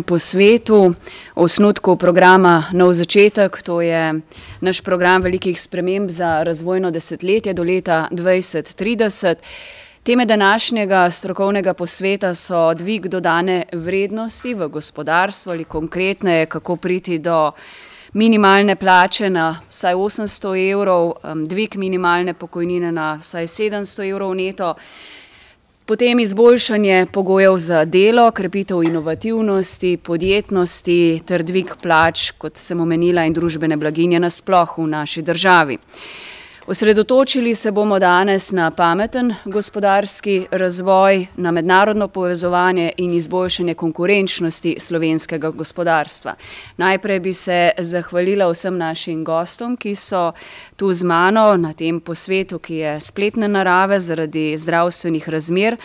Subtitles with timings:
[0.00, 0.94] Po svetu,
[1.34, 4.20] o osnutku programa Nov začetek, to je
[4.60, 9.34] naš program velikih sprememb za razvojno desetletje do leta 2030.
[10.02, 17.52] Teme današnjega strokovnega posveta so dvig dodane vrednosti v gospodarstvu ali konkretneje, kako priti do
[18.12, 21.12] minimalne plače na vsaj 800 evrov,
[21.46, 24.74] dvig minimalne pokojnine na vsaj 700 evrov neto.
[25.92, 33.36] Potem izboljšanje pogojev za delo, krepitev inovativnosti, podjetnosti ter dvig plač, kot sem omenila, in
[33.36, 35.76] družbene blaginje nasploh v naši državi.
[36.66, 45.50] Osredotočili se bomo danes na pameten gospodarski razvoj, na mednarodno povezovanje in izboljšanje konkurenčnosti slovenskega
[45.50, 46.34] gospodarstva.
[46.76, 50.32] Najprej bi se zahvalila vsem našim gostom, ki so
[50.76, 55.76] tu z mano na tem posvetu, ki je spletne narave zaradi zdravstvenih razmer.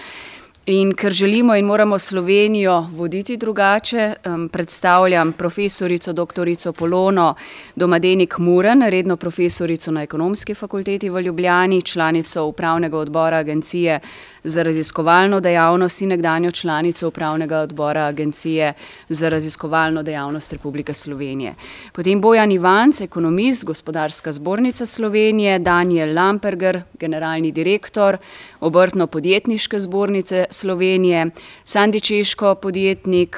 [0.69, 4.13] In ker želimo in moramo Slovenijo voditi drugače,
[4.51, 7.35] predstavljam profesorico doktorico Polono
[7.75, 13.99] Domadenik Muren, redno profesorico na Ekonomski fakulteti v Ljubljani, članico upravnega odbora Agencije
[14.47, 18.73] za raziskovalno dejavnost in nekdanjo članico upravnega odbora Agencije
[19.09, 21.53] za raziskovalno dejavnost Republike Slovenije.
[21.93, 28.17] Potem Bojan Ivanc, ekonomist, Gospodarska zbornica Slovenije, Danijel Lamperger, generalni direktor
[28.59, 31.25] Obrtno-podjetniške zbornice Slovenije,
[31.65, 33.37] Sandi Češko, podjetnik,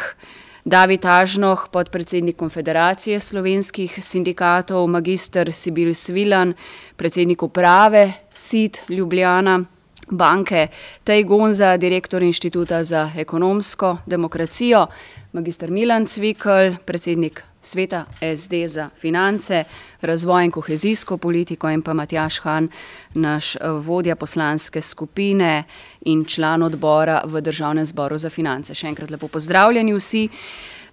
[0.66, 6.54] David Ažnoh, podpredsednik Konfederacije slovenskih sindikatov, magister Sibil Svilan,
[6.96, 9.66] predsednik uprave SID Ljubljana
[10.10, 10.68] banke,
[11.04, 14.88] Tej Gonza, direktor Inštituta za ekonomsko demokracijo,
[15.32, 19.64] magister Milan Cvikl, predsednik sveta SD za finance,
[20.02, 22.70] razvoj in kohezijsko politiko, in pa Matjaž Han,
[23.14, 25.64] naš vodja poslanske skupine
[26.06, 28.74] in član odbora v državnem zboru za finance.
[28.74, 30.30] Še enkrat lepo pozdravljeni vsi.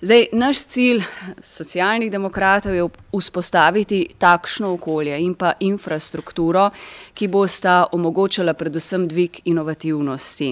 [0.00, 1.02] Zdaj, naš cilj
[1.42, 2.84] Socialnih demokratov je
[3.18, 6.68] vzpostaviti takšno okolje in pa infrastrukturo,
[7.14, 10.50] ki bosta omogočala predvsem dvig inovativnosti.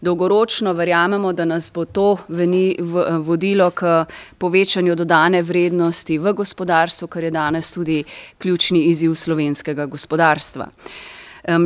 [0.00, 2.16] Dolgoročno verjamemo, da nas bo to
[3.20, 4.04] vodilo k
[4.38, 8.04] povečanju dodane vrednosti v gospodarstvu, kar je danes tudi
[8.38, 10.70] ključni izziv slovenskega gospodarstva.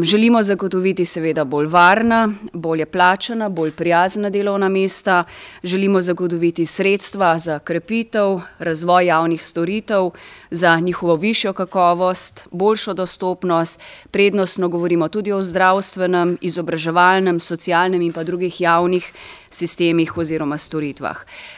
[0.02, 5.24] Želimo zagotoviti seveda bolj varna, bolje plačana, bolj prijazna delovna mesta,
[5.64, 10.10] želimo zagotoviti sredstva za krepitev, razvoj javnih storitev,
[10.50, 13.80] za njihovo višjo kakovost, boljšo dostopnost,
[14.10, 19.12] prednostno govorimo tudi o zdravstvenem, izobraževalnem, socialnem in pa drugih javnih
[19.50, 21.16] sistemih oziroma storitvah.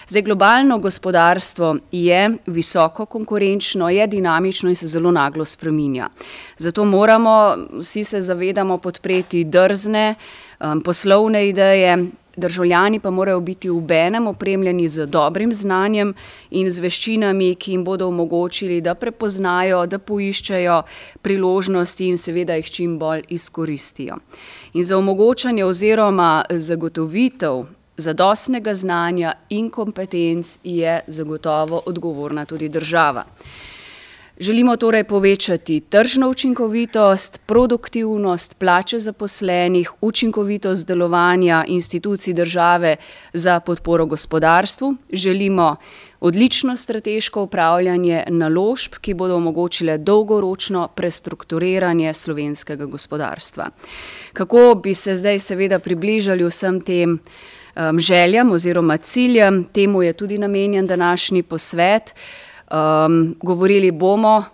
[0.09, 6.09] Zdaj, globalno gospodarstvo je visoko konkurenčno, je dinamično in se zelo naglo spreminja.
[6.57, 10.15] Zato moramo, vsi se zavedamo, podpreti drzne,
[10.85, 12.07] poslovne ideje,
[12.37, 16.15] državljani pa morajo biti obenem opremljeni z dobrim znanjem
[16.51, 20.83] in z veščinami, ki jim bodo omogočili, da prepoznajo, da poiščejo
[21.23, 24.17] priložnosti in seveda jih čim bolj izkoristijo.
[24.73, 27.65] In za omogočanje oziroma zagotovitev
[27.97, 33.25] zadostnega znanja in kompetenc je zagotovo odgovorna tudi država.
[34.43, 42.97] Želimo torej povečati tržno učinkovitost, produktivnost, plače zaposlenih, učinkovitost delovanja institucij države
[43.33, 45.77] za podporo gospodarstvu, želimo
[46.21, 53.69] odlično strateško upravljanje naložb, ki bodo omogočile dolgoročno prestrukturiranje slovenskega gospodarstva.
[54.33, 57.19] Kako bi se zdaj seveda približali vsem tem,
[57.99, 62.15] željam oziroma ciljem, temu je tudi namenjen današnji posvet.
[63.43, 64.45] Govorili bomo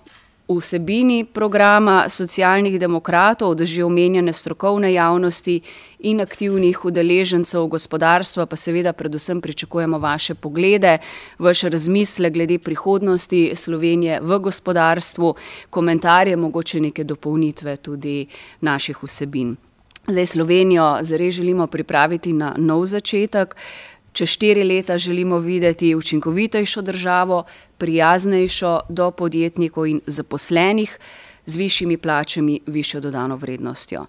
[0.48, 5.60] o vsebini programa Socialnih demokratov, od že omenjene strokovne javnosti
[5.98, 10.98] in aktivnih udeležencev gospodarstva pa seveda predvsem pričakujemo vaše poglede,
[11.38, 15.34] vaš razmislek glede prihodnosti Slovenije v gospodarstvu,
[15.70, 18.26] komentarje, mogoče neke dopolnitve tudi
[18.60, 19.56] naših vsebin.
[20.08, 23.56] Zdaj, Slovenijo zares želimo pripraviti na nov začetek,
[24.18, 27.44] čez štiri leta želimo videti učinkovitejšo državo,
[27.78, 30.98] prijaznejšo do podjetnikov in zaposlenih,
[31.46, 34.04] z višjimi plačami, višjo dodano vrednostjo.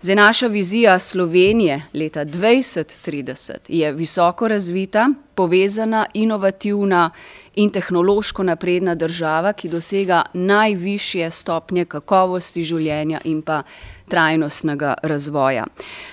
[0.00, 7.10] Zdaj, naša vizija Slovenije leta dvajset trideset je visoko razvita, povezana, inovativna
[7.54, 13.62] in tehnološko napredna država, ki dosega najvišje stopnje kakovosti življenja in pa
[14.08, 15.66] trajnostnega razvoja.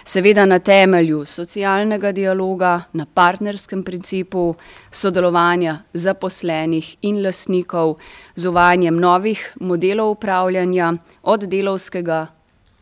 [0.03, 4.55] Seveda na temelju socialnega dialoga, na partnerskem principu
[4.91, 7.97] sodelovanja zaposlenih in lastnikov,
[8.35, 10.93] z uvajanjem novih modelov upravljanja,
[11.23, 12.27] od delavskega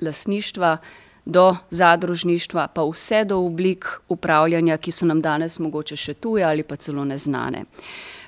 [0.02, 0.78] lastništva
[1.26, 6.64] do zadružništva, pa vse do oblik upravljanja, ki so nam danes mogoče še tuje ali
[6.64, 7.64] pa celo neznane.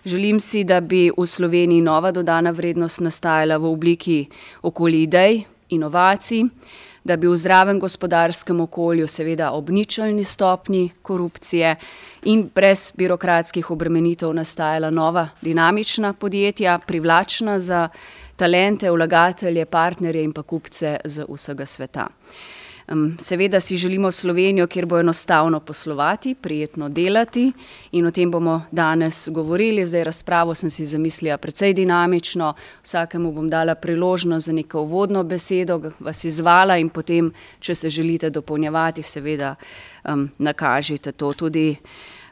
[0.06, 4.26] Želim si, da bi v Sloveniji nova dodana vrednost nastajala v obliki
[4.62, 6.44] okoli idej, inovacij,
[7.04, 11.76] da bi v zdravem gospodarskem okolju, seveda ob ničelni stopni korupcije
[12.24, 17.90] in brez birokratskih obremenitev nastajala nova dinamična podjetja, privlačna za
[18.36, 22.08] talente, vlagatelje, partnerje in pa kupce z vsega sveta.
[23.20, 27.52] Seveda si želimo Slovenijo, kjer bo enostavno poslovati, prijetno delati
[27.92, 29.86] in o tem bomo danes govorili.
[29.86, 32.54] Zdaj razpravo sem si zamislila precej dinamično,
[32.84, 38.30] vsakemu bom dala priložnost za neko uvodno besedo, vas izvala in potem, če se želite
[38.30, 39.56] dopolnjevati, seveda
[40.04, 41.76] um, nakažite to tudi.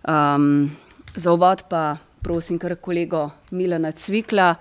[0.07, 0.71] Um,
[1.15, 4.55] za uvod pa prosim kar kolego Milana Cvikla,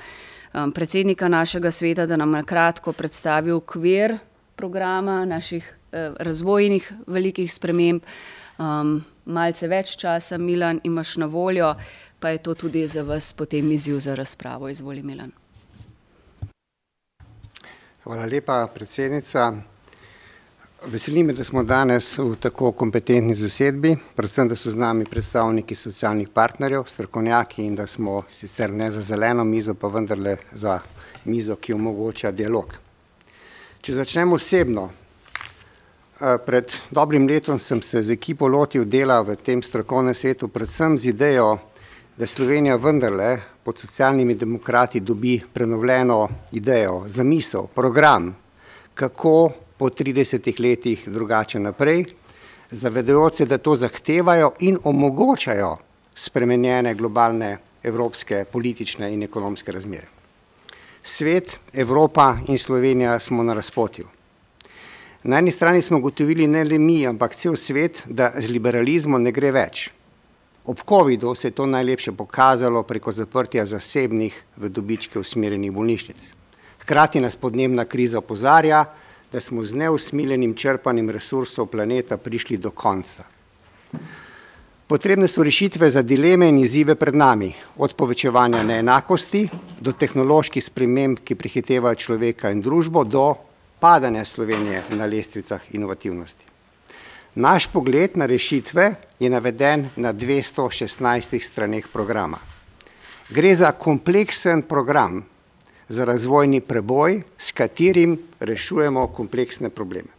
[0.54, 4.18] um, predsednika našega sveta, da nam na kratko predstavi okvir
[4.56, 8.02] programa naših razvojnih velikih sprememb.
[8.58, 11.74] Um, malce več časa, Milan, imaš na voljo,
[12.20, 14.68] pa je to tudi za vas potem izziv za razpravo.
[14.68, 15.32] Izvoli, Milan.
[18.04, 19.52] Hvala lepa, predsednica.
[20.90, 25.76] Veseli me, da smo danes v tako kompetentni zasedbi, predvsem, da so z nami predstavniki
[25.78, 30.80] socialnih partnerjev, strokovnjaki in da smo sicer ne za zeleno mizo, pa vendarle za
[31.24, 32.74] mizo, ki omogoča dialog.
[33.82, 35.01] Če začnemo osebno, Eh,
[36.46, 41.10] pred dobrim letom sem se z ekipo lotil dela v tem strokovnem svetu, predvsem z
[41.10, 41.58] idejo,
[42.16, 48.36] da Slovenija vendarle pod socialnimi demokrati dobi prenovljeno idejo, zamisel, program,
[48.94, 52.04] kako po 30 letih drugače naprej,
[52.70, 55.76] zavedajoč se, da to zahtevajo in omogočajo
[56.14, 60.06] spremenjene globalne evropske politične in ekonomske razmere.
[61.02, 64.21] Svet, Evropa in Slovenija smo na razpotju.
[65.24, 69.30] Na eni strani smo gotovili ne le mi, ampak cel svet, da z liberalizmom ne
[69.32, 69.90] gre več.
[70.66, 76.32] Ob COVID-u se je to najlepše pokazalo preko zaprtja zasebnih v dobičke usmerjenih bolnišnic.
[76.82, 78.84] Hkrati nas podnebna kriza opozarja,
[79.32, 83.24] da smo z neusmiljenim črpanjem resursov planeta prišli do konca.
[84.86, 89.46] Potrebne so rešitve za dileme in izzive pred nami, od povečevanja neenakosti
[89.80, 93.51] do tehnoloških sprememb, ki prihitevajo človeka in družbo, do
[93.82, 96.44] padanja Slovenije na lestvicah inovativnosti.
[97.34, 102.38] Naš pogled na rešitve je naveden na 216 straneh programa.
[103.30, 105.24] Gre za kompleksen program
[105.88, 110.14] za razvojni preboj, s katerim rešujemo kompleksne probleme.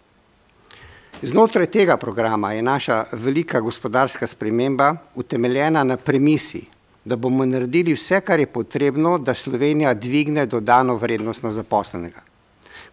[1.21, 6.65] Znotraj tega programa je naša velika gospodarska sprememba utemeljena na premisi,
[7.05, 12.32] da bomo naredili vse, kar je potrebno, da Slovenija dvigne dodano vrednost na zaposlenega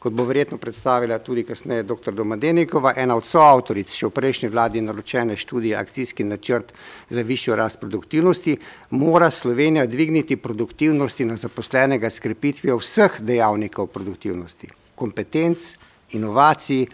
[0.00, 2.14] kot bo verjetno predstavila tudi kasneje dr.
[2.16, 6.72] Domadenikova, ena od soavtoric še v prejšnji vladi naročene študije akcijski načrt
[7.10, 8.56] za višjo rast produktivnosti,
[8.96, 15.76] mora Slovenija dvigniti produktivnosti na zaposlenega s krepitvijo vseh dejavnikov produktivnosti, kompetenc,
[16.16, 16.86] inovacij,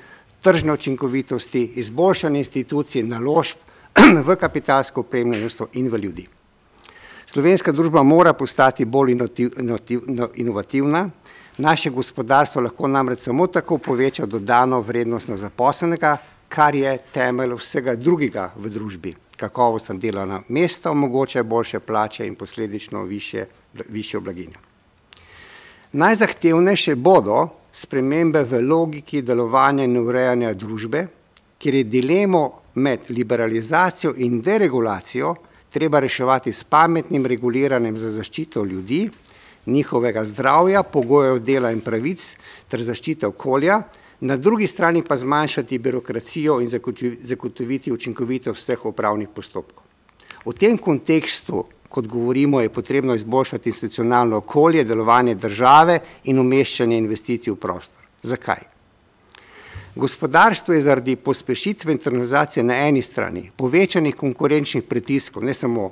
[0.43, 3.62] tržne učinkovitosti, izboljšanje institucij, naložb
[4.26, 6.26] v kapitalsko opremljenost in v ljudi.
[7.26, 9.15] Slovenska družba mora postati bolj
[10.34, 11.10] inovativna,
[11.58, 16.17] Naše gospodarstvo lahko namreč samo tako poveča dodano vrednost na zaposlenega,
[16.48, 19.15] kar je temelj vsega drugega v družbi.
[19.36, 23.46] Kakovostna delovna mesta omogočajo boljše plače in posledično više,
[23.89, 24.60] višjo blaginjo.
[25.93, 31.06] Najzahtevnejše bodo spremembe v logiki delovanja in urejanja družbe,
[31.58, 35.34] kjer je dilemo med liberalizacijo in deregulacijo
[35.72, 39.08] treba reševati s pametnim reguliranjem za zaščito ljudi
[39.67, 42.37] njihovega zdravja, pogojev dela in pravic
[42.69, 43.82] ter zaščite okolja,
[44.20, 46.69] na drugi strani pa zmanjšati birokracijo in
[47.23, 49.85] zagotoviti učinkovitost vseh upravnih postopkov.
[50.46, 57.53] V tem kontekstu, kot govorimo, je potrebno izboljšati institucionalno okolje, delovanje države in umeščanje investicij
[57.53, 58.03] v prostor.
[58.23, 58.63] Zakaj?
[59.96, 65.91] Gospodarstvo je zaradi pospešitve internalizacije na eni strani, povečanih konkurenčnih pritiskov, ne samo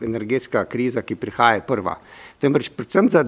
[0.00, 1.96] energetska kriza, ki prihaja prva,
[2.40, 3.22] temveč predvsem za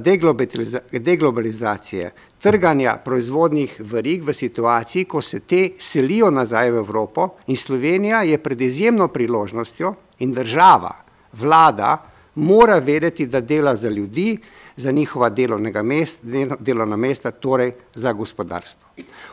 [0.92, 2.10] deglobalizacije,
[2.42, 8.38] trganja proizvodnih verig v situaciji, ko se te selijo nazaj v Evropo in Slovenija je
[8.38, 10.94] pred izjemno priložnostjo in država,
[11.32, 11.98] vlada,
[12.34, 14.38] mora vedeti, da dela za ljudi,
[14.76, 16.26] za njihova delovnega mesta,
[16.58, 18.81] delovna mesta, torej za gospodarstvo.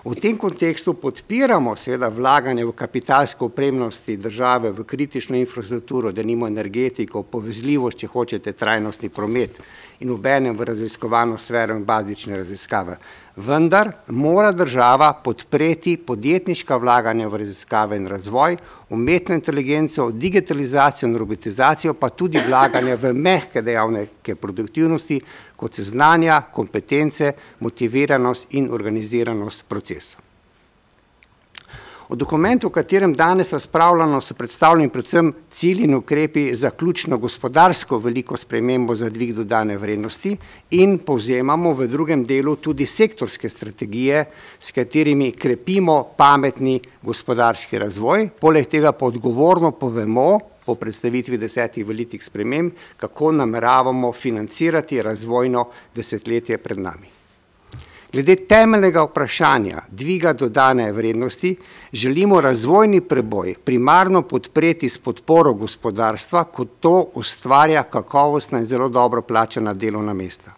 [0.05, 6.47] V tem kontekstu podpiramo seveda vlaganje v kapitalsko opremnosti države, v kritično infrastrukturo, da nimo
[6.47, 9.59] energetiko, povezljivost, če hočete, trajnostni promet
[9.99, 12.95] in obenem v raziskovalno sfero in bazične raziskave.
[13.35, 18.55] Vendar mora država podpreti podjetniška vlaganja v raziskave in razvoj,
[18.89, 25.19] umetno inteligenco, digitalizacijo in robotizacijo, pa tudi vlaganje v mehke dejavnike produktivnosti,
[25.59, 30.29] kot se znanja, kompetence, motiviranost in organiziranost procesov.
[32.09, 37.99] V dokumentu, o katerem danes razpravljamo, so predstavljeni predvsem cilji in ukrepi za ključno gospodarsko
[38.01, 40.31] veliko spremembo za dvig dodane vrednosti
[40.71, 44.25] in povzemamo v drugem delu tudi sektorske strategije,
[44.59, 50.39] s katerimi krepimo pametni gospodarski razvoj, poleg tega pa odgovorno povemo
[50.69, 57.07] po predstavitvi desetih velikih sprememb, kako nameravamo financirati razvojno desetletje pred nami.
[58.13, 61.55] Glede temeljnega vprašanja dviga dodane vrednosti
[61.93, 69.21] želimo razvojni preboj primarno podpreti s podporo gospodarstva, kot to ustvarja kakovostna in zelo dobro
[69.21, 70.53] plačana delovna mesta.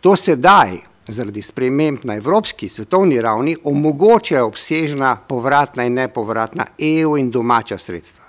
[0.00, 0.78] To sedaj
[1.08, 8.21] zaradi sprememb na evropski svetovni ravni omogočajo obsežna povratna in nepovratna EU in domača sredstva.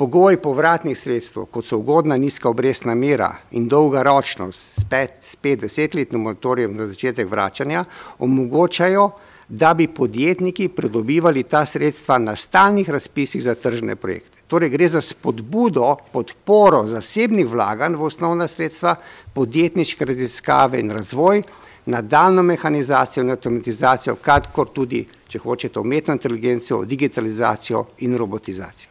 [0.00, 5.36] Pogoji povratnih sredstev, kot so ugodna nizka obrestna mera in dolga ročnost s pet, s
[5.36, 7.82] pet desetletnim motorjem za začetek vračanja,
[8.18, 9.10] omogočajo,
[9.48, 14.40] da bi podjetniki pridobivali ta sredstva na stalnih razpisih za tržne projekte.
[14.48, 18.94] Torej gre za spodbudo, podporo zasebnih vlaganj v osnovna sredstva,
[19.34, 21.42] podjetniške raziskave in razvoj,
[21.86, 28.89] nadaljno mehanizacijo in avtomatizacijo, kakor tudi, če hočete, umetno inteligencijo, digitalizacijo in robotizacijo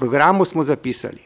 [0.00, 1.20] programu smo zapisali,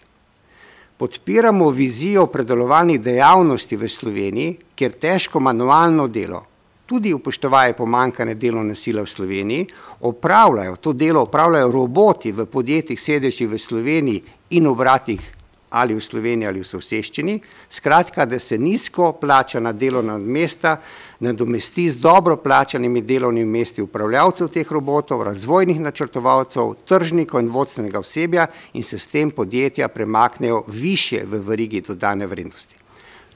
[0.97, 6.41] podpiramo vizijo predelovalnih dejavnosti v Sloveniji, kjer težko manualno delo,
[6.87, 9.69] tudi upoštevaje pomankane delovne sile v Sloveniji,
[10.11, 14.23] opravljajo, to delo opravljajo roboti v podjetjih sedežih v Sloveniji
[14.59, 15.23] in obratih
[15.71, 17.39] ali v Sloveniji ali v soseščini,
[17.71, 20.77] skratka, da se nizko plačana delovna mesta
[21.25, 28.47] nadomesti z dobro plačanimi delovnimi mesti upravljavcev teh robotov, razvojnih načrtovalcev, tržnikov in vodstvenega osebja
[28.73, 32.77] in se s tem podjetja premaknejo više v verigi dodane vrednosti.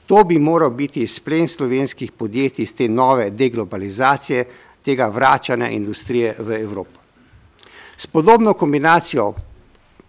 [0.07, 4.45] To bi moral biti splen slovenskih podjetij iz te nove deglobalizacije,
[4.85, 6.99] tega vračanja industrije v Evropo.
[7.97, 9.33] S podobno kombinacijo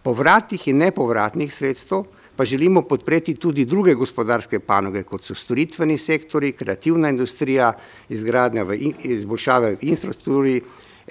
[0.03, 2.05] povratnih in nepovratnih sredstev
[2.41, 7.73] pa želimo podpreti tudi druge gospodarske panoge, kot so storitveni sektori, kreativna industrija,
[8.09, 10.55] izgradnja v izboljšave v infrastrukturi,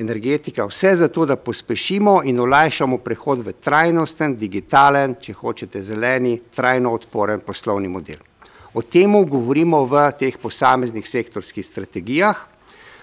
[0.01, 6.95] energetika, vse zato, da pospešimo in olajšamo prehod v trajnosten, digitalen, če hočete zeleni, trajno
[6.97, 8.25] odporen poslovni model.
[8.73, 12.48] O temu govorimo v teh posameznih sektorskih strategijah,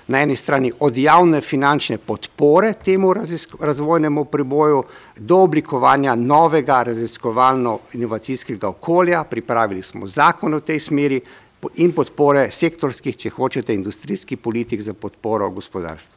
[0.07, 3.15] na eni strani od javne finančne podpore temu
[3.61, 4.83] razvojnemu preboju
[5.17, 11.21] do oblikovanja novega raziskovalno-inovacijskega okolja, pripravili smo zakon v tej smeri
[11.75, 16.15] in podpore sektorskih, če hočete, industrijskih politik za podporo gospodarstva.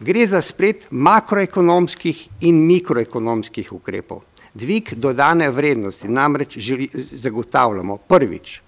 [0.00, 4.22] Gre za splet makroekonomskih in mikroekonomskih ukrepov.
[4.54, 8.60] Dvig dodane vrednosti namreč želi, zagotavljamo prvič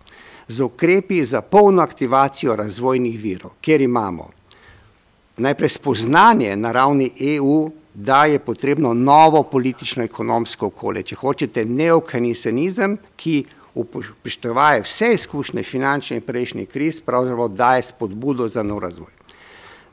[0.50, 4.30] z ukrepi za polno aktivacijo razvojnih virov, kjer imamo
[5.36, 13.44] najprej spoznanje na ravni EU, da je potrebno novo politično-ekonomsko okolje, če hočete neokanisenizem, ki
[13.74, 19.10] upoštevaje vse izkušnje finančne in prejšnje kriz, pravzaprav daje spodbudo za nov razvoj.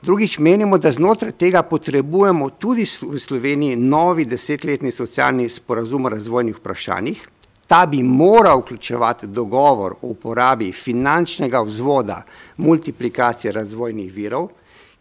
[0.02, 6.58] Drugič menimo, da znotraj tega potrebujemo tudi v Sloveniji novi desetletni socialni sporazum o razvojnih
[6.58, 7.24] vprašanjih,
[7.68, 12.22] Ta bi moral vključevati dogovor o uporabi finančnega vzvoda
[12.58, 14.48] multiplikacije razvojnih virov,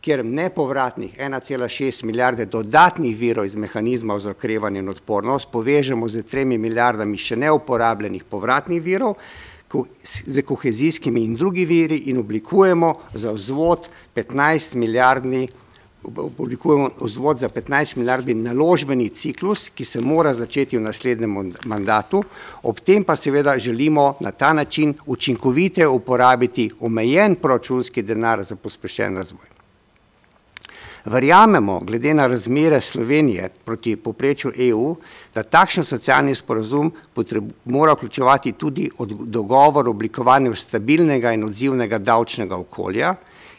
[0.00, 6.58] kjer nepovratnih 1,6 milijarde dodatnih virov iz mehanizma za okrevanje in odpornost povežemo z tremi
[6.58, 9.14] milijardami še neuporabljenih povratnih virov,
[10.02, 15.48] z kohezijskimi in drugi viri in oblikujemo za vzvod 15 milijardni
[16.38, 22.22] oblikujemo vzvod za 15 milijardni naložbeni ciklus, ki se mora začeti v naslednjem mandatu,
[22.62, 29.16] ob tem pa seveda želimo na ta način učinkovite uporabiti omejen proračunski denar za pospešen
[29.16, 29.56] razvoj.
[31.06, 34.96] Verjamemo, glede na razmere Slovenije proti poprečju EU,
[35.34, 36.92] da takšen socialni sporazum
[37.64, 43.14] mora vključevati tudi dogovor o oblikovanju stabilnega in odzivnega davčnega okolja,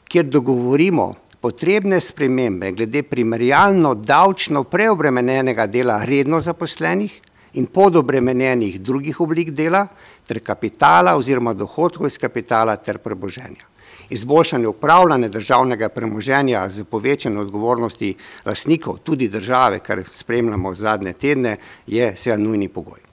[0.07, 1.13] kjer dogovorimo
[1.47, 7.13] potrebne spremembe glede primerjalno davčno preobremenjenega dela redno zaposlenih
[7.53, 9.85] in podobremenjenih drugih oblik dela
[10.27, 13.63] ter kapitala oziroma dohodkov iz kapitala ter preboženja.
[14.09, 18.13] Izboljšanje upravljanja državnega premoženja z povečanjem odgovornosti
[18.45, 23.06] lasnikov, tudi države, kar spremljamo zadnje tedne, je seveda nujni pogoj.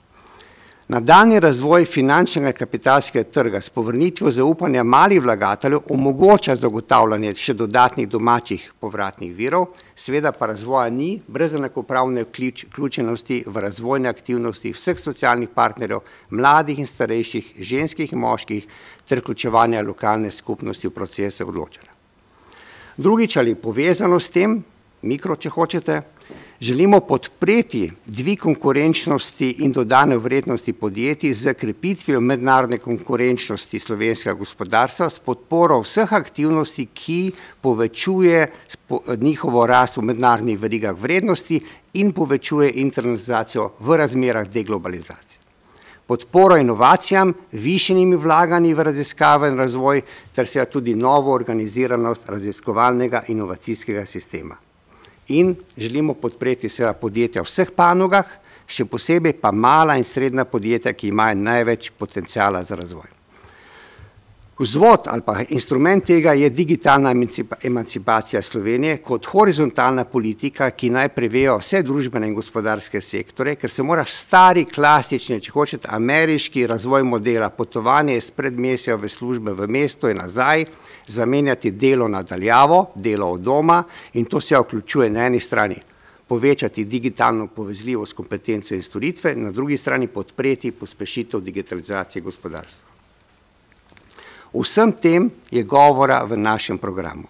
[0.88, 8.66] Nadaljni razvoj finančnega kapitalskega trga s povrnitvijo zaupanja malih vlagateljev omogoča zagotavljanje še dodatnih domačih
[8.80, 16.02] povratnih virov, seveda pa razvoja ni brez enakopravne vključenosti v razvojne aktivnosti vseh socialnih partnerjev,
[16.30, 18.68] mladih in starejših, ženskih in moških
[19.08, 21.96] ter vključevanja lokalne skupnosti v procese odločanja.
[22.96, 24.60] Drugič ali povezano s tem,
[25.00, 26.02] mikro, če hočete,
[26.60, 35.18] Želimo podpreti dvig konkurenčnosti in dodane vrednosti podjetij z krepitvijo mednarodne konkurenčnosti slovenskega gospodarstva s
[35.18, 38.46] podporo vseh aktivnosti, ki povečuje
[39.20, 41.60] njihovo rast v mednarodnih verigah vrednosti
[41.94, 45.40] in povečuje internalizacijo v razmerah deglobalizacije.
[46.06, 50.02] Podporo inovacijam, višenimi vlaganji v raziskave in razvoj
[50.34, 54.63] ter seveda tudi novo organiziranost raziskovalnega inovacijskega sistema
[55.28, 58.26] in želimo podpreti seveda podjetja v vseh panogah,
[58.66, 63.14] še posebej pa mala in srednja podjetja, ki imajo največ potencijala za razvoj.
[64.58, 67.10] Vzvod ali pa instrument tega je digitalna
[67.62, 73.82] emancipacija Slovenije kot horizontalna politika, ki naj prevejo vse družbene in gospodarske sektore, ker se
[73.82, 80.08] mora stari, klasični, če hočete, ameriški razvoj modela, potovanje iz predmesja v službe v mesto
[80.08, 80.68] in nazaj,
[81.06, 83.82] zamenjati delo nadaljavo, delo od doma
[84.12, 85.76] in to se vključuje na eni strani
[86.28, 92.88] povečati digitalno povezljivost kompetence in storitve, na drugi strani podpreti pospešitev digitalizacije gospodarstva.
[94.54, 97.28] Vsem tem je govora v našem programu.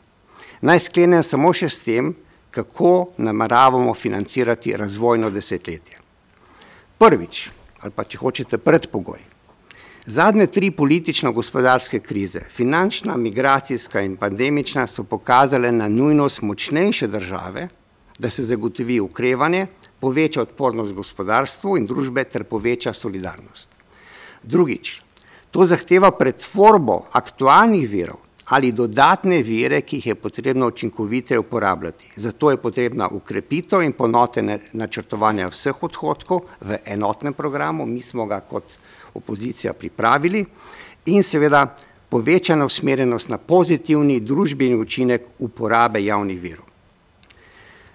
[0.61, 2.15] Naj sklenem samo še s tem,
[2.51, 5.99] kako nameravamo financirati razvojno desetletje.
[6.99, 7.49] Prvič,
[7.81, 9.19] ali pa če hočete predpogoj,
[10.07, 17.69] Zadnje tri politično-gospodarske krize, finančna, migracijska in pandemična, so pokazale na nujnost močnejše države,
[18.19, 19.67] da se zagotovi ukrevanje,
[20.01, 23.69] poveča odpornost gospodarstvu in družbe ter poveča solidarnost.
[24.43, 25.01] Drugič,
[25.51, 32.11] to zahteva pretvorbo aktualnih virov ali dodatne vire, ki jih je potrebno učinkovite uporabljati.
[32.17, 38.41] Zato je potrebna ukrepitev in ponotene načrtovanja vseh odhodkov v enotnem programu, mi smo ga
[38.41, 38.65] kot
[39.15, 40.45] opozicija pripravili
[41.07, 41.77] in seveda
[42.09, 46.65] povečana usmerjenost na pozitivni družbeni učinek uporabe javnih virov.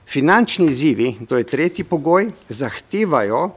[0.07, 3.49] Finančni izzivi, to je tretji pogoj, zahtevajo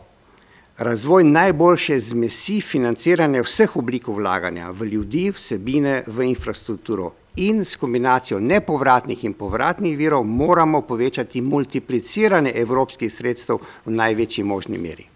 [0.79, 8.41] razvoj najboljše zmesi financiranja vseh oblik vlaganja v ljudi, vsebine, v infrastrukturo in s kombinacijo
[8.41, 15.12] nepovratnih in povratnih virov moramo povečati multipliciranje evropskih sredstev v največji možni meri.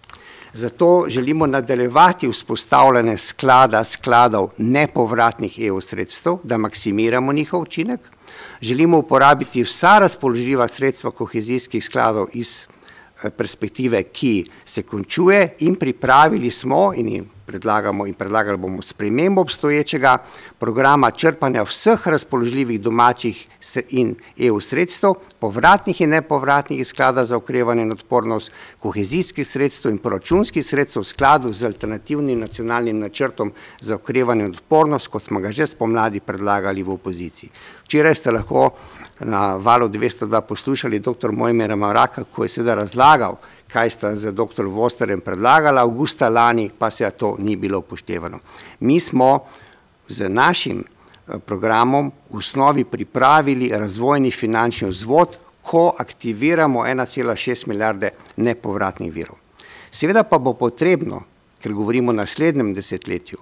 [0.56, 8.00] Zato želimo nadaljevati vzpostavljanje sklada skladov nepovratnih EU sredstev, da maksimiramo njihov učinek.
[8.60, 16.50] Želimo uporabiti vsa razpoložljiva sredstva kohezijskih skladov iz eh, perspektive, ki se končuje in pripravili
[16.50, 17.08] smo in
[17.46, 20.18] predlagamo in predlagali bomo spremembo obstoječega
[20.58, 23.46] programa črpanja vseh razpoložljivih domačih
[23.88, 29.98] in EU sredstev, povratnih in nepovratnih iz sklada za okrevanje in odpornost, kohezijskih sredstev in
[29.98, 35.52] proračunskih sredstev v skladu z alternativnim nacionalnim načrtom za okrevanje in odpornost, kot smo ga
[35.52, 37.50] že spomladi predlagali v opoziciji.
[37.84, 38.70] Včeraj ste lahko
[39.20, 41.32] na valu 202 poslušali dr.
[41.32, 43.38] Mojmera Maraka, ko je seveda razlagal,
[43.76, 44.64] kaj sta z dr.
[44.72, 48.38] Vosterjem predlagala, avgusta lani pa se to ni bilo upoštevano.
[48.80, 49.44] Mi smo
[50.08, 59.12] z našim eh, programom v osnovi pripravili razvojni finančni vzvod, ko aktiviramo 1,6 milijarde nepovratnih
[59.12, 59.36] virov.
[59.90, 61.24] Seveda pa bo potrebno,
[61.60, 63.38] ker govorimo o naslednjem desetletju,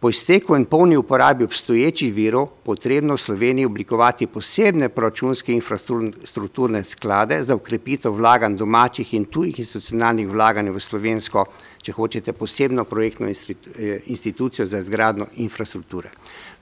[0.00, 7.42] Po izteku in polni uporabi obstoječih virov potrebno v Sloveniji oblikovati posebne proračunske infrastrukturne sklade
[7.42, 11.46] za ukrepitev vlaganj domačih in tujih institucionalnih vlaganj v slovensko,
[11.82, 16.10] če hočete, posebno projektno eh, institucijo za izgradno infrastrukture.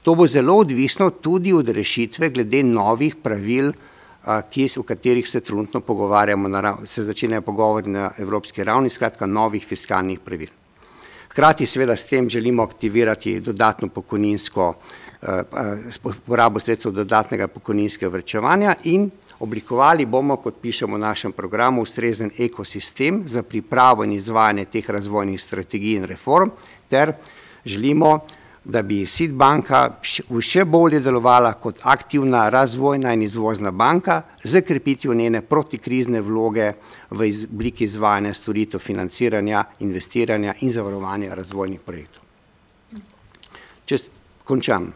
[0.03, 3.73] To bo zelo odvisno tudi od rešitve glede novih pravil,
[4.51, 6.49] ki, v katerih se trenutno pogovarjamo,
[6.87, 10.62] se začenjajo pogovori na evropski ravni, skratka novih fiskalnih pravil.
[11.33, 14.75] Hkrati seveda s tem želimo aktivirati dodatno pokojninsko,
[15.23, 15.43] eh,
[16.27, 23.23] porabo sredstev dodatnega pokojninskega vrčevanja in oblikovali bomo, kot pišemo v našem programu, ustrezen ekosistem
[23.27, 26.51] za pripravo in izvajanje teh razvojnih strategij in reform
[26.89, 27.13] ter
[27.65, 28.21] želimo
[28.65, 35.15] da bi SID banka še bolje delovala kot aktivna razvojna in izvozna banka z krepitvijo
[35.15, 36.73] njene protikrizne vloge
[37.11, 42.23] v obliki izvajanja storitev financiranja, investiranja in zavarovanja razvojnih projektov.
[43.85, 43.99] Če
[44.45, 44.93] končam.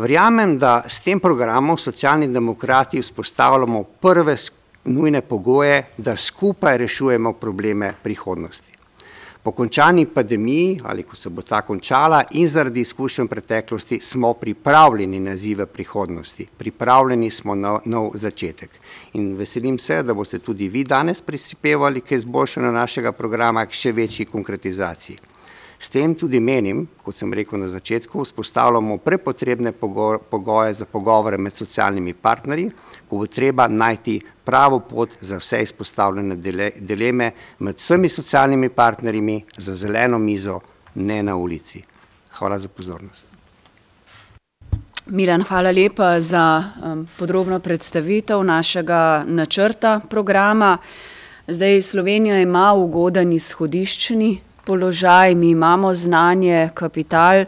[0.00, 4.36] Verjamem, da s tem programom socialni demokrati vzpostavljamo prve
[4.84, 8.69] nujne pogoje, da skupaj rešujemo probleme prihodnosti.
[9.42, 15.20] Po končani pandemiji ali ko se bo ta končala in zaradi izkušenj preteklosti smo pripravljeni
[15.20, 18.70] na izzive prihodnosti, pripravljeni smo na nov začetek.
[19.12, 23.92] In veselim se, da boste tudi vi danes prispevali k izboljšanju našega programa, k še
[23.92, 25.16] večji konkretizaciji.
[25.80, 31.56] S tem tudi menim, kot sem rekel na začetku, vzpostavljamo prepotrebne pogoje za pogovore med
[31.56, 32.70] socialnimi partnerji,
[33.10, 36.36] ko bo treba najti pravo pot za vse izpostavljene
[36.76, 40.60] dileme med vsemi socialnimi partnerji za zeleno mizo,
[40.94, 41.82] ne na ulici.
[42.38, 43.26] Hvala za pozornost.
[45.06, 50.78] Milan, hvala lepa za um, podrobno predstavitev našega načrta programa.
[51.48, 57.44] Zdaj Slovenija ima ugoden izhodiščni položaj, mi imamo znanje, kapital,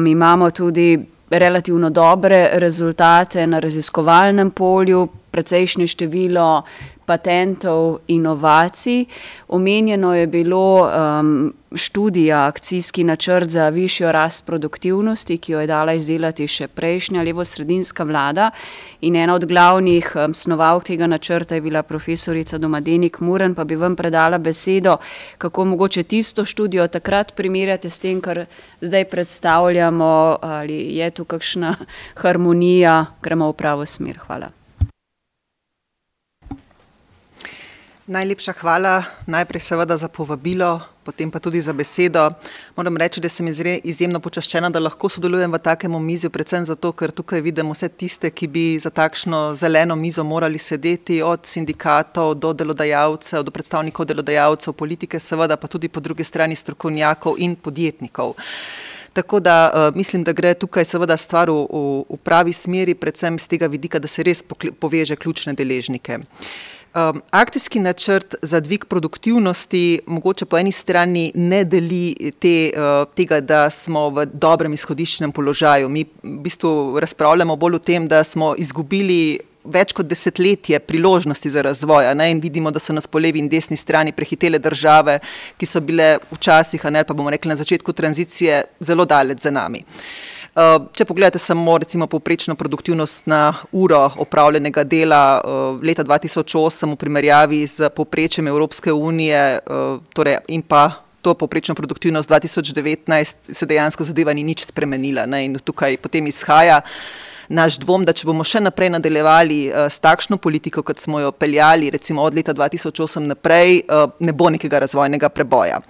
[0.00, 6.62] mi imamo tudi relativno dobre rezultate na raziskovalnem polju, precejšnje število
[7.06, 9.04] patentov, inovacij.
[9.48, 15.92] Omenjeno je bilo um, študija, akcijski načrt za višjo rast produktivnosti, ki jo je dala
[15.92, 18.50] izdelati še prejšnja levo-sredinska vlada.
[19.00, 23.76] In ena od glavnih um, snovalk tega načrta je bila profesorica Domadenik Muren, pa bi
[23.76, 24.96] vam predala besedo,
[25.38, 28.44] kako mogoče tisto študijo takrat primerjate s tem, kar
[28.80, 31.74] zdaj predstavljamo, ali je tu kakšna
[32.22, 34.18] harmonija, gremo v pravo smer.
[34.26, 34.63] Hvala.
[38.06, 42.30] Najlepša hvala najprej seveda za povabilo, potem pa tudi za besedo.
[42.76, 47.08] Moram reči, da sem izjemno počaščena, da lahko sodelujem v takem omizju, predvsem zato, ker
[47.08, 52.52] tukaj vidim vse tiste, ki bi za takšno zeleno mizo morali sedeti, od sindikatov do
[52.52, 58.36] delodajalcev, do predstavnikov delodajalcev, politike seveda, pa tudi po drugi strani strokovnjakov in podjetnikov.
[59.16, 63.40] Tako da uh, mislim, da gre tukaj seveda stvar v, v, v pravi smeri, predvsem
[63.40, 64.44] z tega vidika, da se res
[64.76, 66.20] poveže ključne deležnike.
[66.20, 73.08] Uh, Um, akcijski načrt za dvig produktivnosti mogoče po eni strani ne deli te, uh,
[73.14, 75.88] tega, da smo v dobrem izhodiščnem položaju.
[75.88, 81.64] Mi v bistvu razpravljamo bolj o tem, da smo izgubili več kot desetletje priložnosti za
[81.66, 82.28] razvoj ne?
[82.30, 85.18] in vidimo, da so nas po levi in desni strani prehitele države,
[85.58, 89.82] ki so bile včasih, ne pa bomo rekli na začetku tranzicije, zelo daleč za nami.
[89.82, 96.92] Uh, Eh, če pogledate samo recimo povprečno produktivnost na uro opravljenega dela uh, leta 2008
[96.92, 100.90] v primerjavi z povprečjem Evropske unije uh, torej in pa
[101.22, 106.82] to povprečno produktivnost 2019, se dejansko zadeva ni nič spremenila ne, in tukaj potem izhaja
[107.48, 111.32] naš dvom, da če bomo še naprej nadaljevali uh, s takšno politiko, kot smo jo
[111.32, 115.80] peljali recimo od leta 2008 naprej, uh, ne bo nekega razvojnega preboja.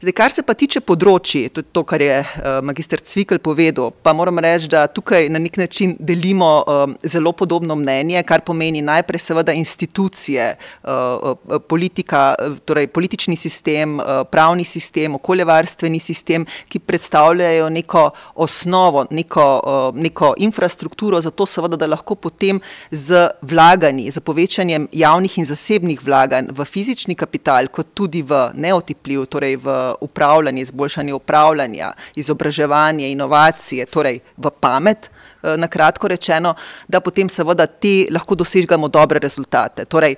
[0.00, 4.12] Zdaj, kar se pa tiče področji, to, to kar je uh, magister Cvikl povedal, pa
[4.12, 9.22] moram reči, da tukaj na nek način delimo um, zelo podobno mnenje, kar pomeni najprej
[9.24, 10.50] seveda institucije,
[10.84, 12.34] uh, politika,
[12.68, 18.04] torej politični sistem, uh, pravni sistem, okoljevarstveni sistem, ki predstavljajo neko
[18.44, 24.90] osnovo, neko, uh, neko infrastrukturo za to seveda, da lahko potem z vlaganji, z povečanjem
[24.92, 31.14] javnih in zasebnih vlaganj v fizični kapital, kot tudi v neotipljiv, torej v upravljanje, izboljšanje
[31.14, 35.10] upravljanja, izobraževanje, inovacije, torej v pamet,
[35.42, 36.54] eh, na kratko rečeno,
[36.88, 39.84] da potem seveda ti lahko dosežemo dobre rezultate.
[39.84, 40.14] Torej,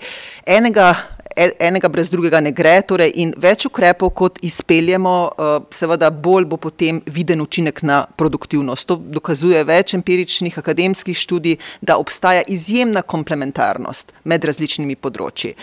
[0.46, 0.94] enega,
[1.37, 6.44] e, enega brez drugega ne gre, torej in več ukrepov, kot izpeljemo, eh, seveda bolj
[6.44, 8.87] bo potem viden učinek na produktivnost.
[8.88, 15.54] To dokazuje več empiričnih akademskih študij, da obstaja izjemna komplementarnost med različnimi področji.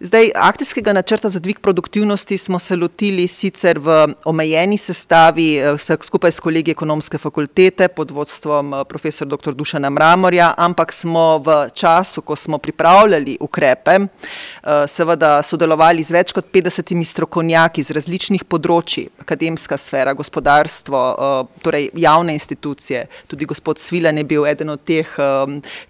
[0.00, 6.32] Zdaj, akcijskega načrta za dvig produktivnosti smo se lotili sicer v omejeni sestavi, eh, skupaj
[6.32, 9.54] s kolegi ekonomske fakultete pod vodstvom eh, profesor dr.
[9.54, 16.32] Dušana Mramorja, ampak smo v času, ko smo pripravljali ukrepe, eh, seveda sodelovali z več
[16.32, 21.04] kot 50 strokovnjaki iz različnih področji, akademska sfera, gospodarstvo,
[21.62, 23.06] torej javne institucije.
[23.28, 25.06] Tudi gospod Svilan je bil eden od teh,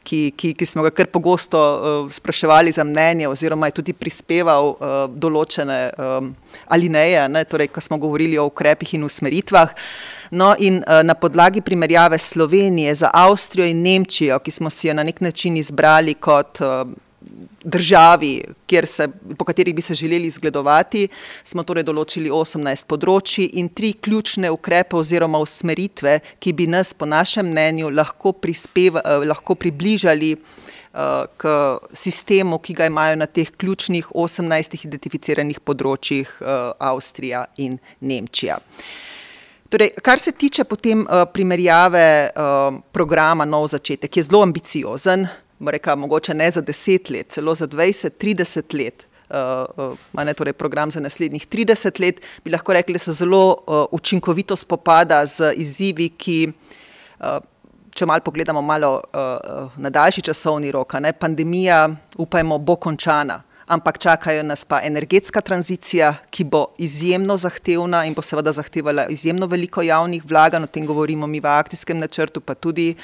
[0.05, 4.95] ki, ki, ki smo ga kar pogosto spraševali za mnenje oziroma je tudi prispeval uh,
[5.09, 6.33] določene um,
[6.75, 9.73] alineje, ne, torej, ko smo govorili o ukrepih in usmeritvah.
[10.35, 14.95] No, in uh, na podlagi primerjave Slovenije za Avstrijo in Nemčijo, ki smo si jo
[14.95, 16.85] na nek način izbrali kot uh,
[17.65, 18.43] državi,
[18.87, 21.09] se, po katerih bi se želeli zgledovati,
[21.45, 27.07] smo torej določili 18 področji in tri ključne ukrepe oziroma usmeritve, ki bi nas, po
[27.07, 30.64] našem mnenju, lahko, prispeva, eh, lahko približali eh,
[31.37, 31.55] k
[31.93, 38.61] sistemu, ki ga imajo na teh ključnih 18 identificiranih področjih eh, Avstrija in Nemčija.
[39.75, 42.31] Torej, kar se tiče potem uh, primerjave
[42.95, 45.25] programa Nov začetek, je zelo ambiciozen,
[45.59, 49.07] reka, mogoče ne za deset let, celo za 20-30 let.
[49.35, 53.85] Uh, ne, torej program za naslednjih 30 let, bi lahko rekli, da se zelo uh,
[53.91, 56.53] učinkovito spopada z izzivi, ki,
[57.19, 57.41] uh,
[57.95, 63.99] če malo pogledamo malo, uh, na daljši časovni rok, ne, pandemija, upajmo, bo končana ampak
[63.99, 69.83] čakajo nas pa energetska tranzicija, ki bo izjemno zahtevna in bo seveda zahtevala izjemno veliko
[69.83, 72.95] javnih vlaganj, o tem govorimo mi v akcijskem načrtu, pa tudi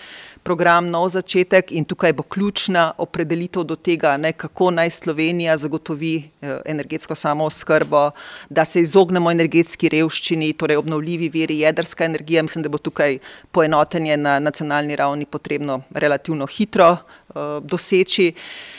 [0.43, 6.15] program Nov začetek in tukaj bo ključna opredelitev do tega, ne, kako naj Slovenija zagotovi
[6.19, 8.11] eh, energetsko samooskrbo,
[8.49, 12.43] da se izognemo energetski revščini, torej obnovljivi veri jedrska energija.
[12.43, 13.19] Mislim, da bo tukaj
[13.53, 18.33] poenotenje na nacionalni ravni potrebno relativno hitro uh, doseči.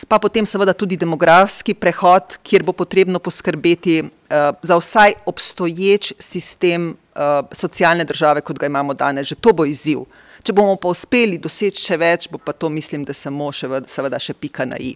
[0.08, 4.10] Pa potem seveda tudi demografski prehod, kjer bo potrebno poskrbeti uh,
[4.62, 6.96] za vsaj obstoječ sistem
[7.52, 9.28] socialne države, kot ga imamo danes.
[9.28, 10.06] Že to bo izziv.
[10.42, 14.20] Če bomo pa uspeli doseči še več, bo pa to, mislim, da samo še, seveda
[14.22, 14.96] še pika na i.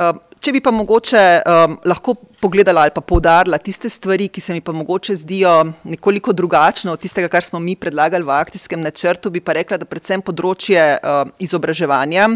[0.00, 4.54] Uh, če bi pa mogoče um, lahko pogledala ali pa poudarila tiste stvari, ki se
[4.56, 5.52] mi pa mogoče zdijo
[5.84, 9.88] nekoliko drugačne od tistega, kar smo mi predlagali v akcijskem načrtu, bi pa rekla, da
[9.90, 12.30] predvsem področje uh, izobraževanja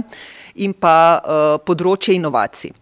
[0.66, 2.74] in pa uh, področje inovacij.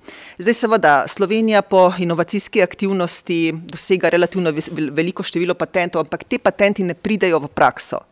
[0.43, 4.51] Zdaj seveda Slovenija po inovacijski aktivnosti dosega relativno
[4.91, 8.03] veliko število patentov, ampak te patenti ne pridejo v prakso.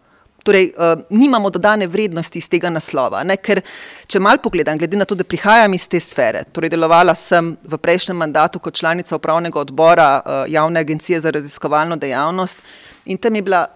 [0.45, 3.21] Torej, uh, nimamo dodane vrednosti iz tega naslova.
[3.29, 3.37] Ne?
[3.37, 3.61] Ker,
[4.09, 7.79] če malo pogledam, glede na to, da prihajam iz te sfere, torej delovala sem v
[7.79, 12.59] prejšnjem mandatu kot članica upravnega odbora uh, Javne agencije za raziskovalno dejavnost
[13.05, 13.67] in tam je bila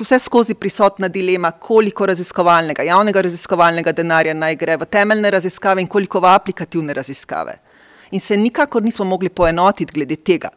[0.00, 5.88] vse skozi prisotna dilema, koliko raziskovalnega, javnega raziskovalnega denarja naj gre v temeljne raziskave in
[5.88, 7.58] koliko v aplikativne raziskave.
[8.10, 10.48] In se nikakor nismo mogli poenotiti glede tega.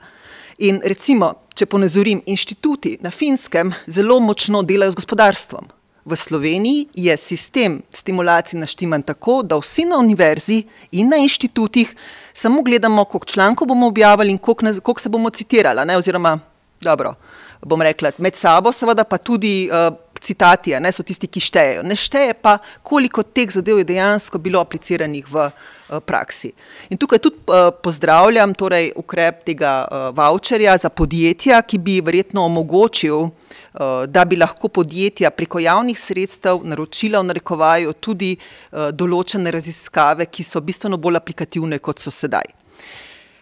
[0.59, 5.69] In recimo, če ponezorim, inštituti na finskem zelo močno delajo z gospodarstvom.
[6.09, 11.93] V Sloveniji je sistem stimulacij naštiman tako, da vsi na univerzi in na inštitutih
[12.33, 15.85] samo gledamo, koliko člankov bomo objavili in koliko, koliko se bomo citirali.
[15.87, 15.97] Ne?
[15.97, 16.39] Oziroma,
[16.81, 17.13] dobro,
[17.61, 21.84] bom rekla, med sabo, seveda pa tudi uh, citati, ne so tisti, ki štejejo.
[21.88, 26.51] Ne šteje pa, koliko teh zadev je dejansko bilo apliciranih v uh, praksi.
[26.89, 32.45] In tukaj tudi uh, pozdravljam torej, ukrep tega uh, voucherja za podjetja, ki bi verjetno
[32.45, 39.51] omogočil, uh, da bi lahko podjetja preko javnih sredstev naročila v narekovaju tudi uh, določene
[39.55, 42.58] raziskave, ki so bistveno bolj aplikativne, kot so sedaj.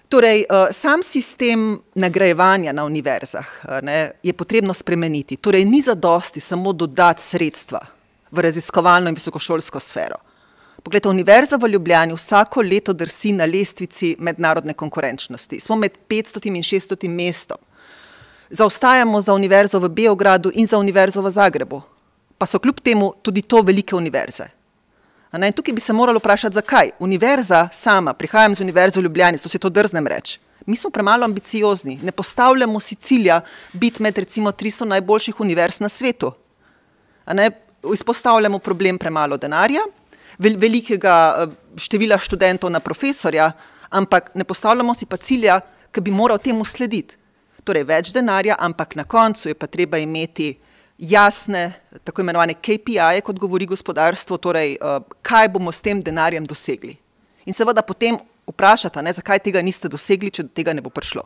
[0.10, 5.38] Torej, uh, sam sistem nagrajevanja na univerzah uh, ne, je potrebno spremeniti.
[5.38, 7.80] Torej, ni za dosti samo dodati sredstva
[8.32, 10.16] v raziskovalno in visokošolsko sfero.
[10.84, 15.60] Poglejte, Univerza v Ljubljani vsako leto drsi na lestvici mednarodne konkurenčnosti.
[15.60, 17.58] Smo med 500 in 600 mestom.
[18.50, 21.82] Zaostajamo za Univerzo v Beogradu in za Univerzo v Zagrebu.
[22.38, 24.48] Pa so kljub temu tudi to velike univerze.
[25.46, 26.90] In tukaj bi se moralo vprašati, zakaj.
[27.00, 30.40] Univerza sama, prihajam iz Univerze v Ljubljani, to se to drznem reči.
[30.66, 33.42] Mi smo premalo ambiciozni, ne postavljamo si cilja
[33.74, 36.32] biti med recimo 300 najboljših univerz na svetu.
[37.94, 39.82] Izpostavljamo problem premalo denarja,
[40.40, 43.52] velikega eh, števila študentov na profesorja,
[43.90, 45.60] ampak ne postavljamo si pa cilja,
[45.92, 47.16] ki bi moral temu slediti.
[47.64, 50.58] Torej, več denarja, ampak na koncu je pa treba imeti
[50.98, 56.96] jasne, tako imenovane KPI-je, kot govori gospodarstvo, torej uh, kaj bomo s tem denarjem dosegli.
[57.46, 61.24] In seveda potem vprašata, ne, zakaj tega niste dosegli, če do tega ne bo prišlo.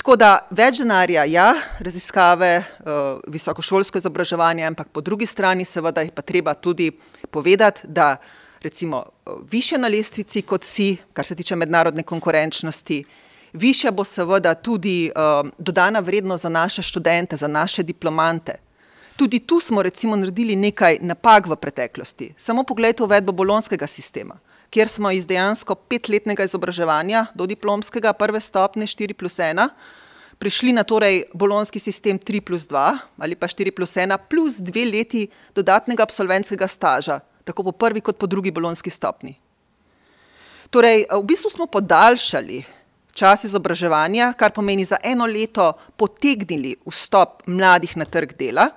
[0.00, 1.48] Tako da več denarja, ja,
[1.84, 6.90] raziskave, uh, visokošolsko izobraževanje, ampak po drugi strani seveda je pa treba tudi
[7.30, 8.16] povedati, da
[8.64, 13.04] recimo uh, više na lestvici kot si, kar se tiče mednarodne konkurenčnosti,
[13.52, 18.58] Višja bo seveda tudi uh, dodana vrednost za naše študente, za naše diplomante.
[19.16, 22.34] Tudi tu smo recimo naredili nekaj napak v preteklosti.
[22.36, 24.38] Samo pogledajte uvedbo bolonskega sistema,
[24.70, 29.68] kjer smo iz dejansko petletnega izobraževanja do diplomskega prve stopne 4 plus 1
[30.40, 34.88] prišli na torej bolonski sistem 3 plus 2 ali pa 4 plus 1 plus dve
[34.88, 39.36] leti dodatnega absolventskega staža, tako po prvi kot po drugi bolonski stopni.
[40.70, 42.64] Torej, v bistvu smo podaljšali
[43.12, 48.70] čas izobraževanja, kar pomeni za eno leto potegnili vstop mladih na trg dela,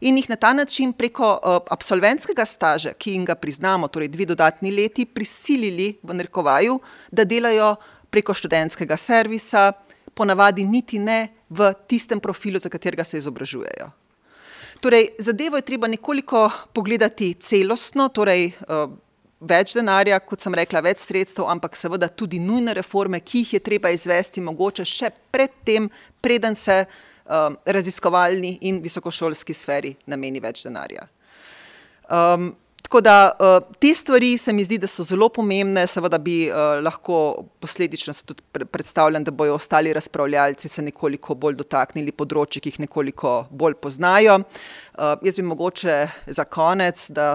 [0.00, 4.24] In jih na ta način preko uh, absolventskega staža, ki jim ga priznamo, torej dve
[4.24, 6.78] dodatni leti, prisilili v narekovaju,
[7.12, 7.74] da delajo
[8.10, 9.72] preko študentskega servisa,
[10.14, 13.90] ponavadi niti ne v tistem profilu, za katerega se izobražujejo.
[14.80, 18.88] Torej, zadevo je treba nekoliko pogledati celostno, torej uh,
[19.48, 23.62] več denarja, kot sem rekla, več sredstev, ampak seveda tudi nujne reforme, ki jih je
[23.64, 25.90] treba izvesti, mogoče še predtem,
[26.24, 31.08] preden se um, raziskovalni in visokošolski sferi nameni več denarja.
[32.08, 32.52] Um,
[32.84, 36.76] Tako da uh, te stvari se mi zdi, da so zelo pomembne, seveda bi uh,
[36.84, 42.74] lahko posledično se tudi predstavljam, da bojo ostali razpravljalci se nekoliko bolj dotaknili področji, ki
[42.74, 44.42] jih nekoliko bolj poznajo.
[44.44, 47.32] Uh, jaz bi mogoče za konec, da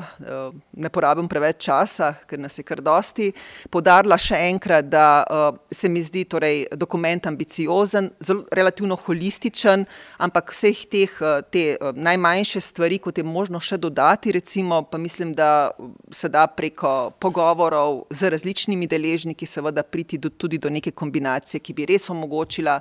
[0.72, 3.32] ne porabim preveč časa, ker nas je kar dosti,
[3.74, 5.26] podarila še enkrat, da
[5.72, 9.84] se mi zdi torej, dokument ambiciozen, zelo relativno holističen,
[10.24, 11.18] ampak vseh teh
[11.52, 15.72] te, najmanjše stvari, kot je možno še dodati, recimo, pa mislim, da
[16.12, 21.74] se da preko pogovorov z različnimi deležniki, seveda priti do, tudi do neke kombinacije, ki
[21.74, 22.80] bi res omogočila,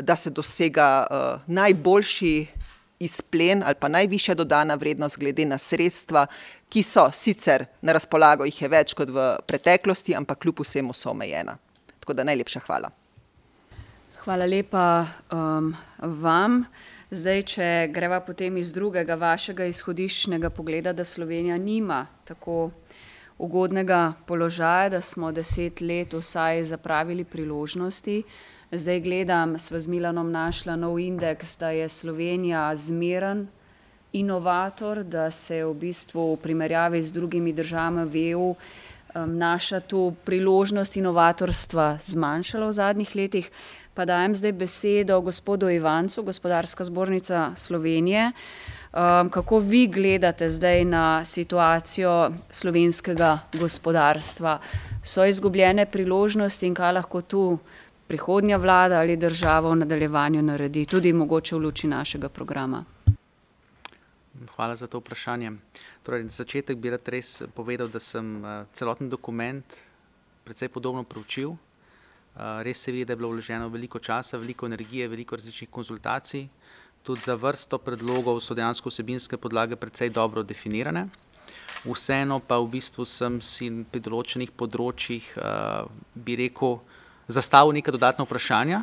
[0.00, 2.34] da se dosega uh, najboljši
[3.00, 6.26] izplen ali pa najvišja dodana vrednost glede na sredstva,
[6.70, 11.10] ki so sicer na razpolago, jih je več kot v preteklosti, ampak kljub vsemu so
[11.10, 11.56] omejena.
[12.00, 12.92] Tako da najlepša hvala.
[14.20, 14.86] Hvala lepa
[15.32, 15.72] um,
[16.22, 16.64] vam.
[17.10, 22.70] Zdaj, če greva potem iz drugega vašega izhodiščnega pogleda, da Slovenija nima tako
[23.34, 28.20] ugodnega položaja, da smo deset let vsaj zapravili priložnosti.
[28.70, 33.48] Zdaj gledam, sva z Milanom našla nov indeks, da je Slovenija zmeren
[34.12, 38.54] inovator, da se v bistvu v primerjavi z drugimi državami v EU
[39.26, 43.50] naša tu priložnost inovatorstva zmanjšala v zadnjih letih
[44.00, 48.32] pa dajem zdaj besedo gospodu Ivancu, gospodarska zbornica Slovenije.
[48.32, 54.58] Um, kako vi gledate zdaj na situacijo slovenskega gospodarstva?
[55.04, 57.58] So izgubljene priložnosti in kaj lahko tu
[58.08, 62.84] prihodnja vlada ali država v nadaljevanju naredi, tudi mogoče v luči našega programa?
[64.56, 65.52] Hvala za to vprašanje.
[66.02, 69.64] Torej, za začetek bi rad res povedal, da sem uh, celoten dokument
[70.44, 71.52] precej podobno proučil.
[72.36, 76.46] Eh, res se vidi, da je bilo vloženo veliko časa, veliko energije, veliko različnih konzultacij.
[77.02, 81.08] Tudi za vrsto predlogov so dejansko vsebinske podlage precej dobro definirane.
[81.84, 86.76] Vseeno pa v bistvu sem si pri določenih področjih, uh, bi rekel,
[87.26, 88.82] zastavil neka dodatna vprašanja,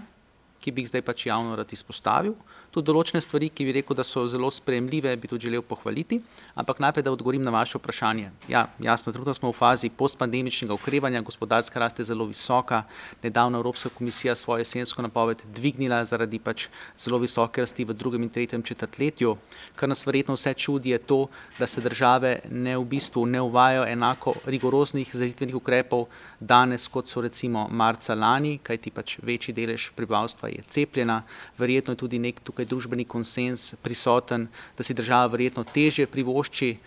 [0.59, 2.33] ki bi jih zdaj pač javno rad izpostavil.
[2.33, 6.19] Uh, tudi določene stvari, ki bi rekel, da so zelo sprejemljive, bi tudi želel pohvaliti.
[6.55, 8.31] Ampak najprej, da odgovorim na vaše vprašanje.
[8.49, 12.83] Ja, jasno, trenutno smo v fazi postpandemičnega ukrevanja, gospodarska rast je zelo visoka.
[13.23, 18.29] Nedavno Evropska komisija svojo jesensko napoved dvignila zaradi pač zelo visoke rasti v drugem in
[18.29, 19.35] tretjem četrtletju.
[19.75, 21.27] Kar nas verjetno vse čudi, je to,
[21.59, 26.07] da se države ne v bistvu ne uvajajo enako rigoroznih zazitvenih ukrepov
[26.39, 31.21] danes, kot so recimo marca lani, kajti pač večji delež prebivalstva je cepljena.
[31.57, 36.77] Verjetno je tudi nek tukaj tukaj družbeni konsens prisoten, da si država verjetno teže privošči,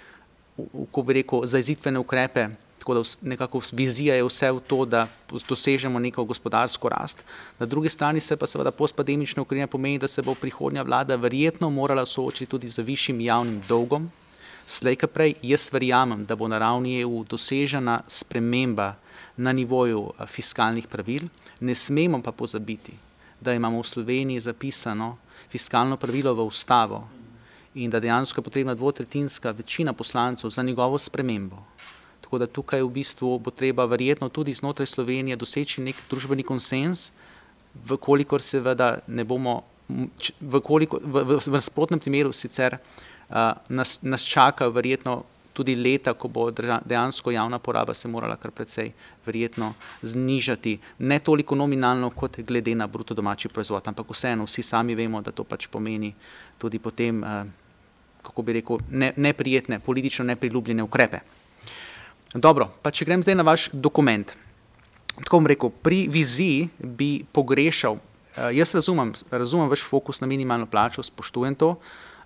[0.90, 5.98] ko bi rekel, zaizitvene ukrepe, tako da nekako vizija je vse v to, da dosežemo
[5.98, 7.22] neko gospodarsko rast.
[7.58, 11.70] Na drugi strani se pa seveda postpandemično ukrepanje pomeni, da se bo prihodnja vlada verjetno
[11.70, 14.10] morala soočiti tudi z višjim javnim dolgom.
[14.66, 18.96] Slejka prej, jaz verjamem, da bo na ravni EU dosežena sprememba
[19.36, 21.30] na nivoju fiskalnih pravil,
[21.60, 22.92] ne smemo pa pozabiti,
[23.40, 25.16] da imamo v Sloveniji zapisano,
[25.50, 27.08] fiskalno pravilo v ustavo
[27.74, 31.56] in da dejansko je potrebna dvotretinska večina poslancev za njegovo spremembo.
[32.20, 37.10] Tako da tukaj v bistvu bo treba verjetno tudi znotraj Slovenije doseči nek družbeni konsens,
[37.86, 39.62] vkolikor seveda ne bomo,
[40.40, 45.22] vkoliko, v, v, v nasprotnem primeru sicer uh, nas, nas čaka verjetno
[45.60, 48.92] tudi leta, ko bo dejansko javna poraba se morala kar precej
[49.26, 54.96] verjetno znižati, ne toliko nominalno, kot glede na bruto domači proizvod, ampak vseeno vsi sami
[54.96, 56.14] vemo, da to pač pomeni
[56.58, 57.44] tudi potem, eh,
[58.24, 61.20] kako bi rekel, ne, neprijetne, politično nepriljubljene ukrepe.
[62.34, 64.32] Dobro, pa če grem zdaj na vaš dokument.
[65.20, 67.98] Tako bom rekel, pri viziji bi pogrešal,
[68.36, 71.74] eh, jaz razumem, razumem vaš fokus na minimalno plačo, spoštujem to,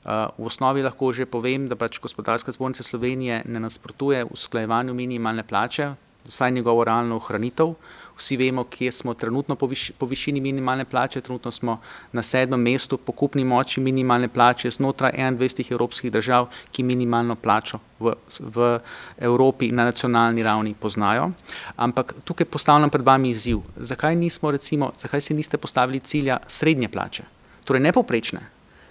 [0.04, 5.94] V osnovi lahko že povem, da pač gospodarska zbornica Slovenije ne nasprotuje usklajevanju minimalne plače,
[6.28, 7.74] vsaj njegovo realno ohranitev.
[8.14, 11.80] Vsi vemo, kje smo trenutno po, viš, po višini minimalne plače, trenutno smo
[12.12, 17.80] na sedmem mestu po kupni moči minimalne plače znotraj 21 evropskih držav, ki minimalno plačo
[17.98, 18.78] v, v
[19.18, 21.30] Evropi na nacionalni ravni poznajo.
[21.76, 23.64] Ampak tukaj postavljam pred vami izziv.
[23.76, 27.24] Zakaj, nismo, recimo, zakaj si niste postavili cilja srednje plače,
[27.64, 28.46] torej ne poprečne,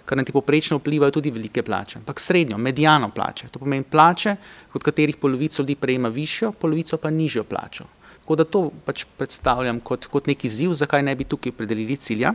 [0.06, 3.48] ker na ti poprečno vplivajo tudi velike plače, ampak srednjo, medijano plače.
[3.48, 4.36] To pomeni plače,
[4.74, 7.84] od katerih polovico ljudi prejema višjo, polovico pa nižjo plačo.
[8.20, 12.32] Tako da to pač predstavljam kot, kot neki izziv, zakaj ne bi tukaj predelili cilja.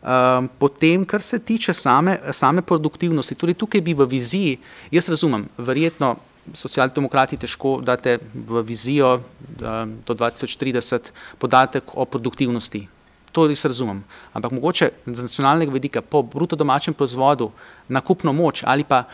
[0.00, 4.56] Uh, potem, kar se tiče same, same produktivnosti, tudi tukaj bi v viziji,
[4.90, 6.14] jaz razumem, verjetno
[6.56, 12.86] socialni demokrati težko date v vizijo uh, do 2030 podatek o produktivnosti.
[13.32, 14.02] To res razumem.
[14.34, 17.50] Ampak mogoče z nacionalnega vedika po bruto domačem proizvodu
[17.88, 19.04] na kupno moč ali pa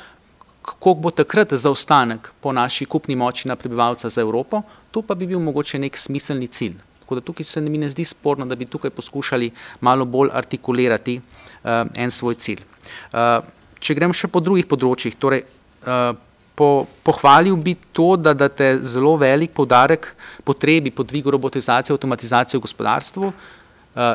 [0.67, 5.27] kako bo takrat zaostanek po naši kupni moči na prebivalca za Evropo, to pa bi
[5.27, 6.75] bil mogoče nek smiselni cilj.
[7.01, 9.51] Tako da tukaj se mi ne zdi sporno, da bi tukaj poskušali
[9.81, 12.65] malo bolj artikulirati uh, en svoj cilj.
[13.13, 13.45] Uh,
[13.79, 15.45] če gremo še po drugih področjih, torej
[15.87, 16.17] uh,
[16.59, 20.09] po, pohvalil bi to, da date zelo velik podarek
[20.43, 23.31] potrebi po dvigu robotizacije, avtomatizacije v gospodarstvu.
[23.31, 23.66] Uh,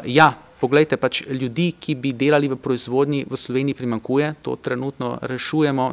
[0.06, 5.92] ja, pogledajte, pač ljudi, ki bi delali v proizvodnji v Sloveniji primankuje, to trenutno rešujemo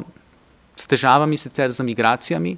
[0.79, 2.53] s težavami, sicer z migracijami,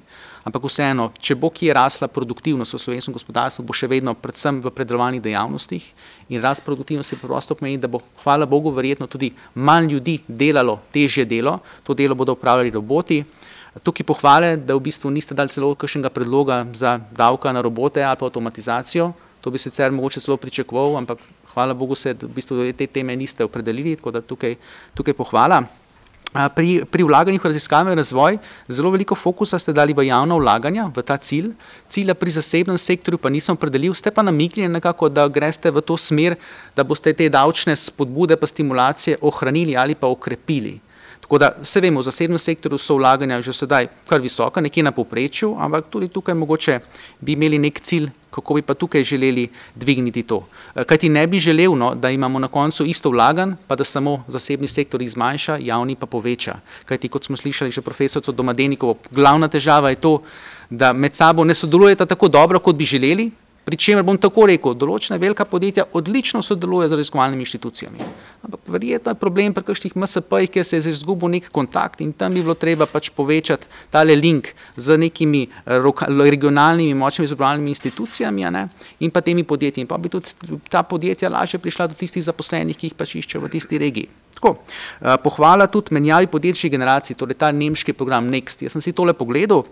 [0.46, 4.70] ampak vseeno, če bo kje rasla produktivnost v slovenskem gospodarstvu, bo še vedno predvsem v
[4.70, 5.82] predelovanih dejavnostih
[6.30, 11.26] in rast produktivnosti preprosto pomeni, da bo, hvala Bogu, verjetno tudi manj ljudi delalo težje
[11.26, 13.24] delo, to delo bodo upravljali roboti,
[13.72, 18.18] Tukaj pohvale, da v bistvu niste dali celo kakšnega predloga za davka na robote ali
[18.20, 19.14] pa avtomatizacijo.
[19.42, 21.18] To bi sicer mogoče celo pričakoval, ampak
[21.52, 24.54] hvala Bogu se, v bistvu te teme niste opredelili, tako da tukaj,
[24.94, 25.62] tukaj pohvala.
[26.32, 30.86] Pri, pri vlaganjih v raziskave in razvoj zelo veliko fokusa ste dali v javna vlaganja,
[30.88, 31.50] v ta cilj.
[31.92, 35.98] Cilja pri zasebnem sektorju pa nisem opredelil, ste pa namigli nekako, da greste v to
[36.00, 36.38] smer,
[36.72, 40.80] da boste te davčne spodbude pa stimulacije ohranili ali pa okrepili.
[41.32, 44.92] Tako da se vemo, v zasebnem sektorju so vlaganja že sedaj kar visoka, nekje na
[44.92, 46.80] poprečju, ampak tudi tukaj mogoče
[47.20, 50.44] bi imeli nek cilj, kako bi pa tukaj želeli dvigniti to.
[50.76, 53.84] Eh, Kaj ti ne bi želel, no, da imamo na koncu isto vlagan, pa da
[53.84, 56.58] samo zasebni sektor jih zmanjša, javni pa poveča.
[56.84, 60.18] Kaj ti, kot smo slišali že profesorco Domadenikovo, glavna težava je to,
[60.70, 63.30] da med sabo ne sodelujeta tako dobro, kot bi želeli,
[63.64, 68.06] Pri čemer bom tako rekel, določena velika podjetja odlično sodelujejo z raziskovalnimi inštitucijami.
[68.42, 72.34] Ampak verjetno je problem pri kakšnih MSP-jih, kjer se je izgubil nek kontakt in tam
[72.34, 75.78] bi bilo treba pač povečati tale link z nekimi eh,
[76.26, 78.66] regionalnimi močnimi izobraževalnimi institucijami ne,
[78.98, 79.86] in pa temi podjetji.
[79.86, 80.34] In pa bi tudi
[80.66, 84.10] ta podjetja lažje prišla do tistih zaposlenih, ki jih pač iščejo v tisti regiji.
[84.40, 88.66] Tako, eh, pohvala tudi menjavi podjetniških generacij, torej ta nemški program Next.
[88.66, 89.62] Jaz sem si tole pogledal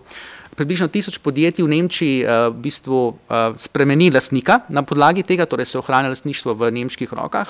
[0.61, 5.73] približno tisoč podjetij v Nemčiji uh, v bistvu uh, spremeni lasnika na podlagi tega, torej
[5.73, 7.49] se ohranja lasništvo v nemških rokah.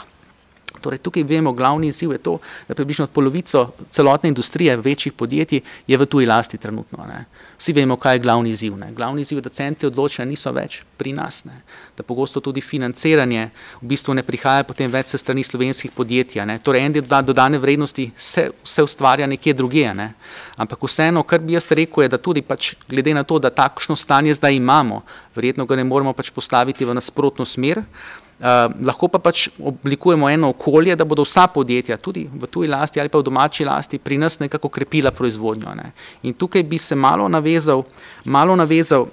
[0.82, 5.98] Torej, tukaj vemo, glavni izziv je to, da približno polovico celotne industrije večjih podjetij je
[5.98, 7.06] v tuji lasti trenutno.
[7.08, 7.26] Ne.
[7.58, 8.78] Vsi vemo, kaj je glavni izziv.
[8.78, 8.92] Ne.
[8.92, 11.62] Glavni izziv je, da centri odločanja niso več pri nas, ne.
[11.98, 13.50] da pogosto tudi financiranje
[13.82, 16.42] v bistvu ne prihaja potem več se strani slovenskih podjetij.
[16.46, 16.58] Ne.
[16.60, 19.94] Torej, en del dodane vrednosti se, se ustvarja nekje drugje.
[19.94, 20.14] Ne.
[20.58, 23.96] Ampak vseeno, kar bi jaz rekel, je, da tudi pač, glede na to, da takšno
[23.96, 25.02] stanje zdaj imamo,
[25.36, 27.84] verjetno ga ne moremo pač postaviti v nasprotno smer,
[28.42, 32.98] Uh, lahko pa pač oblikujemo eno okolje, da bodo vsa podjetja, tudi v tuji lasti
[32.98, 35.76] ali pa v domači lasti, pri nas nekako krepila proizvodnjo.
[35.78, 35.92] Ne.
[36.26, 37.84] In tukaj bi se malo navezal,
[38.26, 39.06] malo navezal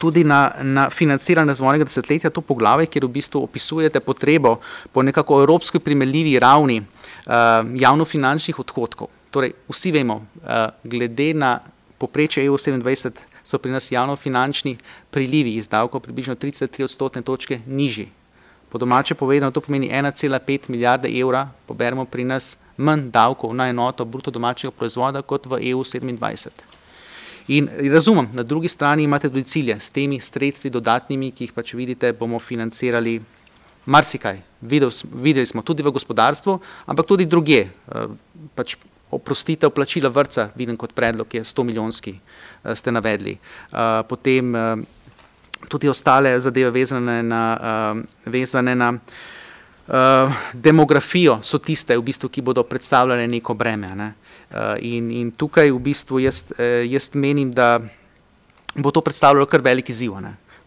[0.00, 4.56] tudi na, na financiranje razvojnega desetletja, to poglavje, kjer v bistvu opisujete potrebo
[4.92, 9.12] po nekako evropski primerljivi ravni uh, javnofinančnih odhodkov.
[9.30, 11.58] Torej, vsi vemo, uh, glede na
[11.98, 14.78] poprečje EU27 so pri nas javnofinančni
[15.10, 18.08] prilivi iz davkov približno 33 odstotne točke nižji
[18.68, 24.04] Po domače povedano, to pomeni 1,5 milijarde evra, poberemo pri nas manj davkov na enoto
[24.04, 26.48] bruto domačega proizvoda kot v EU 27.
[27.48, 31.72] In razumem, na drugi strani imate tudi cilje s temi sredstvi dodatnimi, ki jih pač
[31.74, 33.22] vidite, bomo financirali
[33.86, 34.42] marsikaj.
[34.60, 37.64] Videl, videli smo tudi v gospodarstvu, ampak tudi druge.
[37.64, 38.08] Eh,
[38.54, 38.76] pač
[39.10, 43.38] oprostitev plačila vrca, vidim kot predlog, je 100 milijonski, eh, ste navedli.
[43.38, 44.52] Eh, potem
[45.68, 47.42] tudi ostale zadeve vezane na,
[47.94, 53.94] uh, vezane na uh, demografijo, so tiste, v bistvu, ki bodo predstavljale neko breme.
[53.96, 54.12] Ne?
[54.50, 56.44] Uh, in, in tukaj v bistvu jaz,
[56.86, 57.80] jaz menim, da
[58.76, 60.14] bo to predstavljalo kar veliki ziv.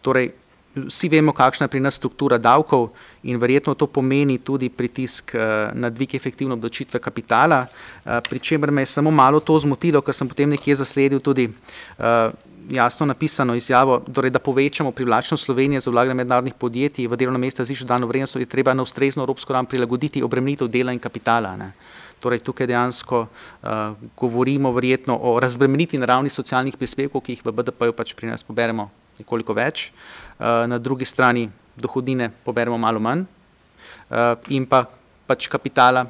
[0.02, 0.32] Torej,
[0.76, 2.92] vsi vemo, kakšna je pri nas struktura davkov
[3.28, 8.72] in verjetno to pomeni tudi pritisk uh, na dvig efektivne obdočitve kapitala, uh, pri čemer
[8.72, 12.32] me je samo malo to zmotilo, ker sem potem nekje zasledil tudi uh,
[12.70, 17.66] jasno napisano izjavo, torej, da povečamo privlačnost Slovenije za vlaganje mednarodnih podjetij v delovno mesto
[17.66, 21.56] z višjo dano vrednostjo, je treba na ustrezno evropsko ravno prilagoditi obremenitev dela in kapitala.
[21.58, 21.72] Ne.
[22.20, 23.70] Torej, tukaj dejansko uh,
[24.18, 28.90] govorimo verjetno o razbremenitvi naravnih socialnih prispevkov, ki jih v BDP-ju pač pri nas poberemo
[29.20, 34.86] nekoliko več, uh, na drugi strani dohodine poberemo malo manj uh, in pa
[35.28, 36.06] pač kapitala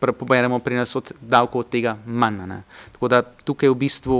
[0.00, 2.46] poberemo pri nas od davkov od tega manj.
[2.48, 2.62] Ne.
[2.96, 4.18] Tako da tukaj v bistvu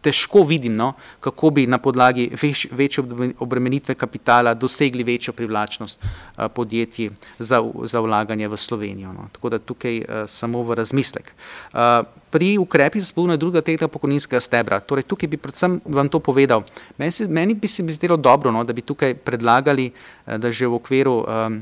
[0.00, 3.04] težko vidim, no, kako bi na podlagi veš, večje
[3.38, 9.12] obremenitve kapitala dosegli večjo privlačnost uh, podjetij za, za vlaganje v Slovenijo.
[9.12, 9.28] No.
[9.32, 11.32] Tako da tukaj uh, samo v razmislek.
[11.72, 11.80] Uh,
[12.30, 16.62] pri ukrepih za spodbujanje drugega tega pokojninskega stebra, torej tukaj bi predvsem vam to povedal.
[16.98, 20.52] Meni, se, meni bi se mi zdelo dobro, no, da bi tukaj predlagali, uh, da
[20.52, 21.60] že v okviru um,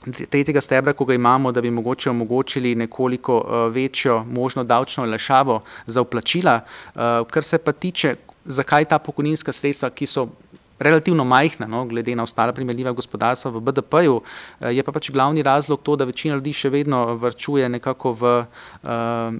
[0.00, 5.62] tretjega stebra, ko ga imamo, da bi mogoče omogočili nekoliko uh, večjo možno davčno lešavo
[5.86, 6.60] za vplačila.
[6.94, 10.28] Uh, kar se pa tiče, zakaj ta pokojninska sredstva, ki so
[10.78, 15.42] relativno majhna, no, glede na ostala primerljiva gospodarstva v BDP-ju, uh, je pa pač glavni
[15.42, 18.34] razlog to, da večina ljudi še vedno vrčuje nekako v,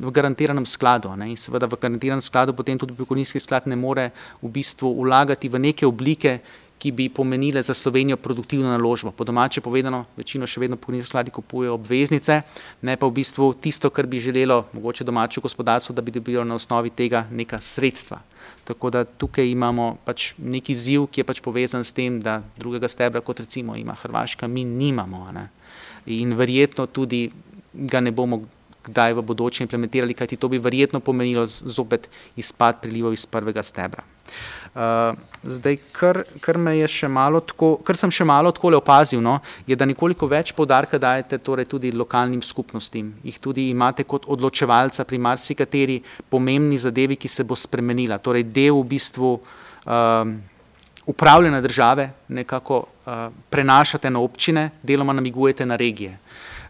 [0.00, 1.12] v garantiranem skladu.
[1.16, 4.10] Ne, in seveda v garantiranem skladu potem tudi pokojninski sklad ne more
[4.42, 6.40] v bistvu vlagati v neke oblike,
[6.78, 9.10] ki bi pomenile za Slovenijo produktivno naložbo.
[9.10, 12.42] Po domače povedano, večino še vedno pokojninski skladi kupujejo obveznice,
[12.82, 16.54] ne pa v bistvu tisto, kar bi želelo mogoče domače gospodarstvo, da bi dobilo na
[16.54, 18.20] osnovi tega neka sredstva.
[18.64, 22.88] Tako da tukaj imamo pač neki ziv, ki je pač povezan s tem, da drugega
[22.88, 25.30] stebra, kot recimo ima Hrvaška, mi nimamo.
[25.32, 25.48] Ne?
[26.12, 27.30] In verjetno tudi
[27.72, 28.42] ga ne bomo
[28.86, 34.04] kdaj v bodoče implementirali, kajti to bi verjetno pomenilo zopet izpad prilivov iz prvega stebra.
[34.76, 36.56] Uh, zdaj, kar, kar,
[37.40, 41.64] tako, kar sem še malo tako opazil, no, je, da nekoliko več podarka dajete torej
[41.64, 43.14] tudi lokalnim skupnostim.
[43.24, 48.20] Jih tudi imate kot odločevalca pri marsikateri pomembni zadevi, ki se bo spremenila.
[48.20, 50.28] Torej, del v bistvu uh,
[51.08, 56.18] upravljanja države nekako uh, prenašate na občine, deloma namigujete na regije.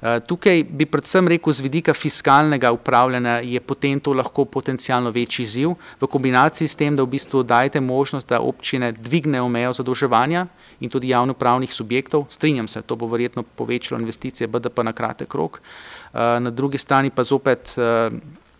[0.03, 5.44] Eh, tukaj bi predvsem rekel, z vidika fiskalnega upravljanja je potem to lahko potencijalno večji
[5.44, 10.47] izziv, v kombinaciji s tem, da v bistvu dajete možnost, da občine dvignejo mejo zadolževanja
[10.80, 12.26] in tudi javnopravnih subjektov.
[12.30, 15.61] Strinjam se, to bo verjetno povečalo investicije BDP na kratek rok.
[15.61, 18.11] Eh, na drugi strani pa zopet eh,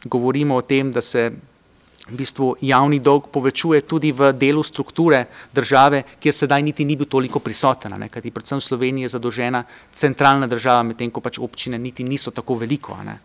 [0.05, 1.33] govorimo o tem, da se
[2.07, 7.09] v bistvu javni dolg povečuje tudi v delu strukture države, kjer sedaj niti ni bil
[7.11, 11.79] toliko prisoten, ne, kajti predvsem v Sloveniji je zadolžena centralna država, medtem ko pač občine
[11.79, 12.97] niti niso tako veliko.
[13.05, 13.19] Ne.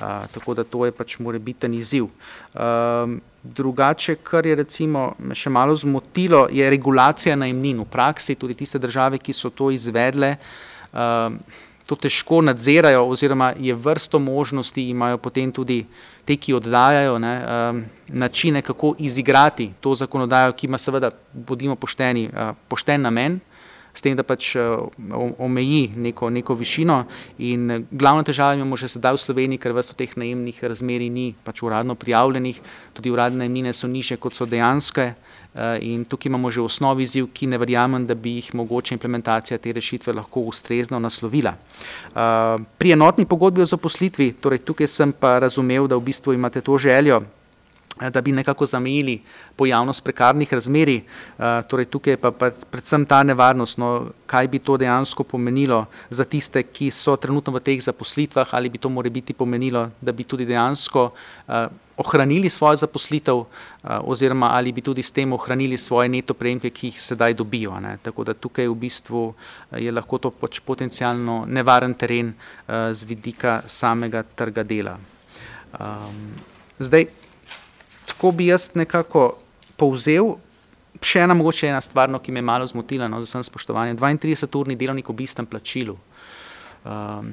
[0.00, 2.06] Uh, tako da to je pač morebiten izziv.
[2.54, 8.78] Uh, drugače, kar je recimo še malo zmotilo, je regulacija najemnin v praksi, tudi tiste
[8.78, 10.36] države, ki so to izvedle.
[10.94, 11.34] Uh,
[11.90, 15.82] to težko nadzirajo, oziroma je vrsto možnosti, imajo potem tudi
[16.30, 22.28] te, ki oddajajo ne, um, načine, kako izigrati to zakonodajo, ki ima seveda, bodimo pošteni,
[22.30, 23.40] uh, pošten namen,
[23.90, 24.86] s tem, da pač uh,
[25.42, 27.00] omeji neko, neko višino.
[27.42, 31.64] In glavna težava imamo že sedaj v Sloveniji, ker vrsto teh najemnih razmeri ni pač
[31.66, 32.62] uradno prijavljenih,
[32.94, 35.10] tudi uradne najemnine so niže, kot so dejanske.
[35.54, 39.58] Eh, in tukaj imamo že osnovi izziv, ki ne verjamem, da bi jih mogoče implementacija
[39.58, 41.54] te rešitve lahko ustrezno naslovila.
[41.54, 46.60] Eh, pri enotni pogodbi o zaposlitvi, torej tukaj sem pa razumel, da v bistvu imate
[46.60, 47.22] to željo,
[48.00, 49.20] eh, da bi nekako zamejili
[49.56, 51.02] pojavnost prekarnih razmeri.
[51.68, 56.62] Torej tukaj pa, pa predvsem ta nevarnost, no, kaj bi to dejansko pomenilo za tiste,
[56.62, 60.46] ki so trenutno v teh zaposlitvah, ali bi to more biti pomenilo, da bi tudi
[60.46, 61.10] dejansko
[62.00, 66.86] ohranili svojo zaposlitev, eh, oziroma ali bi tudi s tem ohranili svoje neto prejemke, ki
[66.86, 67.76] jih sedaj dobijo.
[67.80, 67.98] Ne.
[68.02, 73.04] Tako da tukaj v bistvu eh, je lahko to pač potencijalno nevaren teren eh, z
[73.04, 74.98] vidika samega trga dela.
[75.70, 76.34] Um,
[76.78, 77.06] zdaj,
[78.06, 79.36] tako bi jaz nekako
[79.76, 80.34] povzel.
[81.00, 83.96] Še ena mogoče ena stvar, no, ki me je malo zmotila, no, z vsem spoštovanjem.
[83.96, 85.94] 32-urni delovnik ob istem plačilu.
[86.84, 87.30] Um,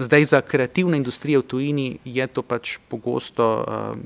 [0.00, 3.98] Zdaj za kreativne industrije v tujini je to pač pogosto, uh,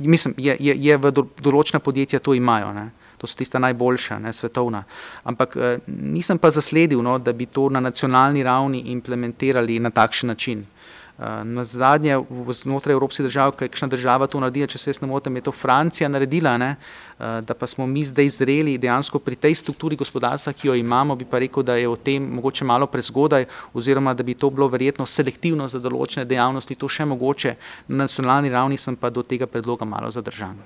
[0.00, 2.90] mislim, je, je, je v določena podjetja to imajo, ne?
[3.22, 4.82] to so tista najboljša, ne, svetovna.
[5.24, 10.34] Ampak uh, nisem pa zasledil, no, da bi to na nacionalni ravni implementirali na takšen
[10.34, 10.66] način.
[10.66, 11.01] Eh,
[11.44, 12.18] na zadnje,
[12.52, 16.08] znotraj Evropske države, kakšna država to naredi, če se jaz ne motim, je to Francija
[16.08, 16.76] naredila, ne?
[17.22, 21.14] Eh, da pa smo mi zdaj zreli dejansko pri tej strukturi gospodarstva, ki jo imamo,
[21.16, 23.44] bi pa rekel, da je o tem mogoče malo prezgodaj,
[23.74, 27.54] oziroma da bi to bilo verjetno selektivno za določene dejavnosti, to še mogoče
[27.88, 30.56] na nacionalni ravni, sem pa do tega predloga malo zadržan.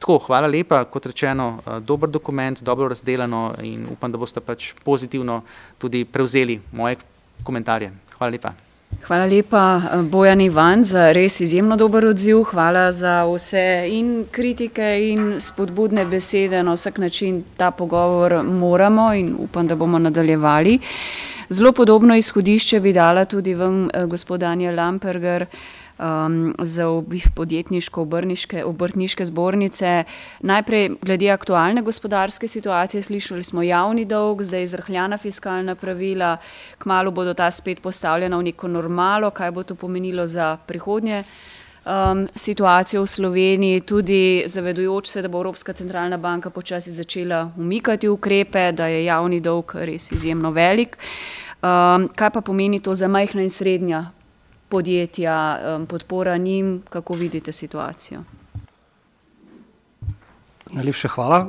[0.00, 4.72] Tako, hvala lepa, kot rečeno, eh, dober dokument, dobro razdelano in upam, da boste pač
[4.84, 5.42] pozitivno
[5.78, 6.96] tudi prevzeli moje
[7.44, 7.92] komentarje.
[8.18, 8.69] Hvala lepa.
[8.98, 9.80] Hvala lepa,
[10.10, 12.42] Bojan Ivan, za res izjemno dober odziv.
[12.50, 16.62] Hvala za vse in kritike in spodbudne besede.
[16.62, 20.78] Na vsak način ta pogovor moramo in upam, da bomo nadaljevali.
[21.50, 25.46] Zelo podobno izhodišče bi dala tudi vam, gospod Daniel Lamperger.
[26.00, 30.04] Um, za obih podjetniško-obrtniške obrtniške zbornice.
[30.40, 36.36] Najprej glede aktualne gospodarske situacije, slišali smo javni dolg, zdaj izrahljana fiskalna pravila,
[36.78, 41.24] kmalo bodo ta spet postavljena v neko normalo, kaj bo to pomenilo za prihodnje.
[41.80, 48.08] Um, situacijo v Sloveniji, tudi zavedujoč se, da bo Evropska centralna banka počasi začela umikati
[48.08, 50.98] ukrepe, da je javni dolg res izjemno velik.
[51.62, 54.10] Um, kaj pa pomeni to za majhna in srednja
[54.70, 55.36] podjetja,
[55.88, 58.22] podpora njim, kako vidite situacijo?
[60.70, 61.48] Najlepša hvala.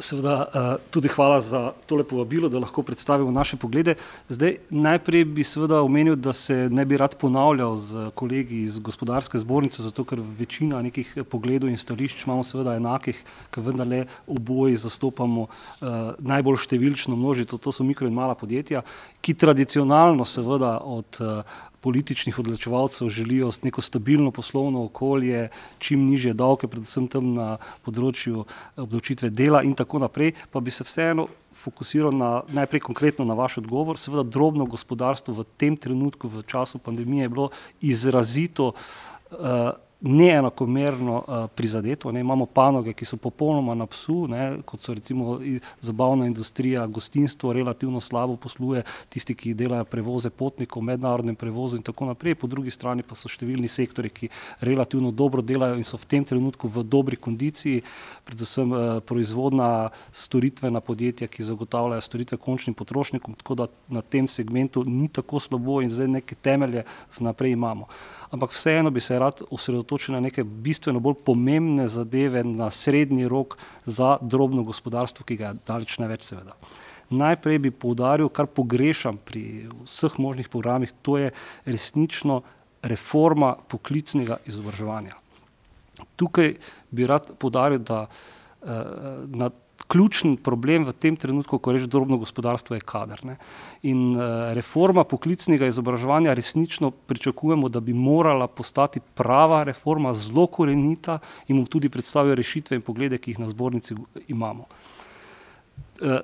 [0.00, 3.94] Seveda eh, tudi hvala za tole povabilo, da lahko predstavimo naše poglede.
[4.28, 9.38] Zdaj, najprej bi seveda omenil, da se ne bi rad ponavljal z kolegi iz gospodarske
[9.38, 15.44] zbornice, zato ker večina nekih pogledov in stališč imamo seveda enakih, ker vendarle oboji zastopamo
[15.44, 15.88] uh,
[16.18, 18.82] najbolj številčno množico, to so mikro in mala podjetja,
[19.20, 26.70] ki tradicionalno seveda od uh, političnih odločevalcev želijo neko stabilno poslovno okolje, čim niže davke,
[26.70, 28.44] predvsem tam na področju
[28.78, 33.58] obdavčitve dela in tako naprej, pa bi se vseeno fokusiral na, najprej konkretno na vaš
[33.62, 33.98] odgovor.
[33.98, 41.50] Seveda drobno gospodarstvo v tem trenutku, v času pandemije, je bilo izrazito uh, neenakomerno uh,
[41.54, 42.12] prizadeto.
[42.12, 42.20] Ne.
[42.20, 45.38] Imamo panoge, ki so popolnoma na psu, ne, kot so recimo
[45.80, 52.10] zabavna industrija, gostinstvo relativno slabo posluje, tisti, ki delajo prevoze potnikov, mednarodnem prevozu in tako
[52.10, 52.34] naprej.
[52.34, 54.30] Po drugi strani pa so številni sektori, ki
[54.60, 57.84] relativno dobro delajo in so v tem trenutku v dobri kondiciji,
[58.26, 64.82] predvsem uh, proizvodna storitvena podjetja, ki zagotavljajo storitve končnim potrošnikom, tako da na tem segmentu
[64.86, 66.82] ni tako slabo in zdaj neke temelje
[67.22, 67.86] naprej imamo
[68.32, 73.58] ampak vseeno bi se rad osredotočil na neke bistveno bolj pomembne zadeve na srednji rok
[73.84, 76.56] za drobno gospodarstvo, ki ga je daleč največ seveda.
[77.12, 81.32] Najprej bi poudaril, kar pogrešam pri vseh možnih programih, to je
[81.68, 82.40] resnično
[82.82, 85.18] reforma poklicnega izobraževanja.
[86.16, 86.54] Tukaj
[86.90, 88.72] bi rad poudaril, da eh,
[89.28, 89.50] na
[89.88, 93.24] ključni problem v tem trenutku, ko reč drobno gospodarstvo, je kader.
[93.26, 93.36] Ne.
[93.88, 101.18] In uh, reforma poklicnega izobraževanja resnično pričakujemo, da bi morala postati prava reforma, zelo korenita
[101.48, 103.96] in mu tudi predstavijo rešitve in poglede, ki jih na zbornici
[104.28, 104.66] imamo.
[106.00, 106.18] Uh,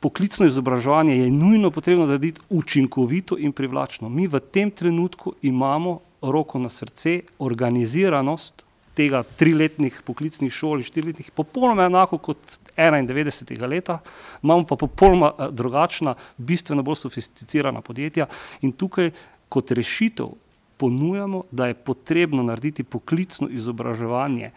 [0.00, 4.08] poklicno izobraževanje je nujno potrebno narediti učinkovito in privlačno.
[4.08, 8.65] Mi v tem trenutku imamo roko na srce, organiziranost
[8.96, 13.68] tega triletnih poklicnih šol in štiriletnih, popolnoma enako kot 91.
[13.68, 13.98] leta,
[14.42, 18.26] imamo pa popolnoma eh, drugačna, bistveno bolj sofisticirana podjetja
[18.62, 19.12] in tukaj
[19.48, 20.32] kot rešitev
[20.76, 24.50] ponujamo, da je potrebno narediti poklicno izobraževanje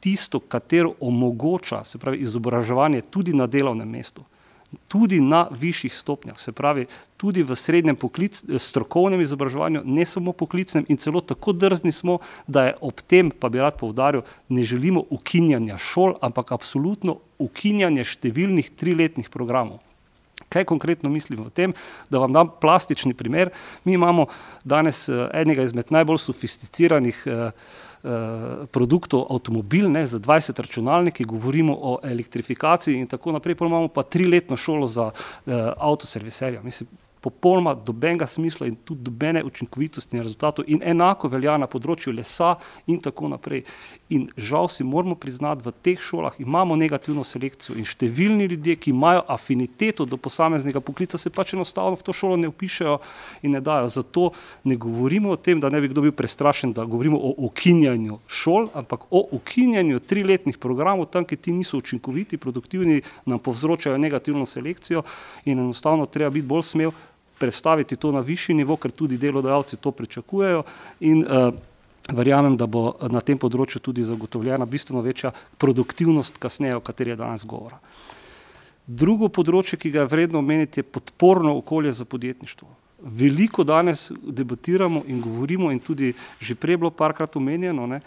[0.00, 4.24] tisto, katero omogoča, se pravi izobraževanje tudi na delovnem mestu
[4.88, 10.86] tudi na višjih stopnjah, se pravi tudi v srednjem poklic, strokovnem izobraževanju, ne samo poklicnem
[10.88, 15.02] in celo tako drzni smo, da je ob tem, pa bi rad povdaril, ne želimo
[15.10, 19.82] ukinjanja šol, ampak absolutno ukinjanje številnih triletnih programov.
[20.48, 21.74] Kaj konkretno mislim v tem,
[22.08, 23.50] da vam dam plastični primer.
[23.84, 24.28] Mi imamo
[24.64, 27.87] danes eh, enega izmed najbolj sofisticiranih eh, Eh,
[28.70, 34.02] produktov avtomobil, ne, za 20 računalniki, govorimo o elektrifikaciji in tako naprej, pa imamo pa
[34.02, 36.62] triletno šolo za uh, avtoserviserja.
[36.62, 36.88] Mislim,
[37.20, 42.56] popolnoma dobenega smisla in tudi dobene učinkovitosti in rezultatov in enako velja na področju lesa
[42.86, 43.64] in tako naprej.
[44.14, 48.90] In žal si moramo priznati, v teh šolah imamo negativno selekcijo in številni ljudje, ki
[48.94, 52.98] imajo afiniteto do posameznega poklica, se pač enostavno v to šolo ne upišajo
[53.42, 53.88] in ne dajo.
[53.88, 54.30] Zato
[54.64, 58.70] ne govorimo o tem, da ne bi kdo bil prestrašen, da govorimo o ukinjanju šol,
[58.78, 65.02] ampak o ukinjanju triletnih programov, tam, ki ti niso učinkoviti, produktivni, nam povzročajo negativno selekcijo
[65.44, 66.92] in enostavno treba biti bolj smel,
[67.38, 70.62] predstaviti to na višji nivo, ker tudi delodajalci to pričakujejo
[71.00, 71.54] in uh,
[72.12, 77.20] verjamem, da bo na tem področju tudi zagotovljena bistveno večja produktivnost kasneje, o kateri je
[77.20, 77.78] danes govora.
[78.88, 82.68] Drugo področje, ki ga je vredno omeniti, je podporno okolje za podjetništvo.
[82.98, 88.00] Veliko danes debatiramo in govorimo in tudi že prej bilo parkrat omenjeno, ne,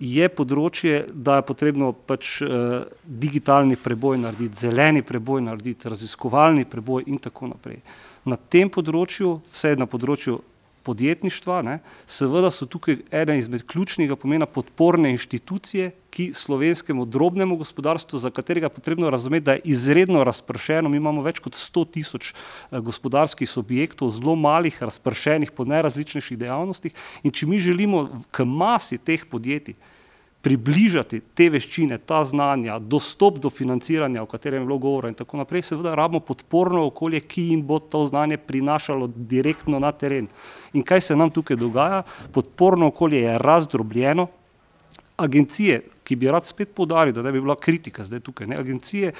[0.00, 7.04] je področje, da je potrebno pač uh, digitalni preboj narediti, zeleni preboj narediti, raziskovalni preboj
[7.06, 7.80] in tako naprej.
[7.80, 10.40] Uh, na tem področju, vse na področju
[10.86, 18.20] podjetništva, ne, seveda so tukaj ena izmed ključnega pomena podporne inštitucije, ki slovenskemu drobnemu gospodarstvu,
[18.22, 22.30] za katerega je potrebno razumeti, da je izredno razpršeno, mi imamo več kot 100 tisoč
[22.32, 26.94] eh, gospodarskih subjektov, zelo malih, razpršenih po najrazličnejših dejavnostih.
[27.26, 29.76] In če mi želimo k masi teh podjetij,
[30.46, 35.40] približati te veščine, ta znanja, dostop do financiranja, o katerem je bilo govora in tako
[35.40, 40.28] naprej, seveda rabimo podporno okolje, ki jim bo to znanje prinašalo direktno na teren.
[40.78, 42.04] In kaj se nam tukaj dogaja?
[42.32, 44.28] Podporno okolje je razdrobljeno,
[45.16, 49.12] agencije, ki bi rad spet podaril, da ne bi bila kritika zdaj tukaj, ne, agencije,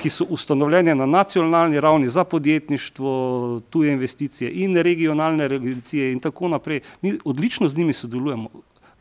[0.00, 6.48] ki so ustanovljene na nacionalni ravni za podjetništvo, tuje investicije in regionalne agencije in tako
[6.48, 6.80] naprej.
[7.02, 8.48] Mi odlično z njimi sodelujemo,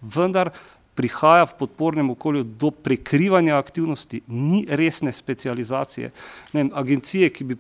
[0.02, 0.52] vendar
[0.96, 6.12] prihaja v podpornem okolju do prekrivanja aktivnosti, ni resne specializacije.
[6.54, 7.58] Ne vem, agencije, ki bi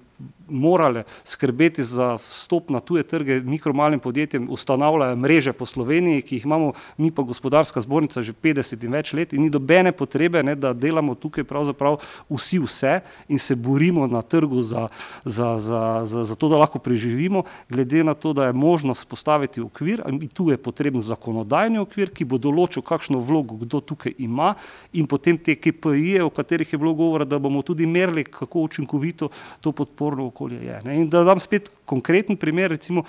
[0.47, 6.45] morale skrbeti za vstop na tuje trge mikromalim podjetjem, ustanavljajo mreže po Sloveniji, ki jih
[6.45, 10.55] imamo mi pa gospodarska zbornica že 50 in več let in ni dobene potrebe, ne,
[10.55, 11.97] da delamo tukaj pravzaprav
[12.30, 14.88] vsi vse in se borimo na trgu za,
[15.26, 19.61] za, za, za, za to, da lahko preživimo, glede na to, da je možno spostaviti
[19.61, 24.53] okvir in tu je potreben zakonodajni okvir, ki bo določil, kakšno vlogo kdo tukaj ima
[24.93, 29.30] in potem te KPI-je, o katerih je bilo govora, da bomo tudi merili, kako učinkovito
[29.61, 29.72] to
[30.04, 30.82] podporno okolje je.
[30.84, 30.95] Ne?
[30.95, 33.04] In da dam spet konkreten primer, recimo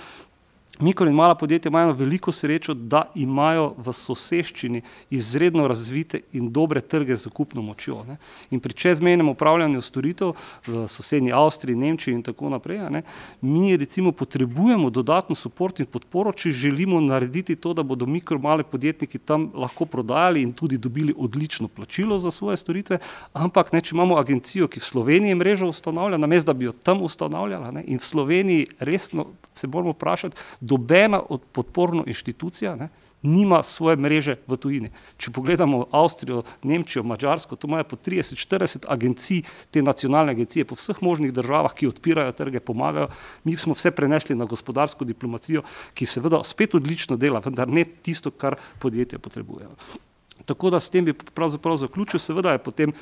[0.80, 6.80] Mikro in mala podjetja imajo veliko srečo, da imajo v soseščini izredno razvite in dobre
[6.80, 8.00] trge z kupno močjo.
[8.08, 8.16] Ne.
[8.50, 10.32] In pri čezmejnem upravljanju storitev
[10.66, 13.02] v sosednji Avstriji, Nemčiji in tako naprej, ne,
[13.40, 18.66] mi recimo potrebujemo dodatno support in podporo, če želimo narediti to, da bodo mikro male
[18.66, 22.98] podjetniki tam lahko prodajali in tudi dobili odlično plačilo za svoje storitve,
[23.32, 27.02] ampak ne, če imamo agencijo, ki v Sloveniji mrežo ustanavlja, namesto da bi jo tam
[27.02, 32.88] ustanavljala ne, in v Sloveniji resno se moramo vprašati, dobena od podporno inštitucija ne,
[33.24, 34.90] nima svoje mreže v tujini.
[35.16, 39.42] Če pogledamo Avstrijo, Nemčijo, Mačarsko, to imajo po 30-40 agencij,
[39.72, 43.08] te nacionalne agencije po vseh možnih državah, ki odpirajo trge, pomagajo.
[43.48, 45.64] Mi smo vse prenesli na gospodarsko diplomacijo,
[45.96, 49.72] ki seveda spet odlično dela, vendar ne tisto, kar podjetja potrebujejo.
[50.44, 52.92] Tako da s tem bi pravzaprav zaključil, seveda je potem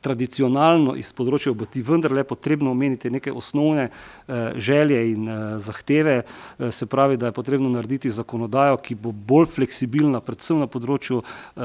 [0.00, 6.70] tradicionalno iz področja oboti vendarle potrebno omeniti neke osnovne eh, želje in eh, zahteve, eh,
[6.70, 11.62] se pravi, da je potrebno narediti zakonodajo, ki bo bolj fleksibilna, predvsem na področju eh,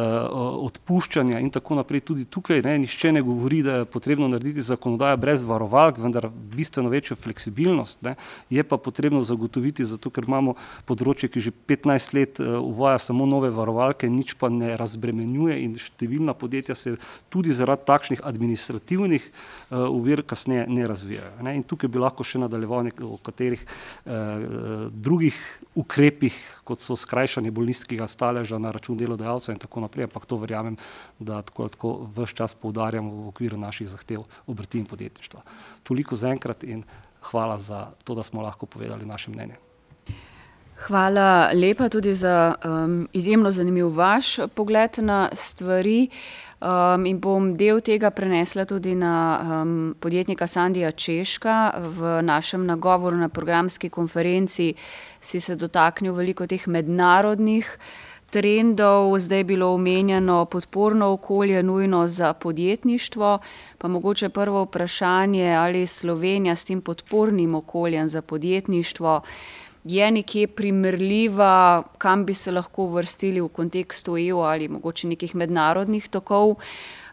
[0.69, 2.03] odpuščanja in tako naprej.
[2.09, 6.91] Tudi tukaj ne, nišče ne govori, da je potrebno narediti zakonodajo brez varovalk, vendar bistveno
[6.93, 8.01] večjo fleksibilnost.
[8.03, 8.15] Ne,
[8.49, 10.55] je pa potrebno zagotoviti, zato ker imamo
[10.89, 15.77] področje, ki že 15 let eh, uvaja samo nove varovalke, nič pa ne razbremenjuje in
[15.79, 16.95] številna podjetja se
[17.33, 19.25] tudi zaradi takšnih administrativnih
[19.71, 21.31] uvir uh, kasneje ne razvijajo.
[21.41, 21.55] Ne?
[21.57, 25.37] In tukaj bi lahko še nadaljeval o katerih uh, drugih
[25.75, 30.77] ukrepih, kot so skrajšanje bolniškega staleža na račun delodajalca in tako naprej, ampak to verjamem,
[31.19, 35.41] da tako, tako vse čas poudarjamo v okviru naših zahtev obrti in podjetništva.
[35.83, 36.83] Toliko za enkrat in
[37.31, 39.55] hvala za to, da smo lahko povedali naše mnenje.
[40.87, 46.09] Hvala lepa tudi za um, izjemno zanimiv vaš pogled na stvari.
[46.63, 51.73] Um, in bom del tega prenesla tudi na um, podjetnika Sandija Češka.
[51.91, 54.73] V našem nagovoru na programski konferenci
[55.19, 57.67] si se dotaknil veliko teh mednarodnih
[58.31, 59.11] trendov.
[59.19, 63.39] Zdaj je bilo omenjeno podporno okolje, nujno za podjetništvo.
[63.77, 69.21] Pa mogoče prvo vprašanje, ali Slovenija s tem podpornim okoljem za podjetništvo
[69.83, 76.07] je nekje primerljiva, kam bi se lahko vrstili v kontekstu EU ali mogoče nekih mednarodnih
[76.09, 76.55] tokov.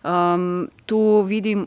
[0.04, 1.66] Um, tu vidim,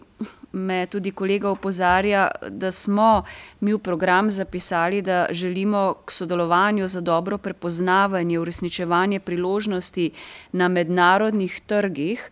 [0.53, 3.23] me tudi kolega opozarja, da smo
[3.59, 10.11] mi v program zapisali, da želimo k sodelovanju za dobro prepoznavanje, uresničevanje priložnosti
[10.51, 12.29] na mednarodnih trgih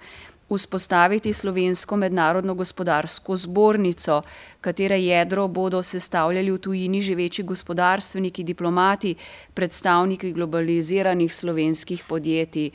[0.58, 4.22] vzpostaviti slovensko mednarodno gospodarsko zbornico,
[4.62, 9.16] katere jedro bodo sestavljali v tujini živeči gospodarstveniki, diplomati,
[9.54, 12.72] predstavniki globaliziranih slovenskih podjetij.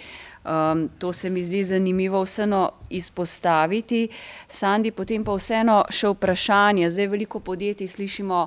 [0.47, 4.09] Um, to se mi zdi zanimivo vseeno izpostaviti.
[4.49, 6.91] Sandi, potem pa vseeno še vprašanje.
[6.91, 8.47] Zdaj veliko podjetij slišimo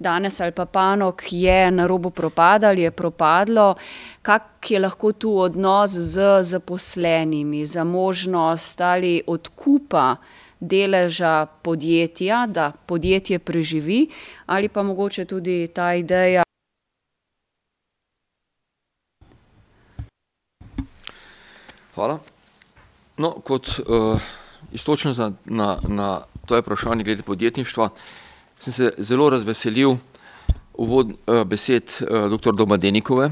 [0.00, 3.74] danes ali pa panog je na robu propada ali je propadlo.
[4.22, 10.16] Kak je lahko tu odnos z zaposlenimi, za možnost ali odkupa
[10.60, 14.08] deleža podjetja, da podjetje preživi
[14.46, 16.42] ali pa mogoče tudi ta ideja.
[21.94, 22.18] Hvala.
[23.16, 24.20] No, kot uh,
[24.72, 27.88] istočno za, na, na to je vprašanje glede podjetništva,
[28.60, 29.96] sem se zelo razveselil
[30.74, 32.52] uvod uh, besed uh, dr.
[32.52, 33.30] Doma Denikove,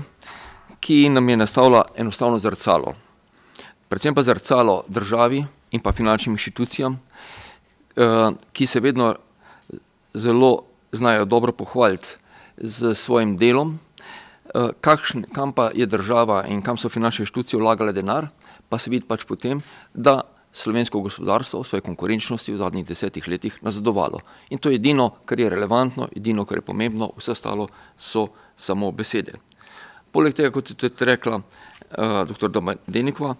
[0.80, 2.94] ki nam je nastavila enostavno zrcalo.
[3.88, 9.14] Predvsem pa zrcalo državi in pa finančnim inštitucijam, uh, ki se vedno
[10.14, 12.16] zelo znajo dobro pohvaliti
[12.56, 13.78] z svojim delom,
[14.54, 18.28] uh, kakšn, kam pa je država in kam so finančne inštitucije vlagale denar,
[18.68, 19.60] pa se vidi pač potem,
[19.94, 20.22] da
[20.52, 24.20] slovensko gospodarstvo v svoji konkurenčnosti v zadnjih desetih letih nazadovalo.
[24.50, 28.90] In to je edino, kar je relevantno, edino, kar je pomembno, vse ostalo so samo
[28.92, 29.38] besede.
[30.12, 32.48] Poleg tega, kot je tudi rekla uh, dr.
[32.86, 33.34] Denikova,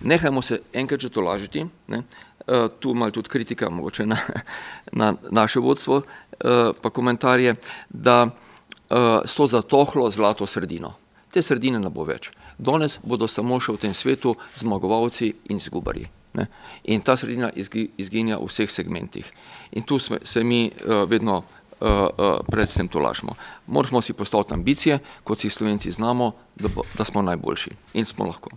[0.00, 2.02] nehajmo se enkrat že to lažiti, ne?
[2.46, 4.16] Uh, tu malo tudi kritika mogoče na,
[5.00, 7.54] na naše vodstvo, uh, pa komentarje,
[7.88, 10.94] da uh, sto zatohlo zlato sredino.
[11.30, 12.30] Te sredine ne bo več.
[12.58, 16.06] Danes bodo samo še v tem svetu zmagovalci in zgubari.
[16.34, 16.46] Ne?
[16.84, 17.50] In ta sredina
[17.96, 19.26] izginja v vseh segmentih.
[19.72, 21.44] In tu sme, se mi uh, vedno uh,
[21.80, 23.34] uh, predvsem to lažemo.
[23.66, 28.26] Moramo si postaviti ambicije, kot si slovenci znamo, da, bo, da smo najboljši in smo
[28.26, 28.50] lahko.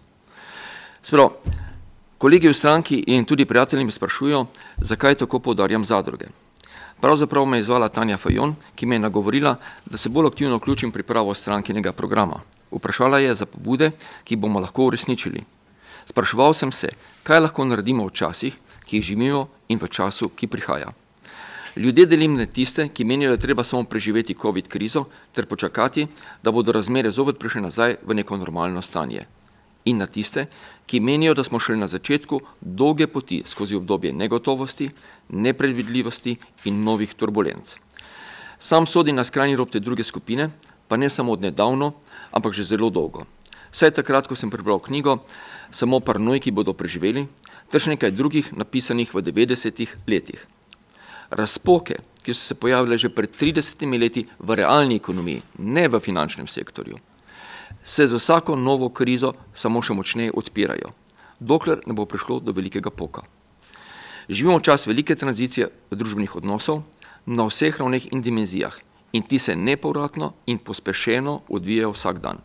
[1.02, 1.30] Sprav,
[2.18, 4.46] kolegi v stranki in tudi prijatelji me sprašujo,
[4.82, 6.28] zakaj tako poudarjam zadruge.
[7.02, 9.56] Pravzaprav me je izvala Tanja Fajon, ki me je nagovorila,
[9.86, 12.42] da se bolj aktivno vključim pripravo strankinega programa.
[12.72, 13.92] Vprašala je za pobude,
[14.24, 15.44] ki bomo lahko uresničili.
[16.08, 16.88] Spraševal sem se,
[17.28, 18.56] kaj lahko naredimo v časih,
[18.88, 20.94] ki jih živimo in v času, ki prihaja.
[21.78, 26.08] Ljudje delim na tiste, ki menijo, da je treba samo preživeti COVID krizo ter počakati,
[26.44, 29.28] da bodo razmere zopet prišle nazaj v neko normalno stanje.
[29.86, 30.48] In na tiste,
[30.86, 34.90] ki menijo, da smo šli na začetku dolge poti skozi obdobje negotovosti,
[35.30, 37.76] nepredvidljivosti in novih turbulenc.
[38.60, 40.50] Sam sodi na skrajni rob te druge skupine,
[40.88, 41.94] pa ne samo od nedavno,
[42.32, 43.28] ampak že zelo dolgo.
[43.72, 45.20] Vse takrat, ko sem prebral knjigo,
[45.72, 47.28] samo parnojki bodo preživeli,
[47.72, 50.40] ter še nekaj drugih napisanih v 90-ih letih.
[51.30, 56.48] Razpoke, ki so se pojavile že pred 30 leti v realni ekonomiji, ne v finančnem
[56.48, 57.00] sektorju,
[57.84, 60.94] se z vsako novo krizo samo še močneje odpirajo,
[61.40, 63.24] dokler ne bo prišlo do velikega poka.
[64.30, 66.84] Živimo čas velike tranzicije družbenih odnosov
[67.26, 68.76] na vseh ravneh in dimenzijah
[69.14, 72.44] in ti se nepovratno in pospešeno odvijajo vsak dan.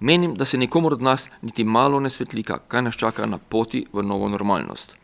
[0.00, 3.86] Menim, da se nikomor od nas niti malo ne svetlika, kaj nas čaka na poti
[3.92, 4.96] v novo normalnost.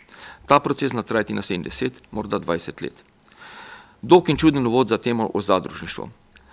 [0.47, 3.05] Ta proces natrajati na 70, morda 20 let.
[4.03, 6.09] Dolg in čuden uvod za temo o zadružništvu.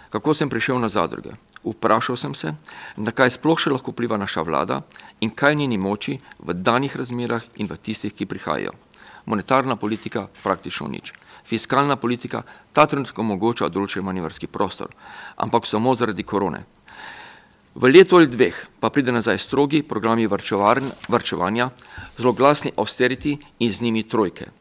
[0.09, 1.29] Kako sem prišel na zadruge?
[1.63, 2.53] Vprašal sem se,
[2.97, 4.81] na kaj sploh še lahko pliva naša vlada
[5.21, 8.73] in kaj njeni moči v danih razmerah in v tistih, ki prihajajo.
[9.25, 11.13] Monetarna politika praktično nič.
[11.45, 12.41] Fiskalna politika
[12.73, 14.89] ta trenutek omogoča določen manevrski prostor,
[15.37, 16.65] ampak samo zaradi korone.
[17.71, 21.69] V letu ali dveh pa pride nazaj strogi programi varčevanja,
[22.19, 24.51] zelo glasni austerity in z njimi trojke.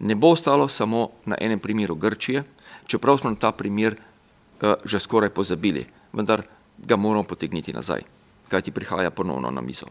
[0.00, 2.44] Ne bo ostalo samo na enem primeru Grčije,
[2.86, 6.42] čeprav smo na ta primer uh, že skoraj pozabili, vendar
[6.78, 8.02] ga moramo potegniti nazaj,
[8.48, 9.86] kajti prihaja ponovno na mizo.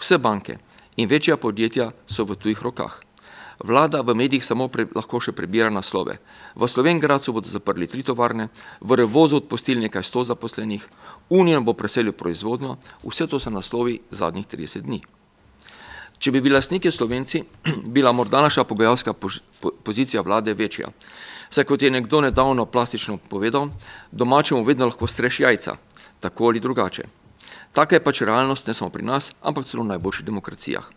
[0.00, 0.56] Vse banke
[0.96, 2.96] in večja podjetja so v tujih rokah.
[3.64, 6.16] Vlada v medijih samo pre, lahko še prebira naslove.
[6.56, 8.48] V Slovengracu bodo zaprli tri tovarne,
[8.80, 10.86] v Revozu odpustili nekaj sto zaposlenih,
[11.28, 15.00] Unijo bo preselil proizvodnjo, vse to so naslovi zadnjih 30 dni.
[16.20, 17.44] Če bi bili lastniki Slovenci,
[17.96, 19.12] bila morda naša pogajalska
[19.84, 20.88] pozicija vlade večja.
[21.50, 23.68] Saj kot je nekdo nedavno plastično povedal,
[24.12, 25.76] domačemu vedno lahko streš jajca,
[26.20, 27.04] tako ali drugače.
[27.72, 30.88] Taka je pač realnost ne samo pri nas, ampak celo v najboljših demokracijah.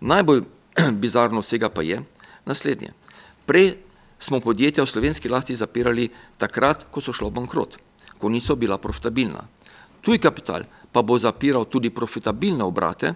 [0.00, 0.44] Najbolj
[1.02, 2.02] bizarno vsega pa je
[2.46, 2.92] naslednje.
[3.46, 3.76] Prej
[4.20, 7.78] smo podjetja v slovenski lasti zapirali takrat, ko so šlo bankrot,
[8.18, 9.46] ko niso bila profitabilna.
[10.00, 13.14] Tuj kapital pa bo zapiral tudi profitabilne obrate,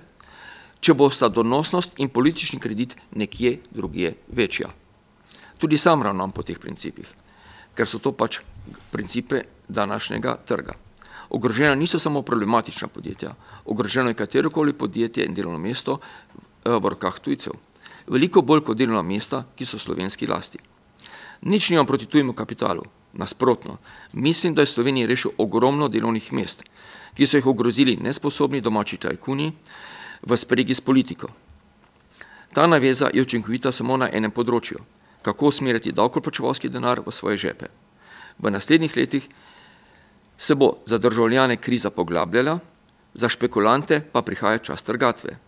[0.80, 4.68] če bo sta donosnost in politični kredit nekje drugje večja.
[5.59, 7.09] Tudi sam ravnam po teh principih,
[7.74, 8.40] ker so to pač
[8.92, 10.74] principe današnjega trga.
[11.30, 13.34] Ogrožena niso samo problematična podjetja,
[13.64, 15.98] ogroženo je katerokoli podjetje in delovno mesto,
[16.64, 17.52] v rokah tujcev.
[18.06, 20.58] Veliko bolj kot delovna mesta, ki so slovenski lasti.
[21.44, 23.78] Nič nimam proti tujemu kapitalu, nasprotno.
[24.12, 26.62] Mislim, da je Slovenija rešil ogromno delovnih mest,
[27.14, 29.52] ki so jih ogrozili nesposobni domači tajkuni
[30.22, 31.28] v spregi s politiko.
[32.52, 34.78] Ta naveza je učinkovita samo na enem področju,
[35.22, 37.66] kako usmeriti davkoplačevalski denar v svoje žepe.
[38.38, 39.28] V naslednjih letih
[40.38, 42.58] se bo za državljane kriza poglabljala,
[43.14, 45.38] za špekulante pa prihaja čas trgatve.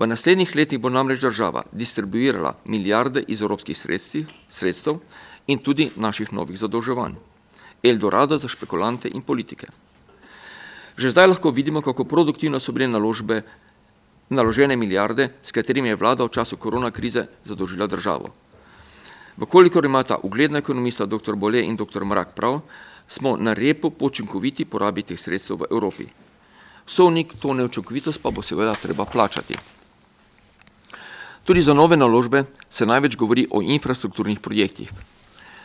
[0.00, 4.96] V naslednjih letih bo namreč država distribuirala milijarde iz evropskih sredstv, sredstev
[5.46, 7.18] in tudi naših novih zadolževanj.
[7.84, 9.66] Eldorado za špekulante in politike.
[10.96, 13.42] Že zdaj lahko vidimo, kako produktivno so bile naložbe,
[14.30, 18.30] naložene milijarde, s katerimi je vlada v času korona krize zadolžila državo.
[19.36, 21.36] Vkolikor imata ugledna ekonomista dr.
[21.36, 22.04] Bole in dr.
[22.04, 22.60] Mrak prav,
[23.08, 26.08] smo na repu počinkoviti porabi teh sredstev v Evropi.
[26.86, 29.79] Sovnik to neučinkovitost pa bo seveda treba plačati.
[31.50, 34.92] Tudi za nove naložbe se največ govori o infrastrukturnih projektih.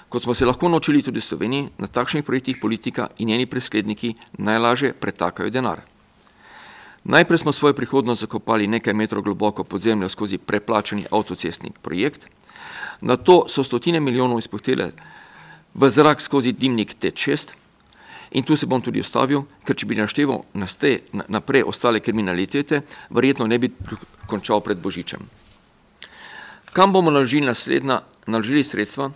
[0.10, 4.16] Kot smo se lahko naučili tudi v Sloveniji, na takšnih projektih politika in njeni presledniki
[4.38, 5.84] najlažje pretakajo denar.
[7.04, 12.28] Najprej smo svojo prihodnost zakopali nekaj metrov globoko pod zemljo skozi preplačeni avtocestni projekt,
[13.02, 14.92] na to so stotine milijonov izpuhtele
[15.74, 17.54] v zrak skozi dimnik T6
[18.32, 20.46] in tu se bom tudi ustavil, ker če bi našteval
[21.30, 23.70] naprej ostale kriminalitete, verjetno ne bi
[24.26, 25.45] končal pred Božičem.
[26.76, 29.12] Kam bomo naložili naslednja, naložili sredstva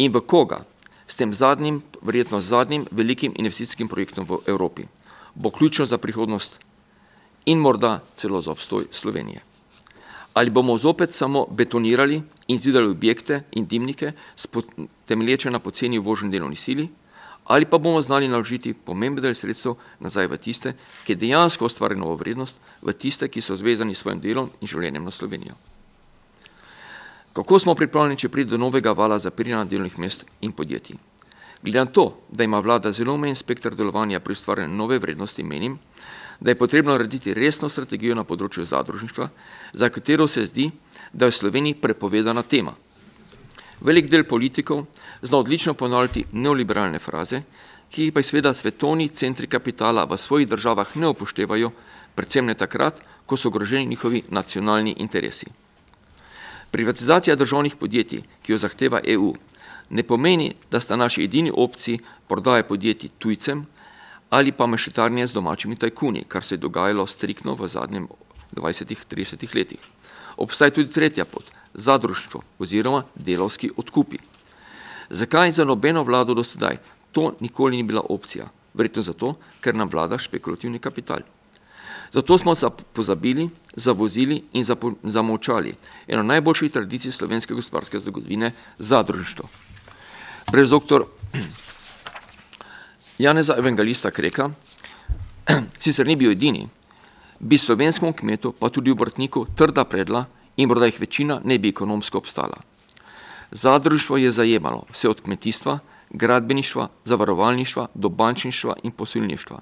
[0.00, 0.62] in v koga
[1.04, 4.86] s tem zadnjim, verjetno zadnjim velikim investicijskim projektom v Evropi,
[5.34, 6.56] bo ključno za prihodnost
[7.44, 9.42] in morda celo za obstoj Slovenije.
[10.32, 14.12] Ali bomo zopet samo betonirali in zidali objekte in dimnike,
[15.06, 16.88] temelječe na poceni uvoženi delovni sili,
[17.44, 20.72] ali pa bomo znali naložiti pomemben del sredstev nazaj v tiste,
[21.04, 25.04] ki dejansko ustvarjajo novo vrednost, v tiste, ki so zvezani s svojim delom in življenjem
[25.04, 25.73] na Slovenijo.
[27.34, 30.94] Kako smo pripravljeni, če pride do novega vala zapiranja delovnih mest in podjetij?
[31.64, 35.78] Glede na to, da ima vlada zelo omejen spektr delovanja pri ustvarjanju nove vrednosti, menim,
[36.40, 39.28] da je potrebno narediti resno strategijo na področju zadružništva,
[39.72, 40.68] za katero se zdi,
[41.12, 42.76] da je v Sloveniji prepovedana tema.
[43.80, 44.84] Velik del politikov
[45.22, 47.42] zna odlično ponavljati neoliberalne fraze,
[47.90, 51.74] ki jih pa je seveda svetovni centri kapitala v svojih državah ne upoštevajo,
[52.14, 55.50] predvsem ne takrat, ko so ogroženi njihovi nacionalni interesi.
[56.74, 59.28] Privatizacija državnih podjetij, ki jo zahteva EU,
[59.90, 63.66] ne pomeni, da sta naši edini opciji prodaje podjetij tujcem
[64.30, 68.08] ali pa mešetarnje z domačimi tajkuni, kar se je dogajalo striktno v zadnjem
[68.56, 69.78] 20-30 letih.
[70.36, 71.44] Obstaja tudi tretja pot,
[71.74, 74.18] zadružstvo oziroma delovski odkupi.
[75.10, 76.78] Zakaj za nobeno vlado do sedaj
[77.12, 78.50] to nikoli ni bila opcija?
[78.74, 81.22] Verjetno zato, ker nam vlada špekulativni kapital.
[82.14, 82.54] Zato smo
[82.92, 84.64] pozabili, zavozili in
[85.02, 85.74] zamovčali
[86.06, 89.48] eno najboljših tradicij slovenske gospodarske zgodovine, zadružništvo.
[90.52, 91.04] Brez doktor
[93.24, 94.50] Janeza Evangelista Kreka,
[95.82, 96.68] sicer ni bil edini,
[97.40, 100.24] bi slovenskemu kmetu, pa tudi obrtniku, trda predla
[100.56, 102.62] in morda jih večina ne bi ekonomsko obstala.
[103.50, 105.78] Zadružstvo je zajemalo vse od kmetijstva,
[106.14, 109.60] gradbeništva, zavarovalništva do bančništva in posilništva.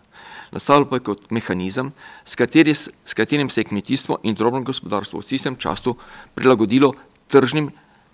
[0.53, 1.93] Nastalo pa je kot mehanizem,
[2.25, 5.97] s, kateri, s katerim se je kmetijstvo in drobno gospodarstvo v tistem času
[6.35, 6.93] prilagodilo
[7.29, 7.71] tržnim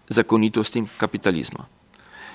[0.08, 1.66] zakonitostim kapitalizma.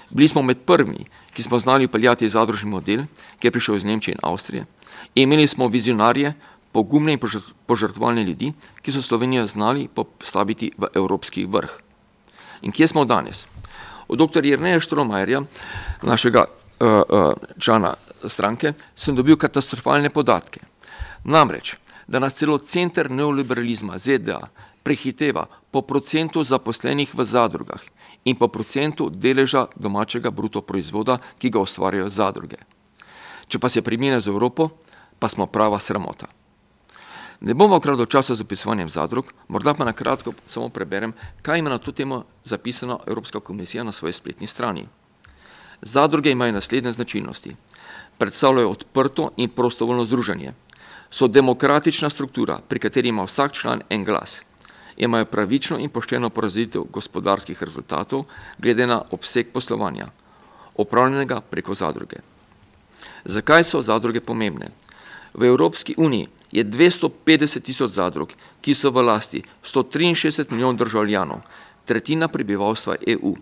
[0.09, 3.05] Bili smo med prvimi, ki smo znali upeljati zadružni model,
[3.39, 4.65] ki je prišel iz Nemčije in Avstrije.
[5.15, 6.33] Imeli smo vizionarje,
[6.71, 7.19] pogumne in
[7.65, 11.79] požrtvovalne ljudi, ki so Slovenijo znali postaviti v evropski vrh.
[12.61, 13.45] In kje smo danes?
[14.14, 14.45] Od dr.
[14.45, 15.41] Jerneja Štromajerja,
[16.05, 17.95] našega uh, uh, člana
[18.30, 20.61] stranke, sem dobil katastrofalne podatke.
[21.26, 21.74] Namreč,
[22.07, 24.51] da nas celo center neoliberalizma ZDA
[24.84, 27.82] prehiteva po procentu zaposlenih v zadrugah
[28.30, 32.61] in po procentu deleža domačega bruto proizvoda, ki ga ustvarjajo zadruge.
[33.47, 34.70] Če pa se primerja z Evropo,
[35.20, 36.30] pa smo prava sramota.
[37.43, 41.69] Ne bom ukradel časa z opisovanjem zadrug, morda pa na kratko samo preberem, kaj ima
[41.69, 44.87] na to temo zapisano Evropska komisija na svoji spletni strani.
[45.81, 47.55] Zadruge imajo naslednje značilnosti.
[48.17, 50.53] Predstavljajo odprto in prostovoljno združenje.
[51.09, 54.41] So demokratična struktura, pri kateri ima vsak član en glas
[54.97, 58.23] imajo pravično in pošteno porazitev gospodarskih rezultatov
[58.57, 60.07] glede na obseg poslovanja,
[60.75, 62.15] opravljenega preko zadruge.
[63.25, 64.67] Zakaj so zadruge pomembne?
[65.34, 71.41] V Evropski uniji je 250 tisoč zadrug, ki so v lasti 163 milijonov državljanov,
[71.86, 73.36] tretjina prebivalstva EU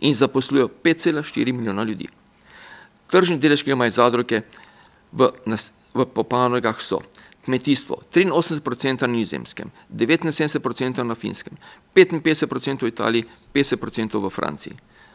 [0.00, 2.08] in zaposlujo 5,4 milijona ljudi.
[3.06, 4.42] Tržni delež, ki imajo zadruge
[5.12, 5.30] v,
[5.94, 7.00] v popanogah so
[7.46, 11.54] kmetijstvo 83% na nizemskem, 79% na finskem,
[11.94, 13.24] 55% v Italiji,
[13.54, 14.74] 50% v Franciji.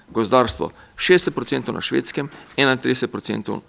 [0.09, 3.59] Gozdarstvo 60% na švedskem, 31%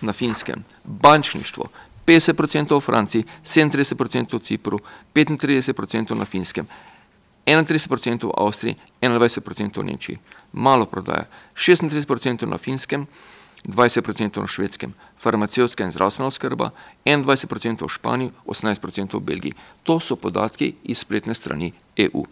[0.00, 0.64] na finskem.
[0.84, 1.66] Bančništvo
[2.06, 4.80] 50% v Franciji, 37% v Cipru,
[5.14, 6.66] 35% na finskem,
[7.46, 10.18] 31% v Avstriji, 21% v Nemčiji.
[10.52, 11.26] Malo prodaja,
[11.56, 13.06] 36% na finskem,
[13.68, 16.70] 20% na švedskem, farmacevtska in zdravstvena oskrba,
[17.04, 19.54] 21% v Španiji, 18% v Belgiji.
[19.82, 22.24] To so podatki iz spletne strani EU.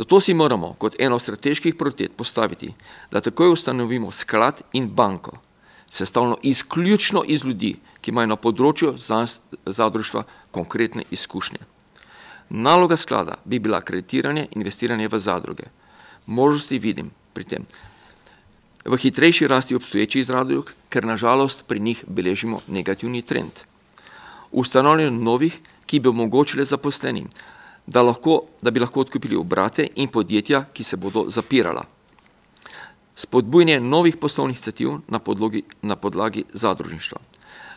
[0.00, 2.72] Zato si moramo kot eno od strateških prioritet postaviti,
[3.12, 5.36] da takoj ustanovimo sklad in banko,
[5.90, 11.60] sestavljeno izključno iz ljudi, ki imajo na področju zadružstva konkretne izkušnje.
[12.50, 15.70] Naloga sklada bi bila kreditiranje, investiranje v zadruge.
[16.26, 17.66] Možnosti vidim pri tem
[18.84, 23.52] v hitrejši rasti obstoječih zadrug, ker nažalost pri njih beležimo negativni trend.
[24.52, 27.28] Ustanovljanje novih, ki bi omogočile zaposlenim,
[27.86, 31.84] da, lahko, da bi lahko odkupili obrate in podjetja, ki se bodo zapirala.
[33.14, 35.20] Spodbujanje novih poslovnih iniciativ na,
[35.82, 37.18] na podlagi zadružništva.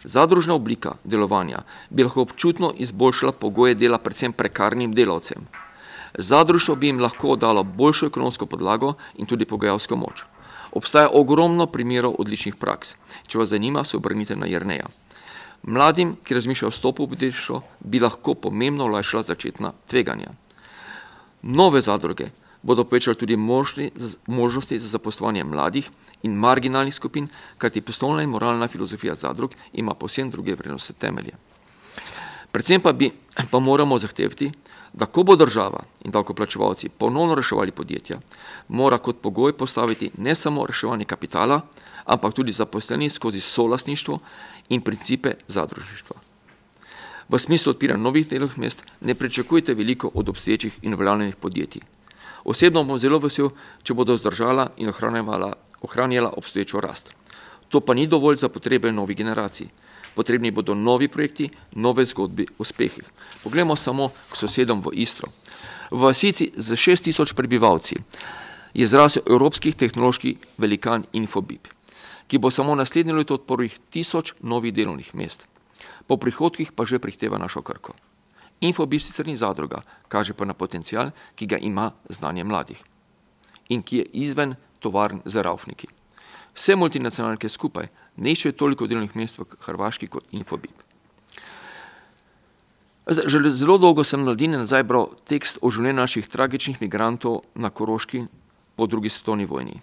[0.04, 5.48] Zadružna oblika delovanja bi lahko občutno izboljšala pogoje dela predvsem prekarnim delavcem.
[6.18, 10.26] Zadružstvo bi jim lahko dalo boljšo ekonomsko podlago in tudi pogajalsko moč.
[10.72, 12.96] Obstaja ogromno primerov odličnih praks.
[13.28, 14.90] Če vas zanima, se obrnite na Jrneja.
[15.64, 20.34] Mladim, ki razmišljajo o stopu v podjetništvo, bi lahko pomembno olajšala začetna tveganja.
[21.44, 22.32] Nove zadruge
[22.64, 23.92] bodo povečali tudi možni,
[24.28, 25.90] možnosti za zaposlovanje mladih
[26.24, 31.36] in marginalnih skupin, kajti poslovna in moralna filozofija zadrug ima povsem druge vrednostne temelje.
[32.52, 33.12] Predvsem pa bi
[33.52, 34.52] pa moramo zahtevati,
[34.94, 38.20] da ko bo država in davkoplačevalci ponovno reševali podjetja,
[38.68, 41.62] mora kot pogoj postaviti ne samo reševanje kapitala,
[42.06, 44.20] ampak tudi zaposleni skozi solastništvo
[44.70, 46.16] in principe zadružništva.
[47.30, 51.82] V smislu odpiranja novih delovnih mest ne pričakujte veliko od obstoječih in uveljavljenih podjetij.
[52.44, 53.52] Osebno bom zelo vesel,
[53.84, 57.14] če bodo zdržala in ohranjala obstoječo rast.
[57.70, 59.68] To pa ni dovolj za potrebe novih generacij.
[60.16, 63.04] Potrebni bodo novi projekti, nove zgodbe uspehih.
[63.44, 65.32] Poglejmo samo k sosedom v Istro.
[65.92, 67.96] V vasici z šest tisoč prebivalci
[68.74, 71.68] je zrasel evropski tehnološki velikan Infobip,
[72.28, 75.48] ki bo samo naslednje leto odprl tisoč novih delovnih mest.
[76.08, 77.94] Po prihodkih pa že prihteva našo krko.
[78.64, 82.80] Infobip sicer ni zadruga, kaže pa na potencial, ki ga ima znanje mladih
[83.70, 85.88] in ki je izven tovarn za raufniki.
[86.54, 87.88] Vse multinacionalke skupaj
[88.18, 90.76] ne iščejo toliko delovnih mest v Hrvaški kot Infobip.
[93.08, 98.24] Že zelo dolgo sem mladine nazaj bral tekst o življenju naših tragičnih migrantov na Koroški
[98.76, 99.82] po drugi svetovni vojni.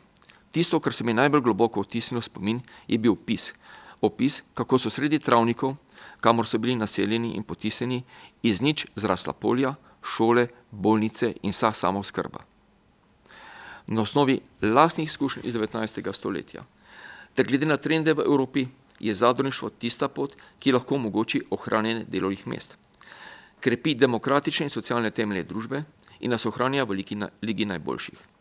[0.50, 3.52] Tisto, kar se mi najbolj globoko vtisnilo spomin, je bil opis.
[4.00, 5.76] Opis, kako so sredi travnikov,
[6.20, 8.02] kamor so bili naseljeni in potisnjeni,
[8.42, 12.44] iz nič zrasla polja, šole, bolnice in vsa samoskrba.
[13.86, 16.12] Na osnovi lastnih izkušenj iz 19.
[16.12, 16.64] stoletja,
[17.34, 18.66] ter glede na trende v Evropi,
[19.00, 22.76] je zadružništvo tista pot, ki lahko omogoči ohranjanje delovnih mest.
[23.60, 25.82] Krepi demokratične in socialne temelje družbe
[26.20, 27.00] in nas ohranja v
[27.42, 28.39] ligi najboljših.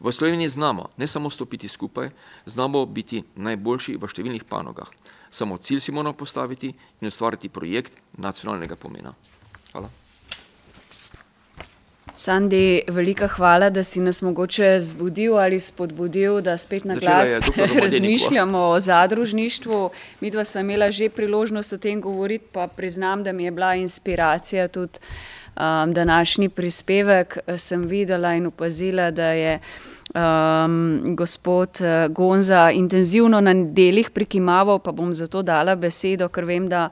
[0.00, 2.10] V Sloveniji znamo ne samo stopiti skupaj,
[2.46, 4.90] znamo biti najboljši v številnih panogah.
[5.30, 9.14] Samo cilj si moramo postaviti in ustvariti projekt nacionalnega pomena.
[9.72, 9.90] Hvala.
[12.18, 17.38] Sandi, velika hvala, da si nas mogoče zbudil ali spodbudil, da spet na glas
[17.82, 19.90] razmišljamo o zadružništvu.
[20.20, 23.74] Mi dva sva imela že priložnost o tem govoriti, pa priznam, da mi je bila
[23.74, 24.98] inspiracija tudi
[25.58, 27.38] um, današnji prispevek.
[27.56, 29.58] Sem videla in opazila, da je
[30.14, 36.68] um, gospod uh, Gonza intenzivno na delih prikimaval, pa bom zato dala besedo, ker vem,
[36.68, 36.88] da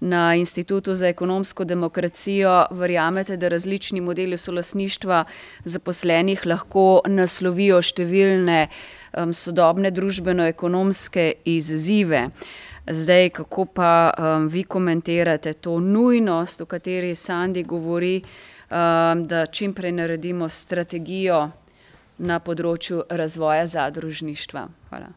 [0.00, 5.24] na Institutu za ekonomsko demokracijo verjamete, da različni modeli solasništva
[5.64, 12.28] zaposlenih lahko naslovijo številne um, sodobne družbeno-ekonomske izzive.
[12.92, 18.22] Zdaj, kako pa um, vi komentirate to nujnost, o kateri Sandi govori,
[18.70, 21.50] um, da čimprej naredimo strategijo
[22.18, 24.66] na področju razvoja zadružništva.
[24.88, 25.12] Hvala.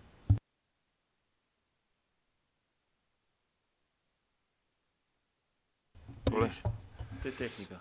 [6.30, 7.80] To je tehnika.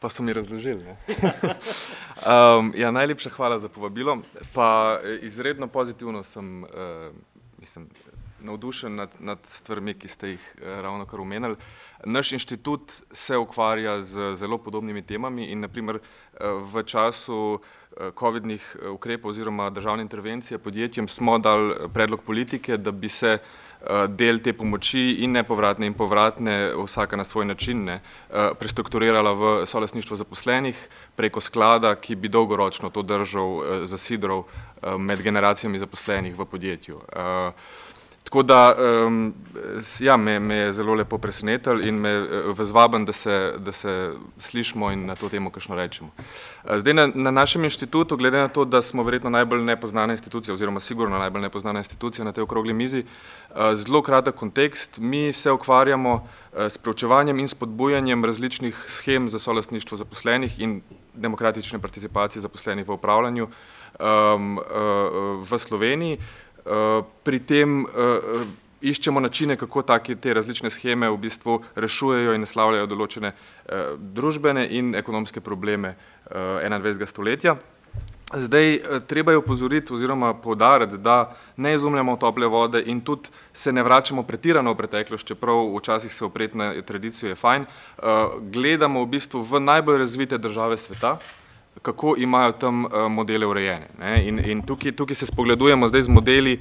[0.00, 0.84] Pa so mi razložili.
[0.90, 4.22] um, ja, najlepša hvala za povabilo.
[4.54, 6.70] Pa eh, izredno pozitivno sem uh,
[7.60, 7.88] mislim,
[8.40, 11.56] navdušen nad, nad stvarmi, ki ste jih uh, ravno kar omenili.
[12.04, 15.98] Naš inštitut se ukvarja z zelo podobnimi temami in naprimer
[16.40, 17.60] v času
[18.18, 23.38] COVID-nih ukrepov oziroma državne intervencije podjetjem smo dali predlog politike, da bi se
[24.08, 28.00] del te pomoči in nepovratne in povratne, vsaka na svoj način, ne,
[28.58, 34.44] prestrukturirala v solasništvo zaposlenih preko sklada, ki bi dolgoročno to držal zasidrov
[34.98, 37.00] med generacijami zaposlenih v podjetju.
[38.30, 38.74] Tako da,
[39.06, 39.34] um,
[40.00, 42.12] ja, me, me je zelo lepo presenetil in me
[42.54, 46.10] vzvabim, da se, da se slišimo in na to temo kakšno rečemo.
[46.76, 50.80] Zdaj na, na našem inštitutu, glede na to, da smo verjetno najbolj nepoznana institucija oziroma
[50.80, 53.02] sigurno najbolj nepoznana institucija na tej okrogli mizi,
[53.74, 60.60] zelo kratek kontekst, mi se ukvarjamo s preučevanjem in spodbujanjem različnih schem za solastništvo zaposlenih
[60.60, 60.82] in
[61.14, 63.48] demokratične participacije zaposlenih v upravljanju
[63.98, 64.60] um,
[65.50, 66.14] v Sloveniji.
[66.14, 66.49] Eh,
[67.22, 68.44] pri tem uh,
[68.80, 74.66] iščemo načine, kako take te različne scheme v bistvu rešujejo in naslavljajo določene uh, družbene
[74.70, 77.06] in ekonomske probleme uh, 21.
[77.06, 77.56] stoletja.
[78.30, 78.76] Zdaj,
[79.10, 84.22] treba je upozoriti oziroma podariti, da ne izumljamo tople vode in tudi se ne vračamo
[84.22, 87.66] pretirano v preteklost, čeprav včasih se opreti na tradicijo je fajn.
[88.54, 91.16] Gledamo v bistvu v najbolj razvite države sveta,
[91.82, 93.88] kako imajo tam uh, modele urejene.
[94.24, 96.60] In, in tukaj, tukaj se spogledujemo zdaj z modeli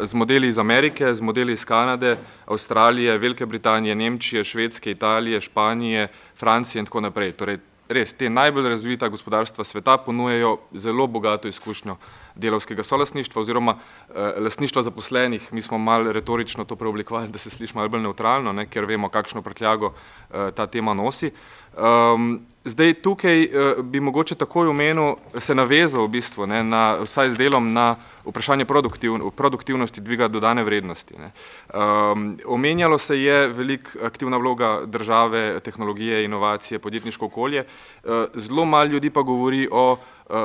[0.00, 2.16] z modeli iz Amerike, z modeli iz Kanade,
[2.46, 7.32] Avstralije, Velike Britanije, Nemčije, Švedske, Italije, Španije, Francije in tako naprej.
[7.32, 7.58] Torej,
[7.90, 11.96] res te najbolj razvita gospodarstva sveta ponujejo zelo bogato izkušnjo
[12.34, 15.52] delovskega solasništva oziroma eh, lasništva zaposlenih.
[15.52, 19.08] Mi smo malo retorično to preoblikovali, da se sliši malo bolj neutralno, ne, ker vemo,
[19.08, 21.30] kakšno prtljago eh, ta tema nosi.
[21.78, 27.30] Um, zdaj tukaj uh, bi mogoče takoj omenil, se navezal v bistvu ne, na, vsaj
[27.30, 27.94] z delom na
[28.24, 31.14] vprašanje produktiv, produktivnosti dviga dodane vrednosti.
[31.18, 31.30] Ne.
[31.74, 37.64] Um, omenjalo se je velik aktivna vloga države, tehnologije, inovacije, podjetniško okolje.
[38.04, 39.98] Uh, zelo malo ljudi pa govori o uh,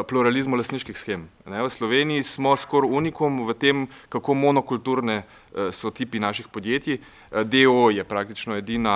[0.07, 1.27] pluralizmu lasniških schem.
[1.45, 1.61] Ne.
[1.63, 6.97] V Sloveniji smo skoraj unikum v tem, kako monokulturne uh, so tipi naših podjetij.
[6.97, 8.95] Uh, DO je praktično edina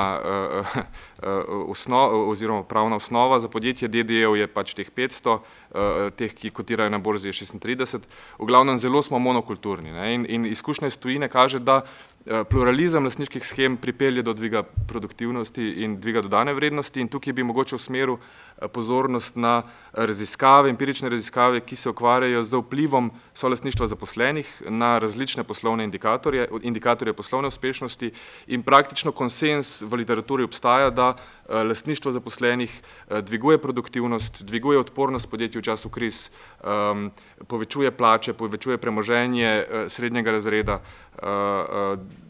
[1.67, 6.89] osnova oziroma pravna osnova za podjetje, DDO je pač teh 500, uh, teh, ki kotirajo
[6.89, 8.09] na borzi je 36.
[8.39, 10.13] V glavnem zelo smo monokulturni ne?
[10.13, 11.81] in, in izkušnja iz tujine kaže, da
[12.49, 17.75] pluralizem lasniških schem pripelje do dviga produktivnosti in dviga dodane vrednosti in tukaj bi mogoče
[17.75, 18.19] usmeril uh,
[18.67, 19.63] pozornost na
[19.93, 27.13] raziskave, empirične raziskave, ki se ukvarjajo z vplivom solasništva zaposlenih na različne poslovne indikatorje, indikatorje
[27.13, 28.11] poslovne uspešnosti
[28.47, 35.29] in praktično konsens v literaturi obstaja, da uh, lasništvo zaposlenih uh, dviguje produktivnost, dviguje odpornost
[35.29, 36.29] podjetij v času kriz,
[36.63, 37.11] um,
[37.47, 40.81] povečuje plače, povečuje premoženje uh, srednjega razreda,
[41.23, 42.28] uh, uh,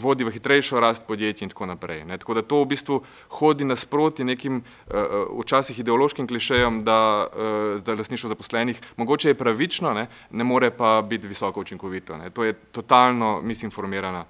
[0.00, 2.04] vodi v hitrejšo rast podjetij in tako naprej.
[2.04, 2.18] Ne.
[2.18, 3.00] Tako da to v bistvu
[3.40, 9.94] hodi nasproti nekim uh, včasih ideološkim klišejem, da, uh, da lasništvo zaposlenih mogoče je pravično,
[9.94, 12.16] ne, ne more pa biti visoko učinkovito.
[12.16, 12.30] Ne.
[12.30, 14.24] To je totalno misinformirana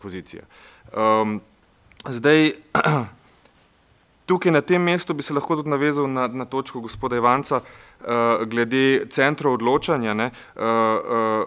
[0.00, 0.42] pozicija.
[0.94, 1.40] Um,
[2.08, 2.52] zdaj,
[4.26, 8.06] tukaj na tem mestu bi se lahko tudi navezal na, na točko gospoda Ivanca uh,
[8.46, 10.14] glede centrov odločanja.
[10.14, 11.46] Ne, uh, uh,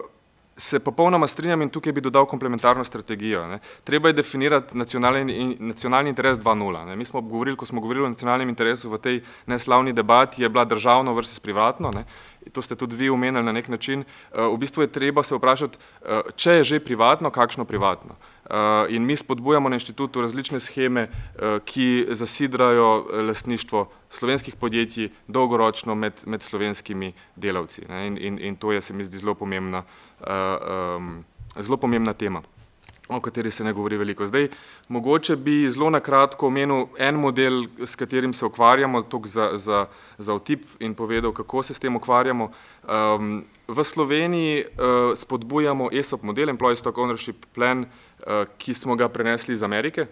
[0.60, 3.46] se popolnoma strinjam in tukaj bi dodal komplementarno strategijo.
[3.48, 3.58] Ne.
[3.84, 6.96] Treba je definirati nacionalni, nacionalni interes 2.0.
[6.96, 10.64] Mi smo govorili, ko smo govorili o nacionalnem interesu v tej neslavni debati, je bila
[10.64, 11.90] državno versus privatno.
[11.94, 12.04] Ne.
[12.52, 14.00] To ste tudi vi omenili na nek način.
[14.00, 18.16] Eh, v bistvu je treba se vprašati, eh, če je že privatno, kakšno privatno.
[18.50, 21.08] Eh, in mi spodbujamo na inštitutu različne scheme,
[21.64, 27.82] ki zasidrajo lastništvo slovenskih podjetij dolgoročno med, med slovenskimi delavci.
[28.06, 29.84] In, in, in to je, se mi zdi, zelo pomembna
[30.20, 31.24] um,
[31.56, 32.42] zelo pomembna tema,
[33.08, 34.26] o kateri se ne govori veliko.
[34.26, 34.48] Zdaj,
[34.88, 39.86] mogoče bi zelo na kratko omenil en model, s katerim se ukvarjamo, za, za,
[40.18, 42.50] za otip in povedal, kako se s tem ukvarjamo.
[42.88, 47.88] Um, v Sloveniji uh, spodbujamo ESOP model, Employee Stock Ownership Plan, uh,
[48.58, 50.06] ki smo ga prenesli iz Amerike.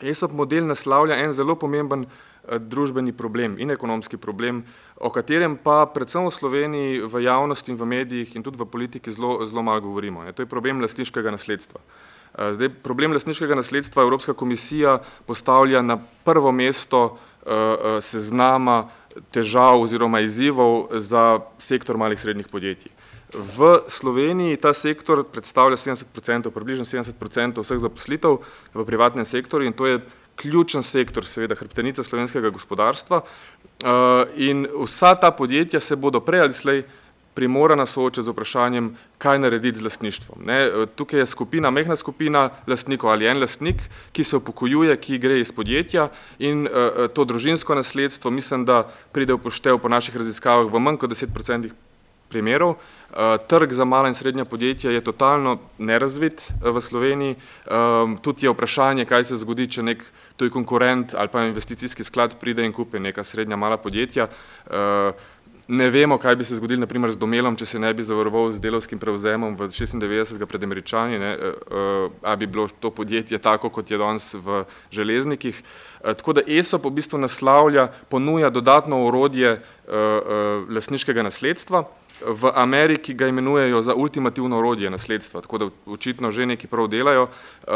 [0.00, 2.06] ESOP model naslavlja en zelo pomemben
[2.46, 4.60] Eh, družbeni problem in ekonomski problem,
[5.02, 9.10] o katerem pa predvsem v Sloveniji v javnosti in v medijih in tudi v politiki
[9.10, 10.22] zelo, zelo malo govorimo.
[10.30, 11.80] To je problem lastniškega nasledstva.
[11.82, 17.18] Eh, zdaj, problem lastniškega nasledstva Evropska komisija postavlja na prvo mesto
[18.02, 18.88] seznama
[19.30, 22.90] težav oziroma izzivov za sektor malih srednjih podjetij.
[23.34, 28.38] V Sloveniji ta sektor predstavlja 70%, približno 70% vseh zaposlitev
[28.74, 29.98] v privatnem sektorju in to je
[30.36, 33.90] ključen sektor, seveda hrbtenica slovenskega gospodarstva uh,
[34.36, 36.84] in vsa ta podjetja se bodo prej ali slej
[37.36, 38.86] primorana soočati z vprašanjem,
[39.18, 40.44] kaj narediti z lastništvom.
[40.46, 43.82] Ne, tukaj je skupina, mehna skupina lastnikov ali en lastnik,
[44.12, 46.08] ki se upokojuje, ki gre iz podjetja
[46.38, 50.96] in uh to družinsko nasledstvo mislim, da pride v poštev po naših raziskavah v manj
[50.96, 51.70] kot 10%
[52.28, 52.76] primerov.
[53.16, 57.36] Uh, trg za mala in srednja podjetja je totalno nerazvit uh, v Sloveniji.
[57.70, 60.04] Um, tudi je vprašanje, kaj se zgodi, če nek
[60.36, 64.28] tuj konkurent ali pa investicijski sklad pride in kupi neka srednja mala podjetja.
[65.68, 68.62] Ne vemo, kaj bi se zgodilo naprimer z domelom, če se ne bi zavaroval z
[68.62, 70.38] delovskim prevzemom v 96.
[70.46, 71.30] pred američani, ne,
[72.22, 74.62] a bi bilo to podjetje tako, kot je danes v
[74.94, 75.58] železnikih.
[76.06, 79.56] Tako da ESO po bistvu naslavlja, ponuja dodatno orodje
[80.70, 81.82] lasniškega nasledstva,
[82.20, 87.28] v Ameriki ga imenujejo za ultimativno orodje nasledstva, tako da očitno že neki prav delajo.
[87.66, 87.72] Uh,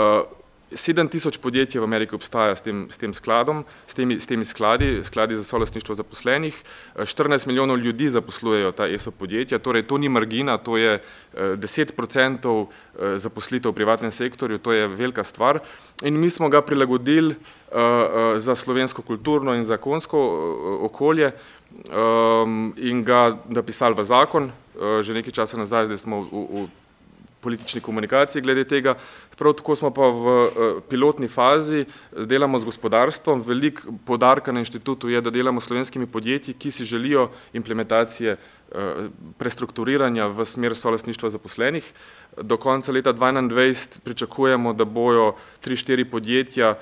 [0.74, 4.44] sedem tisoč podjetij v Ameriki obstaja s tem, s tem skladom, s temi, s temi
[4.46, 6.54] skladi, skladi za solastništvo zaposlenih,
[6.94, 11.02] 14 milijonov ljudi zaposlujejo ta ESO podjetja, torej to ni margina, to je
[11.34, 12.70] 10 odstotkov
[13.16, 15.60] zaposlitev v privatnem sektorju, to je velika stvar.
[16.02, 21.32] In mi smo ga prilagodili uh, za slovensko kulturno in zakonsko uh, okolje,
[21.88, 26.68] um, in ga napisali v zakon, uh, že nekaj časa nazaj, zdaj smo v, v
[27.40, 28.94] politični komunikaciji glede tega.
[29.38, 30.48] Prav tako smo pa v uh,
[30.84, 36.54] pilotni fazi, delamo z gospodarstvom, velik podarka na inštitutu je, da delamo s slovenskimi podjetji,
[36.54, 38.36] ki si želijo implementacije
[39.38, 41.84] prestrukturiranja v smer solasništva zaposlenih.
[42.36, 46.74] Do konca leta 2021 pričakujemo, da bojo tri, štiri podjetja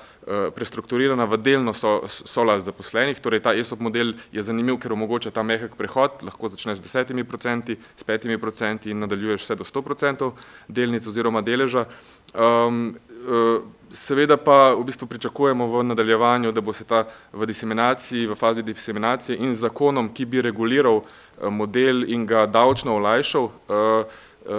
[0.55, 1.73] prestrukturirana v delno
[2.07, 6.83] solas zaposlenih, torej ta ESOP model je zanimiv, ker omogoča ta mehek prehod, lahko začneš
[6.85, 11.87] desetimi procenti, s petimi procenti in nadaljuješ vse do sto procentov delnic oziroma deleža.
[12.37, 12.93] Um,
[13.89, 18.63] seveda pa v bistvu pričakujemo v nadaljevanju, da bo se ta v diseminaciji, v fazi
[18.63, 21.01] diseminacije in zakonom, ki bi reguliral
[21.49, 23.49] model in ga davčno olajšal,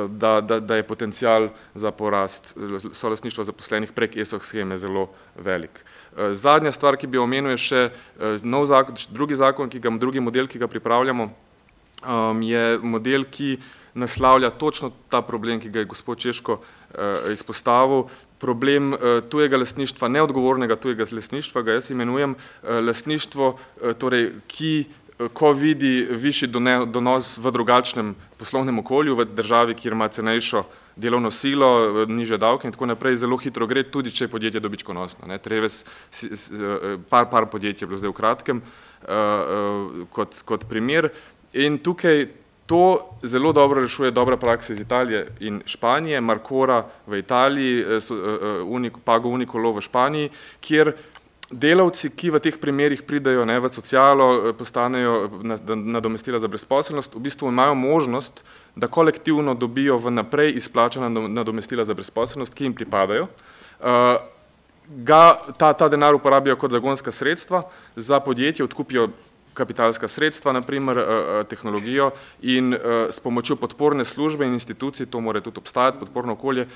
[0.08, 2.54] da, da, da je potencial za porast
[2.92, 5.84] solasništva zaposlenih prek ESOH scheme zelo velik.
[6.32, 7.82] Zadnja stvar, ki bi omenil, je še
[8.42, 11.30] nov zakon, drugi zakon, ki ga, drugi model, ki ga pripravljamo,
[12.42, 13.58] je model, ki
[13.94, 16.60] naslavlja točno ta problem, ki ga je gospod Češko
[17.32, 18.06] izpostavil,
[18.38, 18.94] problem
[19.30, 23.58] tujega lasništva, neodgovornega tujega lasništva, ga jaz imenujem lasništvo,
[23.98, 24.86] torej, ki
[25.32, 26.48] ko vidi višji
[26.86, 30.64] donos v drugačnem poslovnem okolju, v državi, kjer ima cenejšo
[30.96, 35.28] delovno silo, niže davke in tako naprej, zelo hitro gre, tudi če je podjetje dobičkonosno.
[35.28, 35.38] Ne.
[35.38, 35.84] Treves,
[37.08, 38.62] par, par podjetij je bilo zdaj v kratkem
[40.12, 41.08] kot, kot primer
[41.52, 42.28] in tukaj
[42.70, 47.84] to zelo dobro rešuje dobra praksa iz Italije in Španije, Marcora v Italiji,
[49.04, 50.30] Pago Unicolo v Španiji,
[50.60, 50.92] kjer
[51.50, 55.42] delavci, ki v teh primerih pridejo ne, v socialo, postanejo
[55.74, 58.44] nadomestila za brezposelnost, v bistvu imajo možnost,
[58.76, 63.26] da kolektivno dobijo v naprej izplačana nadomestila za brezposelnost, ki jim pripadajo.
[64.90, 65.24] Ga,
[65.58, 67.62] ta, ta denar uporabijo kot zagonska sredstva,
[67.96, 69.08] za podjetje odkupijo
[69.54, 70.98] kapitalska sredstva, naprimer
[71.48, 72.10] tehnologijo
[72.42, 72.74] in
[73.10, 76.66] s pomočjo podporne službe in institucij, to mora tudi obstajati, podporno okolje,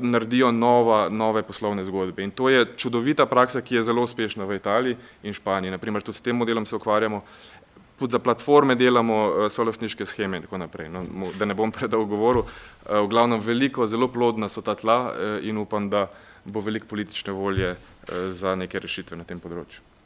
[0.00, 2.22] naredijo nova, nove poslovne zgodbe.
[2.22, 5.70] In to je čudovita praksa, ki je zelo uspešna v Italiji in Španiji.
[5.70, 7.20] Naprimer, tudi s tem modelom se ukvarjamo,
[7.98, 10.88] tudi za platforme delamo solastniške scheme in tako naprej.
[10.88, 11.02] No,
[11.38, 12.46] da ne bom predolgo govoril,
[12.88, 15.12] v glavnem veliko, zelo plodna so ta tla
[15.42, 16.08] in upam, da
[16.44, 17.76] bo veliko politične volje
[18.28, 19.97] za neke rešitve na tem področju.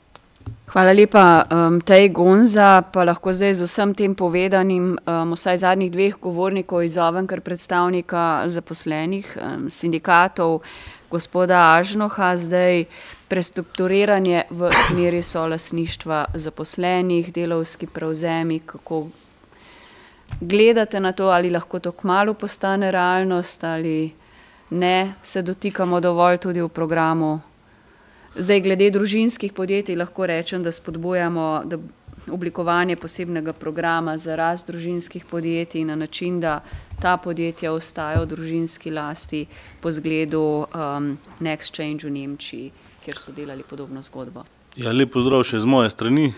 [0.73, 5.93] Hvala lepa, um, Tej Gonza, pa lahko zdaj z vsem tem povedanim, um, vsaj zadnjih
[5.93, 10.63] dveh govornikov izzovem kar predstavnika zaposlenih, um, sindikatov,
[11.13, 12.89] gospoda Ažnoha, zdaj
[13.29, 19.07] prestrukturiranje v smeri solasništva zaposlenih, delovski prevzemi, kako
[20.41, 24.13] gledate na to, ali lahko to kmalu postane realnost ali
[24.71, 27.41] ne, se dotikamo dovolj tudi v programu
[28.33, 31.79] Zdaj, glede družinskih podjetij lahko rečem, da spodbujamo da
[32.33, 36.63] oblikovanje posebnega programa za rast družinskih podjetij na način, da
[37.03, 39.47] ta podjetja ostajajo v družinski lasti
[39.81, 42.71] po zgledu um, Next Change v Nemčiji,
[43.05, 44.45] kjer so delali podobno zgodbo.
[44.77, 46.33] Ja, lep pozdrav še z moje strani.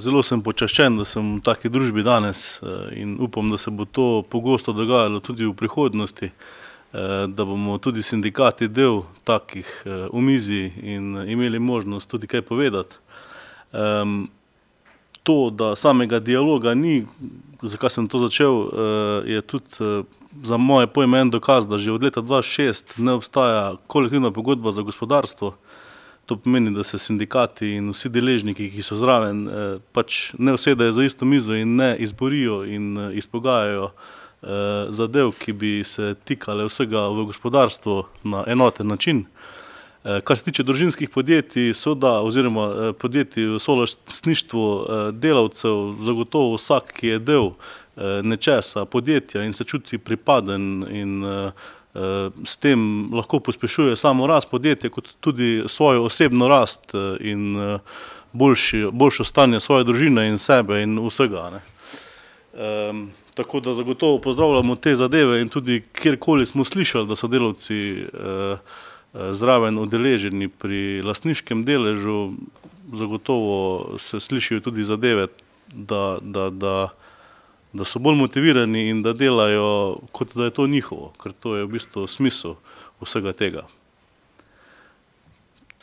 [0.00, 2.62] Zelo sem počaščen, da sem v taki družbi danes
[2.96, 6.30] in upam, da se bo to pogosto dogajalo tudi v prihodnosti.
[6.32, 6.59] Eh,
[7.26, 12.96] da bomo tudi sindikati del takih omizij eh, in imeli možnost tudi kaj povedati.
[15.22, 17.06] To, da samega dialoga ni,
[17.62, 20.04] zakaj sem to začel, eh, je tudi
[20.42, 24.82] za moje pojme en dokaz, da že od leta 2006 ne obstaja kolektivna pogodba za
[24.82, 25.54] gospodarstvo.
[26.26, 29.48] To pomeni, da se sindikati in vsi deležniki, ki so zraven,
[29.92, 34.19] pač ne usedajo za isto mizo in ne izborijo in izpogajajo Eh,
[34.88, 39.26] zadev, ki bi se tikale vsega v gospodarstvu na enoten način.
[40.04, 44.62] Eh, kar se tiče družinskih podjetij, soda, oziroma eh, podjetij v solastništvu
[45.12, 47.50] delavcev, zagotovo vsak, ki je del
[48.22, 51.24] nečesa podjetja in se čuti pripaden in
[52.46, 57.58] s tem lahko pospešuje samo rast podjetja, kot tudi svojo osebno rast in
[58.32, 61.60] boljši, boljšo stanje svoje družine in sebe in vsega.
[62.54, 67.76] Um, Tako da zagotovo pozdravljamo te zadeve in tudi kjerkoli smo slišali, da so delavci
[67.76, 72.32] eh, eh, zraven udeleženi pri lasniškem deležu,
[72.92, 75.28] zagotovo se slišijo tudi zadeve,
[75.72, 76.88] da, da, da,
[77.72, 81.64] da so bolj motivirani in da delajo, kot da je to njihovo, ker to je
[81.64, 82.58] v bistvu smisel
[83.00, 83.66] vsega tega.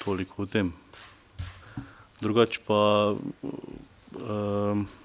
[0.04, 0.74] Toliko o tem.
[2.22, 3.16] Drugače pa.
[4.16, 4.97] Eh,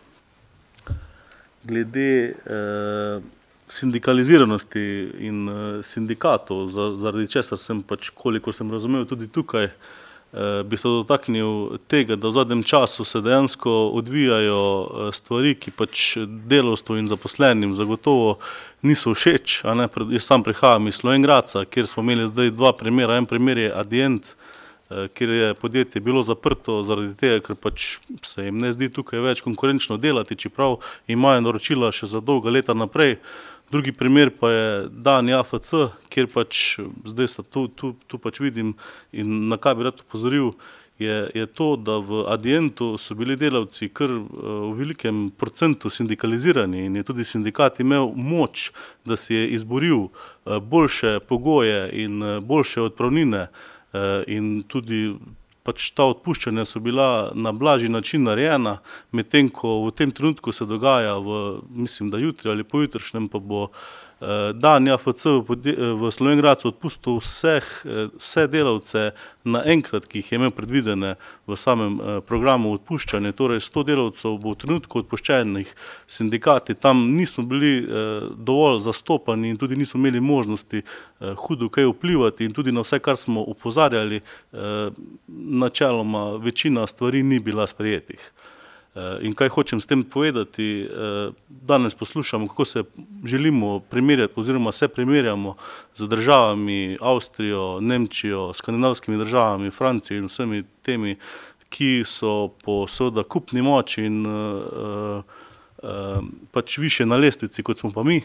[1.65, 3.23] glede uh,
[3.67, 10.77] sindikaliziranosti in uh, sindikatov, zaradi česar sem pač, koliko sem razumel, tudi tukaj uh, bi
[10.77, 16.99] se dotaknil tega, da v zadnjem času se dejansko odvijajo uh, stvari, ki pač delovstvu
[17.01, 18.39] in zaposlenim zagotovo
[18.83, 19.63] niso všeč.
[19.65, 23.17] Jaz sam prihajam iz Slovengraca, kjer smo imeli zdaj dva primera.
[23.17, 24.35] En primer je Adient,
[25.15, 29.43] kjer je podjetje bilo zaprto zaradi tega, ker pač se jim ne zdi tukaj več
[29.45, 33.19] konkurenčno delati, čeprav imajo naročila še za dolga leta naprej.
[33.73, 35.73] Drugi primer pa je dan AFC,
[36.13, 36.77] kjer pač
[37.09, 38.75] zdaj sta tu, tu, tu pač vidim
[39.13, 40.53] in na kaj bi rad upozoril,
[41.03, 46.97] je, je to, da v Adientu so bili delavci kar v velikem procentu sindikalizirani in
[46.97, 48.71] je tudi sindikat imel moč,
[49.05, 50.09] da si je izboril
[50.45, 53.49] boljše pogoje in boljše odpravnine
[54.27, 55.17] in tudi
[55.63, 58.81] pač ta odpuščanja so bila na blažji način narejena,
[59.13, 63.69] medtem ko v tem trenutku se dogaja, v, mislim, da jutri ali pojutrišnjem pa bo
[63.69, 64.12] Eh,
[64.55, 69.11] dan JFC v Slovengracu odpustil vseh, eh, vse delavce
[69.45, 71.17] naenkrat, ki jih je imel predvidene
[71.47, 75.75] v samem eh, programu odpuščanja, torej 100 delavcev bo v trenutku odpuščenih
[76.07, 77.83] sindikati, tam nismo bili
[78.37, 80.83] dovolj zastopani in tudi nismo imeli možnosti
[81.47, 84.21] hudo kaj vplivati in tudi na vse, kar smo upozarjali,
[85.29, 88.21] načeloma večina stvari ni bila sprejetih.
[88.95, 90.85] Eh, in kaj hočem s tem povedati?
[90.85, 92.83] Eh, danes poslušamo, kako se
[93.25, 95.57] želimo primerjati, oziroma se primerjamo
[95.95, 101.17] z državami Avstrijo, Nemčijo, skandinavskimi državami, Francijo in vsemi temi,
[101.69, 105.23] ki so po seveda kupni moči in uh,
[106.53, 108.21] pač više na lestvici, kot smo pa mi.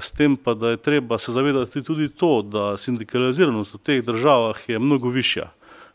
[0.00, 4.68] S tem pa, da je treba se zavedati tudi to, da sindikaliziranost v teh državah
[4.68, 5.50] je mnogo višja.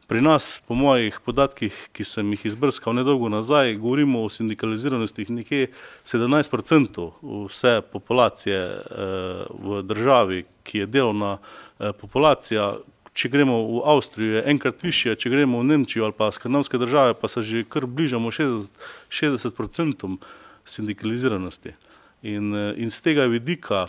[0.10, 5.68] Pri nas, po mojih podatkih, ki sem jih izbrskal nedolgo nazaj, govorimo o sindikaliziranosti nekje
[6.02, 12.80] 17% vse populacije eh, v državi, ki je delovna eh, populacija.
[13.14, 17.14] Če gremo v Avstrijo, je enkrat više, če gremo v Nemčijo ali pa skandinavske države,
[17.14, 18.65] pa se že kar bližamo 60%,
[19.14, 20.18] 60
[20.65, 21.76] sindikaliziranosti.
[22.23, 23.86] In, eh, in z tega vidika,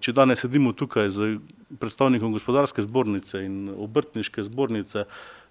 [0.00, 1.28] če danes sedimo tukaj z
[1.80, 5.41] predstavnikom gospodarske zbornice in obrtniške zbornice, Eh,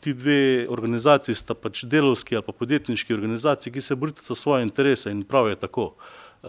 [0.00, 4.62] ti dve organizaciji sta pač delovski ali pa podjetniški organizaciji, ki se borita za svoje
[4.62, 5.94] interese in prav je tako.
[6.42, 6.48] Uh,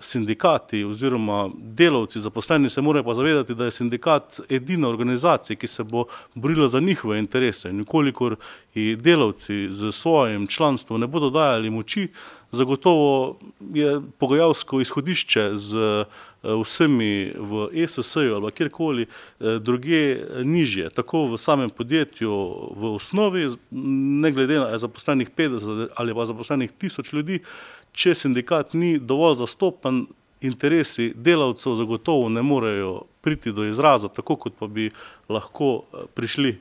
[0.00, 5.84] sindikati oziroma delavci, zaposleni se morajo pa zavedati, da je sindikat edina organizacija, ki se
[5.84, 6.04] bo
[6.34, 7.70] borila za njihove interese.
[7.70, 8.36] In kolikor
[8.74, 12.08] delavci z svojim članstvom ne bodo dajali moči,
[12.52, 13.38] zagotovo
[13.74, 21.38] je pogajalsko izhodišče z uh, vsemi v ESS-ju ali kjerkoli uh, druge nižje, tako v
[21.38, 22.30] samem podjetju
[22.76, 27.42] v osnovi, ne glede na zaposlenih 50 ali pa zaposlenih 1000 ljudi,
[27.92, 30.06] če sindikat ni dovolj zastopan,
[30.40, 34.90] interesi delavcev zagotovo ne morejo priti do izraza, tako kot pa bi
[35.28, 36.58] lahko eh, prišli eh,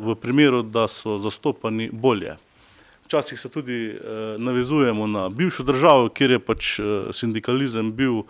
[0.00, 2.36] v primeru, da so zastopani bolje.
[3.08, 3.98] Včasih se tudi eh,
[4.38, 6.76] navezujemo na bivšo državo, kjer je pač
[7.16, 8.22] sindikalizem bil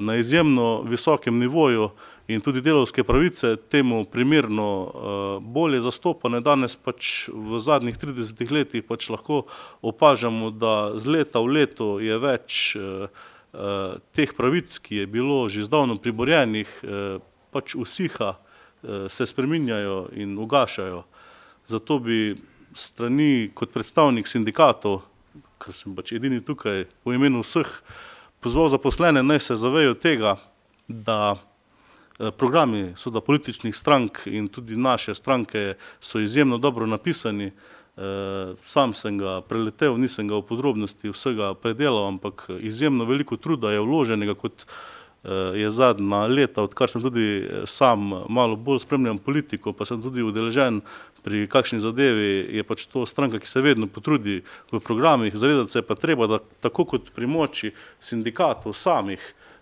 [0.00, 1.90] na izjemno visokem nivoju,
[2.28, 6.40] in tudi delovske pravice temu primerno uh, bolje zastopane.
[6.40, 9.44] Danes pač v zadnjih 30 letih pač lahko
[9.82, 15.46] opažamo, da z leta v leto je več uh, uh, teh pravic, ki je bilo
[15.48, 17.22] že zdavno priborjenih, uh,
[17.54, 21.04] pač usiha, uh, se spreminjajo in ugašajo.
[21.66, 22.34] Zato bi
[22.76, 25.02] strani kot predstavnik sindikatov,
[25.58, 27.68] ker sem pač edini tukaj v imenu vseh,
[28.44, 30.36] pozval zaposlene naj se zavejo tega,
[30.86, 31.36] da
[32.18, 37.46] Eh, programi soda političnih strank in tudi naše stranke so izjemno dobro napisani.
[37.46, 43.72] Eh, sam sem ga preletel, nisem ga v podrobnosti vsega predelal, ampak izjemno veliko truda
[43.72, 45.28] je vloženega kot eh,
[45.60, 50.80] je zadnja leta, odkar sem tudi sam malo bolj spremljam politiko, pa sem tudi udeležen
[51.26, 54.38] pri kakšni zadevi, je pač to stranka, ki se vedno potrudi
[54.70, 59.18] v programih, zavedati se pa treba, da tako kot pri moči sindikatov samih,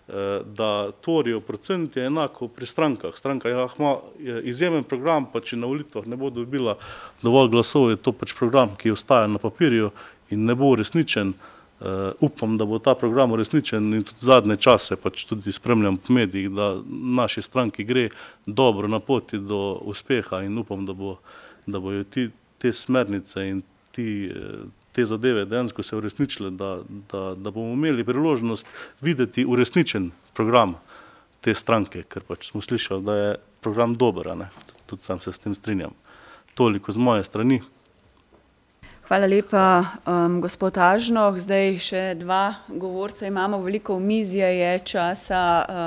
[0.07, 3.15] Eh, da tvorijo procent je enako pri strankah.
[3.15, 3.95] Stranka je, ima
[4.43, 6.75] izjemen program, pa če na volitvah ne bo dobila
[7.23, 9.89] dovolj glasov, je to pač program, ki ostaja na papirju
[10.29, 11.33] in ne bo uresničen.
[11.75, 16.13] Uh, upam, da bo ta program uresničen in tudi zadnje čase pač tudi spremljam po
[16.13, 16.69] medijih, da
[17.17, 18.05] naši stranki gre
[18.45, 21.17] dobro na poti do uspeha in upam, da, bo,
[21.65, 23.61] da bojo ti, te smernice in
[23.91, 24.31] ti,
[24.91, 26.79] te zadeve dejansko se uresničile, da,
[27.11, 28.67] da, da bomo imeli priložnost
[29.01, 30.75] videti uresničen program
[31.41, 34.31] te stranke, ker pač smo slišali, da je program dober,
[34.85, 35.93] tudi sam se s tem strinjam.
[36.55, 37.61] Toliko z moje strani.
[39.05, 41.35] Hvala lepa, um, gospod Ažnoh.
[41.37, 45.41] Zdaj še dva govorca imamo, veliko omizje je časa.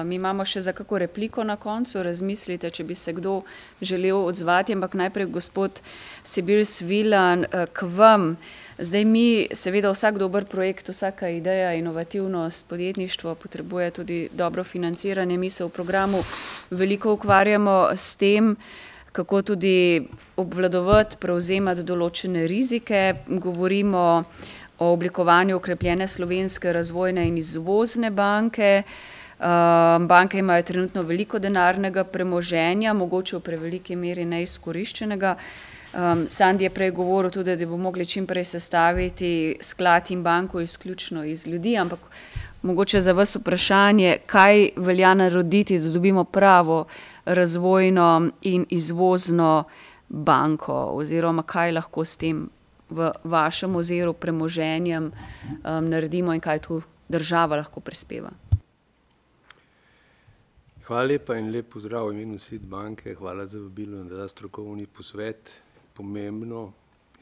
[0.06, 1.98] Mi um, imamo še za kako repliko na koncu.
[2.06, 3.40] Razmislite, če bi se kdo
[3.82, 5.82] želel odzvati, ampak najprej gospod
[6.22, 8.36] Sibil Svilan uh, k vam.
[8.78, 15.38] Zdaj mi, seveda, vsak dober projekt, vsaka ideja, inovativnost, podjetništvo potrebuje tudi dobro financiranje.
[15.42, 16.22] Mi se v programu
[16.70, 18.54] veliko ukvarjamo s tem.
[19.12, 23.14] Kako tudi obvladovati, prevzemati določene rizike.
[23.28, 24.24] Govorimo
[24.78, 28.82] o oblikovanju okrepljene slovenske razvojne in izvozne banke.
[30.09, 35.36] Banke imajo trenutno veliko denarnega premoženja, mogoče v preveliki meri neizkoriščenega.
[35.89, 40.60] Um, Sandi je prej govoril tudi, da bo mogli čim prej sestaviti sklad in banko
[40.60, 41.98] izključno iz ljudi, ampak
[42.62, 46.85] mogoče za vas vprašanje, kaj velja narediti, da dobimo pravo
[47.28, 49.64] razvojno in izvozno
[50.09, 52.48] banko oziroma kaj lahko s tem
[52.90, 58.30] v vašem oziru premoženjem um, naredimo in kaj tu država lahko prispeva.
[60.88, 64.86] Hvala lepa in lep pozdrav v imenu SID banke, hvala za vabilo in za strokovni
[64.86, 65.52] posvet
[65.94, 66.72] pomembno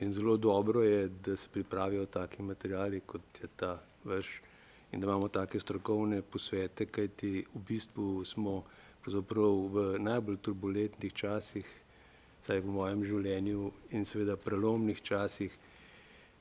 [0.01, 4.43] in zelo dobro je, da se pripravijo taki materijali, kot je ta vaš
[4.93, 8.63] in da imamo take strokovne posvete, kajti v bistvu smo
[9.07, 11.67] v najbolj turbulentnih časih,
[12.43, 15.51] vsaj v mojem življenju in seveda prelomnih časih.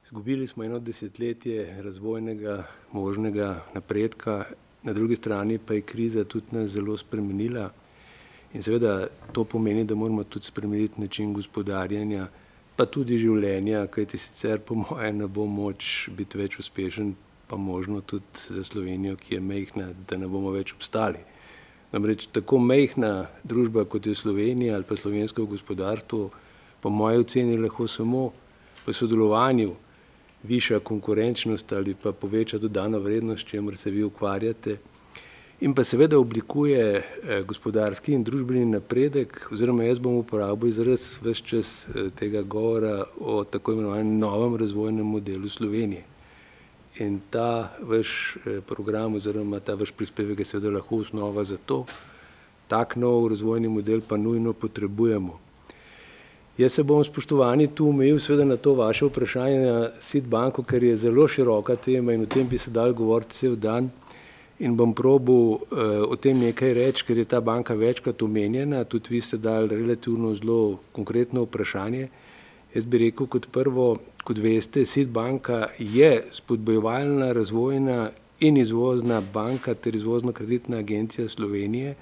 [0.06, 4.46] Zgubili smo eno desetletje razvojnega možnega napredka,
[4.84, 7.72] na drugi strani pa je kriza tudi nas zelo spremenila.
[8.54, 12.28] In seveda to pomeni, da moramo tudi spremeniti način gospodarjenja,
[12.76, 17.16] pa tudi življenja, kajti sicer po mojem ne bo moč biti več uspešen,
[17.48, 21.20] pa možno tudi za Slovenijo, ki je mehna, da ne bomo več obstali.
[21.92, 26.30] Namreč tako mehna družba, kot je Slovenija ali pa slovensko gospodarstvo,
[26.82, 28.32] po moji oceni lahko samo
[28.86, 29.76] v sodelovanju
[30.44, 34.78] viša konkurenčnost ali pa poveča dodano vrednost, čemer se vi ukvarjate,
[35.62, 41.44] in pa seveda oblikuje eh, gospodarski in družbeni napredek, oziroma jaz bom uporabil izraz vse
[41.44, 46.04] čas eh, tega govora o tako imenovanem novem razvojnem modelu Slovenije.
[47.00, 51.86] In ta vaš eh, program oziroma ta vaš prispevek je seveda lahko osnova za to,
[52.68, 55.40] tak nov razvojni model pa nujno potrebujemo.
[56.58, 60.84] Jaz se bom spoštovani tu omejil seveda na to vaše vprašanje na SID banko, ker
[60.84, 63.90] je zelo široka tema in o tem bi se dal govoriti cel dan
[64.60, 65.60] in bom probil uh,
[66.08, 70.34] o tem nekaj reči, ker je ta banka večkrat omenjena, tudi vi ste dali relativno
[70.34, 72.08] zelo konkretno vprašanje.
[72.76, 73.86] Jaz bi rekel kot prvo,
[74.28, 81.96] kot veste, SID banka je spodbojevalna, razvojna in izvozna banka ter izvozno kreditna agencija Slovenije.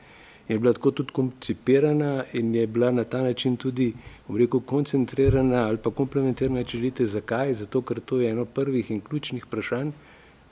[0.47, 3.93] Je bila tako tudi koncipirana in je bila na ta način tudi,
[4.27, 7.53] bom rekel, koncentrirana ali pa komplementarna, če želite, zakaj?
[7.53, 9.91] Zato, ker to je eno prvih in ključnih vprašanj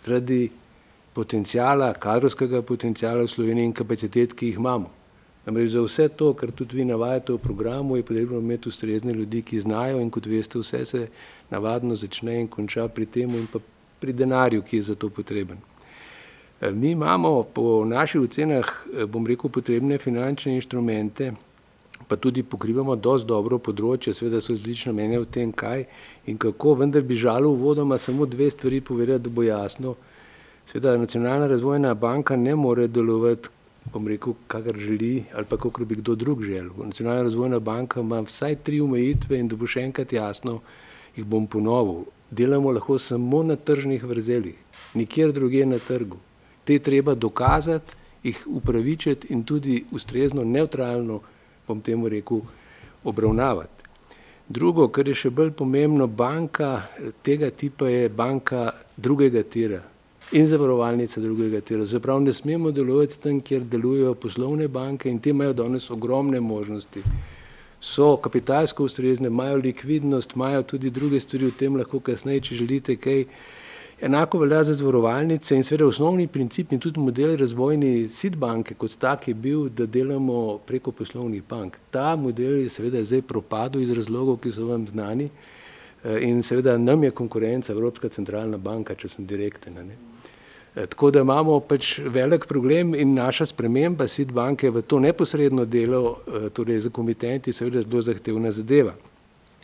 [0.05, 0.49] zaradi
[1.13, 5.00] potencijala, kadrovskega potencijala v Sloveniji in kapacitet, ki jih imamo.
[5.45, 9.41] Namreč za vse to, kar tudi vi navajate v programu, je potrebno imeti ustrezne ljudi,
[9.41, 11.07] ki znajo in kot veste, vse se
[11.49, 13.59] navadno začne in konča pri temu in pa
[13.99, 15.57] pri denarju, ki je za to potreben.
[16.61, 21.31] E, mi imamo po naših ocenah, e, bom rekel, potrebne finančne inštrumente,
[22.07, 25.85] pa tudi pokrivamo dosti dobro področje, seveda so različne mnenja o tem, kaj
[26.25, 29.95] in kako, vendar bi žalo uvodoma samo dve stvari povedati, da bo jasno,
[30.65, 33.49] Seveda, nacionalna razvojna banka ne more delovati,
[33.89, 36.71] bom rekel, kakor želi ali pa kakor bi kdo drug želel.
[36.77, 40.59] Nacionalna razvojna banka ima vsaj tri omejitve in da bo še enkrat jasno,
[41.15, 42.05] jih bom ponovil.
[42.31, 44.55] Delamo lahko samo na tržnih vrzelih,
[44.93, 46.17] nikjer druge na trgu.
[46.63, 51.19] Te treba dokazati, jih upravičiti in tudi ustrezno, neutralno,
[51.67, 52.41] bom temu rekel,
[53.03, 53.81] obravnavati.
[54.49, 56.83] Drugo, kar je še bolj pomembno, banka
[57.23, 59.81] tega tipa je banka drugega tira,
[60.31, 61.85] in zavarovalnice drugega tira.
[61.85, 67.01] Zaprav ne smemo delovati tam, kjer delujejo poslovne banke in te imajo danes ogromne možnosti.
[67.81, 72.95] So kapitalsko ustrezne, imajo likvidnost, imajo tudi druge stvari v tem, lahko kasneje, če želite
[72.95, 73.25] kaj.
[74.01, 78.95] Enako velja za zavarovalnice in seveda osnovni princip in tudi model razvojni SID banke kot
[78.97, 81.77] tak je bil, da delamo preko poslovnih bank.
[81.91, 86.77] Ta model je seveda zdaj propadel iz razlogov, ki so vam znani eh, in seveda
[86.77, 89.77] nam je konkurenca Evropska centralna banka, če sem direkten.
[89.85, 90.10] Ne?
[90.75, 95.65] Eh, tako da imamo pač velik problem in naša sprememba SID banke v to neposredno
[95.65, 98.93] delo, eh, torej za komitenti, seveda zelo zahtevna zadeva.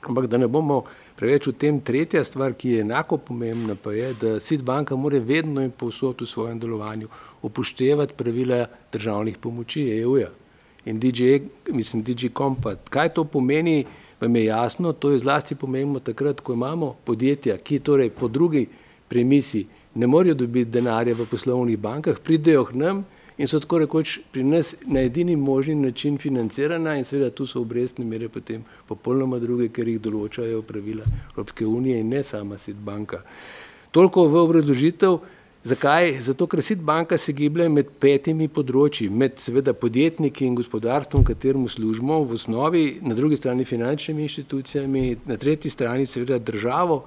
[0.03, 0.83] Ampak da ne bomo
[1.15, 5.19] preveč v tem, tretja stvar, ki je enako pomembna, pa je, da SID banka mora
[5.19, 7.07] vedno in povsod v svojem delovanju
[7.41, 10.29] upoštevati pravila državnih pomoči EU-ja
[10.85, 11.39] in DJ,
[11.71, 12.89] mislim, DJ Compact.
[12.89, 13.85] Kaj to pomeni,
[14.21, 18.67] vam je jasno, to je zlasti pomembno takrat, ko imamo podjetja, ki torej po drugi
[19.07, 19.65] premisi
[19.97, 23.05] ne morejo dobiti denarja v poslovnih bankah, pridejo k nam
[23.37, 27.61] in so tako rekoč pri nas na edini možni način financirana in seveda tu so
[27.61, 32.77] obrestne mere potem popolnoma druge, ker jih določajo pravila Evropske unije in ne sama SID
[32.77, 33.23] banka.
[33.91, 35.19] Toliko v obrazložitev,
[35.67, 36.21] Zakaj?
[36.21, 41.67] Zato, ker SID banka se giblje med petimi področji, med seveda podjetniki in gospodarstvom, kateremu
[41.67, 47.01] služimo, v osnovi, na drugi strani finančnimi inštitucijami, na tretji strani seveda državo,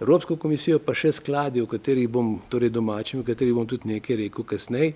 [0.00, 4.20] Evropsko komisijo, pa še skladi, o katerih bom, torej domačimi, o katerih bom tudi nekaj
[4.26, 4.94] rekel kasneje.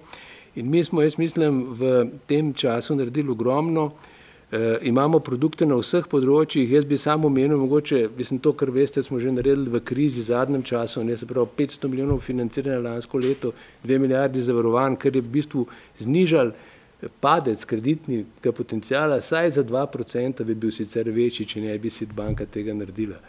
[0.61, 1.93] In mi smo, jaz mislim, v
[2.29, 3.91] tem času naredili ogromno,
[4.53, 8.99] E, imamo produkte na vseh področjih, jaz bi samo omenil, mogoče, mislim, to, kar veste,
[9.07, 13.53] smo že naredili v krizi zadnjem času, ne se pravi 500 milijonov financiranja lansko leto,
[13.87, 15.63] 2 milijardi zavarovanj, kar je v bistvu
[16.03, 16.51] znižal
[17.23, 22.43] padec kreditnega potencijala, saj za 2% bi bil sicer večji, če ne bi si banka
[22.43, 23.23] tega naredila.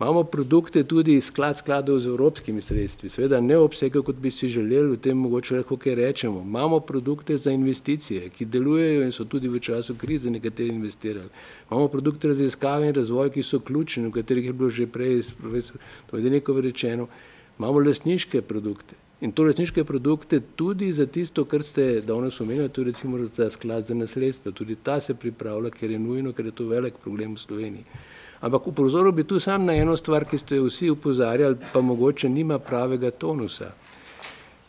[0.00, 4.96] Imamo produkte tudi sklad skladov z evropskimi sredstvi, seveda ne obsega, kot bi si želeli,
[4.96, 6.40] v tem mogoče lahko kaj rečemo.
[6.42, 11.30] Imamo produkte za investicije, ki delujejo in so tudi v času krize nekateri investirali.
[11.70, 15.22] Imamo produkte raziskave in razvoj, ki so ključni, v katerih je bilo že prej,
[16.10, 17.06] to je neko rečeno.
[17.58, 18.94] Imamo lasniške produkte.
[19.20, 23.86] In to resniške produkte tudi za tisto, kar ste danes omenili, tudi recimo za sklad
[23.86, 27.40] za nasledstvo, tudi ta se pripravlja, ker je nujno, ker je to velik problem v
[27.40, 27.84] Sloveniji.
[28.44, 32.58] Ampak upozoril bi tu sam na eno stvar, ki ste vsi upozarjali, pa mogoče nima
[32.58, 33.70] pravega tonusa.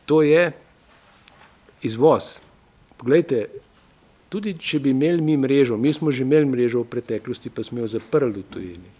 [0.05, 0.51] To je
[1.83, 2.37] izvoz.
[2.97, 3.45] Poglejte,
[4.31, 7.83] tudi če bi imeli mi mrežo, mi smo že imeli mrežo v preteklosti, pa smo
[7.83, 8.93] jo zaprli v tujini.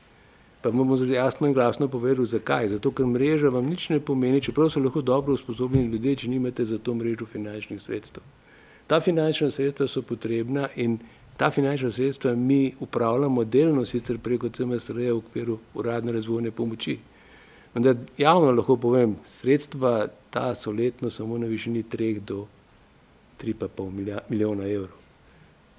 [0.62, 2.68] Pa bomo jasno in glasno povedali, zakaj.
[2.76, 6.66] Zato, ker mreža vam nič ne pomeni, čeprav so lahko dobro usposobljeni ljudje, če nimate
[6.66, 8.24] za to mrežo finančnih sredstev.
[8.88, 10.98] Ta finančna sredstva so potrebna in
[11.38, 16.98] Ta finančna sredstva mi upravljamo delno sicer preko CMSR-ja v okviru uradne razvojne pomoči.
[17.74, 22.46] Vendar javno lahko povem, sredstva ta so letno samo na višini 3 do
[23.42, 24.96] 3,5 milijona evrov.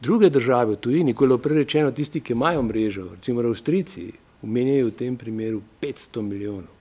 [0.00, 4.12] Druge države v tujini, ko je prej rečeno tisti, ki imajo mrežo, recimo Avstrici,
[4.42, 6.74] omenjajo v tem primeru 500 milijonov.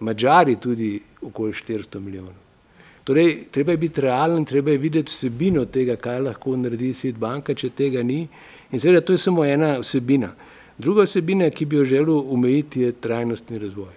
[0.00, 2.47] Mačari tudi okoli 400 milijonov.
[3.08, 7.54] Torej, treba je biti realen, treba je videti vsebino tega, kaj lahko naredi svet banka,
[7.56, 8.18] če tega ni.
[8.68, 10.28] In seveda to je samo ena vsebina.
[10.76, 13.94] Druga vsebina, ki bi jo želel umejiti, je trajnostni razvoj.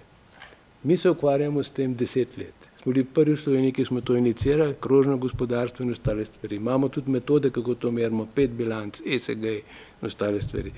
[0.84, 2.70] Mi se ukvarjamo s tem deset let.
[2.82, 6.56] Smo bili prvi v Sloveniji, ki smo to inicirali, krožno gospodarstvo in ostale stvari.
[6.56, 10.72] Imamo tudi metode, kako to merimo, pet bilanc, ESG in ostale stvari.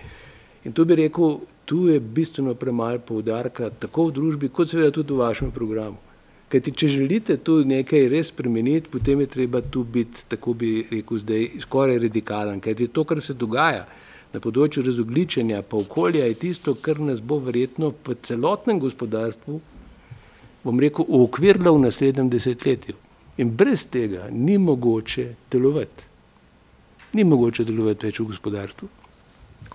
[0.66, 5.14] In tu bi rekel, tu je bistveno premalo poudarka, tako v družbi, kot seveda tudi
[5.14, 6.02] v vašem programu.
[6.52, 11.22] Kajti, če želite tu nekaj res spremeniti, potem je treba tu biti, tako bi rekel,
[11.24, 12.62] zdaj skoraj radikalen.
[12.62, 13.88] Kajti to, kar se dogaja
[14.34, 19.60] na področju razogličenja pa okolja, je tisto, kar nas bo verjetno v celotnem gospodarstvu,
[20.64, 22.96] bom rekel, uokvirilo v naslednjem desetletju.
[23.42, 26.10] In brez tega ni mogoče delovati.
[27.18, 28.90] Ni mogoče delovati več v gospodarstvu.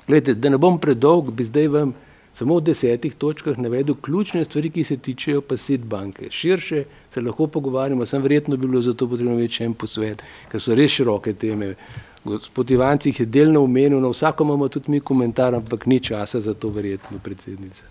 [0.08, 1.94] Glede, da ne bom predolg, bi zdaj vam
[2.32, 6.30] samo v desetih točkah navedel ključne stvari, ki se tičejo pa SID banke.
[6.30, 10.74] Širše se lahko pogovarjamo, sem verjetno bi bilo zato potrebno več en posvet, ker so
[10.74, 11.74] res široke teme.
[12.24, 16.40] Gospod Ivanci jih je delno omenil, na vsako imamo tudi mi komentar, ampak ni časa
[16.40, 17.84] za to verjetno, predsednica.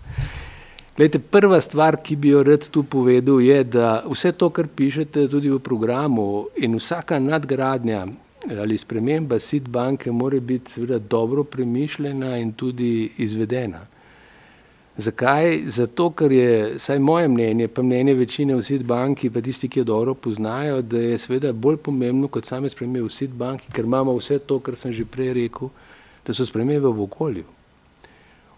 [0.98, 5.28] Glede, prva stvar, ki bi jo rad tu povedal, je, da vse to, kar pišete
[5.30, 8.06] tudi v programu in vsaka nadgradnja
[8.60, 13.80] ali sprememba SID banke mora biti seveda dobro premišljena in tudi izvedena.
[14.98, 15.62] Zakaj?
[15.70, 19.80] Zato, ker je, saj moje mnenje, pa mnenje večine v SID banki, pa tisti, ki
[19.80, 23.86] jo dobro poznajo, da je seveda bolj pomembno kot same spremembe v SID banki, ker
[23.86, 25.70] imamo vse to, kar sem že prej rekel,
[26.26, 27.44] da so spremembe v okolju.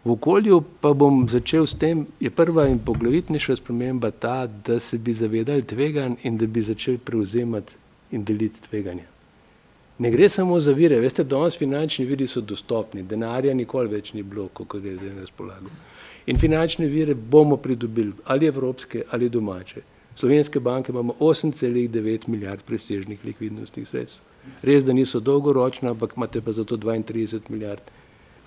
[0.04, 4.98] V okolju pa bom začel s tem, je prva in poglavitnejša sprememba ta, da se
[4.98, 7.76] bi zavedali tveganj in da bi začeli prevzemati
[8.16, 9.04] in deliti tveganja.
[10.00, 14.22] Ne gre samo za vire, veste, danes finančni viri so dostopni, denarja nikoli več ni
[14.22, 15.68] bilo, kot ga je zdaj na razpolago.
[16.26, 19.80] In finančne vire bomo pridobili, ali evropske ali domače.
[20.16, 24.24] Slovenske banke imamo 8,9 milijard presežnih likvidnostnih sredstev.
[24.62, 27.80] Res, da niso dolgoročne, ampak imate pa zato 32 milijard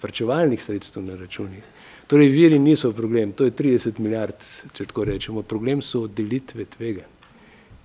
[0.04, 1.64] vrčevalnih sredstev na računih.
[2.08, 4.36] Torej, viri niso problem, to je 30 milijard,
[4.74, 5.42] če tako rečemo.
[5.42, 7.08] Problem so delitve tvega.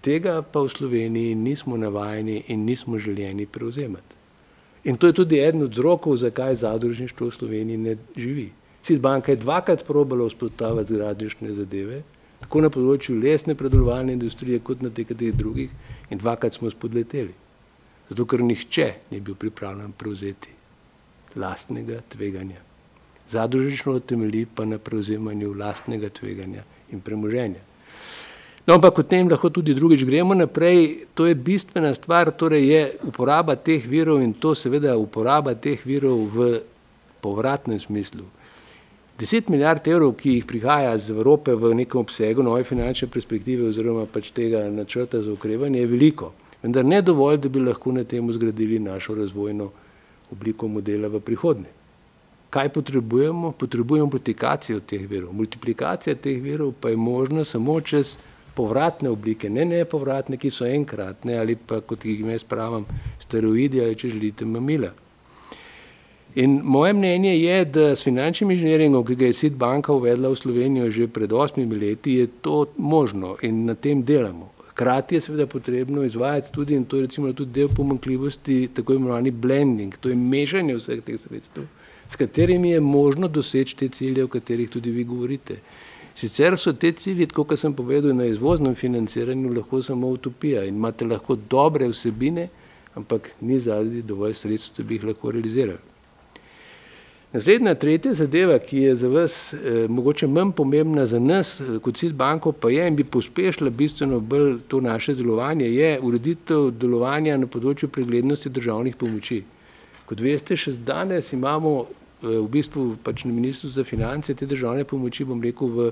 [0.02, 4.16] Tega pa v Sloveniji nismo navajeni in nismo željeni prevzemati.
[4.85, 8.51] In to je tudi eden od vzrokov, zakaj zadružništvo v Sloveniji ne živi.
[8.89, 11.98] Sid banka je dvakrat probala vzpostaviti zgradnišne zadeve,
[12.40, 15.74] tako na področju lesne predelovalne industrije, kot na tekaterih drugih,
[16.09, 17.35] in dvakrat smo spodleteli.
[18.09, 20.55] Zato, ker nihče ni bil pripravljen prevzeti
[21.36, 22.62] lastnega tveganja.
[23.28, 27.60] Zadružnično temelji pa na prevzemanju lastnega tveganja in premoženja.
[28.65, 31.05] No, ampak o tem lahko tudi drugič gremo naprej.
[31.12, 36.24] To je bistvena stvar, torej je uporaba teh virov in to seveda uporaba teh virov
[36.32, 36.51] v
[37.20, 38.24] povratnem smislu.
[39.18, 44.04] 10 milijard evrov, ki jih prihaja z Evrope v nekem obsegu nove finančne perspektive oziroma
[44.06, 46.28] pač tega načrta za ukrevanje, je veliko.
[46.62, 49.70] Vendar ne dovolj, da bi lahko na tem zgradili našo razvojno
[50.30, 51.72] obliko modela v prihodnje.
[52.50, 53.52] Kaj potrebujemo?
[53.58, 55.34] Potrebujemo multiplikacijo teh verov.
[55.34, 58.16] Multiplikacija teh verov pa je možna samo čez
[58.54, 62.86] povratne oblike, ne nepovratne, ki so enkratne ali pa, kot jih jaz pravim,
[63.18, 64.94] steroidi ali če želite, mamila.
[66.39, 70.36] In moje mnenje je, da s finančnim inženiringom, ki ga je SID banka uvedla v
[70.39, 74.52] Slovenijo že pred osmimi leti, je to možno in na tem delamo.
[74.70, 79.31] Hkrati je seveda potrebno izvajati tudi, in to je recimo tudi del pomankljivosti, tako imenovani
[79.31, 81.66] blending, to je mešanje vseh teh sredstev,
[82.09, 85.59] s katerimi je možno doseči te cilje, o katerih tudi vi govorite.
[86.15, 90.78] Sicer so te cilji, tako kot sem povedal, na izvoznem financiranju lahko samo utopija in
[90.78, 92.48] imate lahko dobre vsebine,
[92.94, 95.97] ampak ni zadnji dovolj sredstev, da bi jih lahko realizirali.
[97.32, 101.96] Naslednja, tretja zadeva, ki je za vas eh, mogoče manj pomembna za nas eh, kot
[102.00, 107.36] cilj banko, pa je in bi pospešila bistveno bolj to naše delovanje, je ureditev delovanja
[107.36, 109.42] na področju preglednosti državnih pomoči.
[110.09, 114.88] Kot veste, še danes imamo eh, v bistvu pač na ministrstvu za finance te državne
[114.88, 115.90] pomoči, bom rekel, v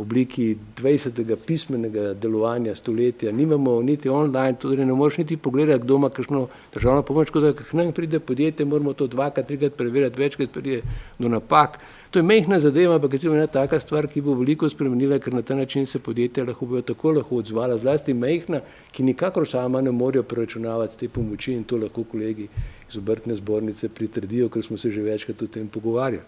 [0.00, 1.36] obliki 20.
[1.46, 7.02] pismenega delovanja stoletja, nimamo niti online, torej ne moreš niti pogledati, kdo ima kakšno državno
[7.02, 10.82] pomoč, ko da k nam pride podjetje, moramo to dvakrat, trikrat preverjati, večkrat pride
[11.18, 11.78] do napak.
[12.10, 15.42] To je mehna zadeva, ampak je ena taka stvar, ki bo veliko spremenila, ker na
[15.42, 18.60] ta način se podjetja lahko bojo tako lahko odzvala, zlasti mehna,
[18.92, 22.48] ki nikakor sama ne morejo preračunavati te pomoči in to lahko kolegi
[22.90, 26.22] iz obrtne zbornice pritrdijo, ker smo se že večkrat o tem pogovarjali.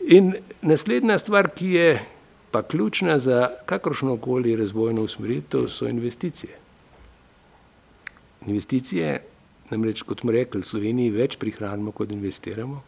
[0.00, 0.32] In
[0.62, 1.88] naslednja stvar, ki je
[2.50, 6.56] pa ključna za kakršno koli razvojno usmeritev so investicije.
[8.46, 9.22] Investicije,
[9.70, 12.82] namreč kot smo rekli, v Sloveniji več prihranimo, kot investiramo,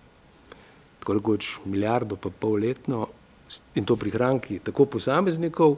[1.00, 3.06] tako kot milijardo pa pol letno
[3.74, 5.76] in to prihranki tako posameznikov,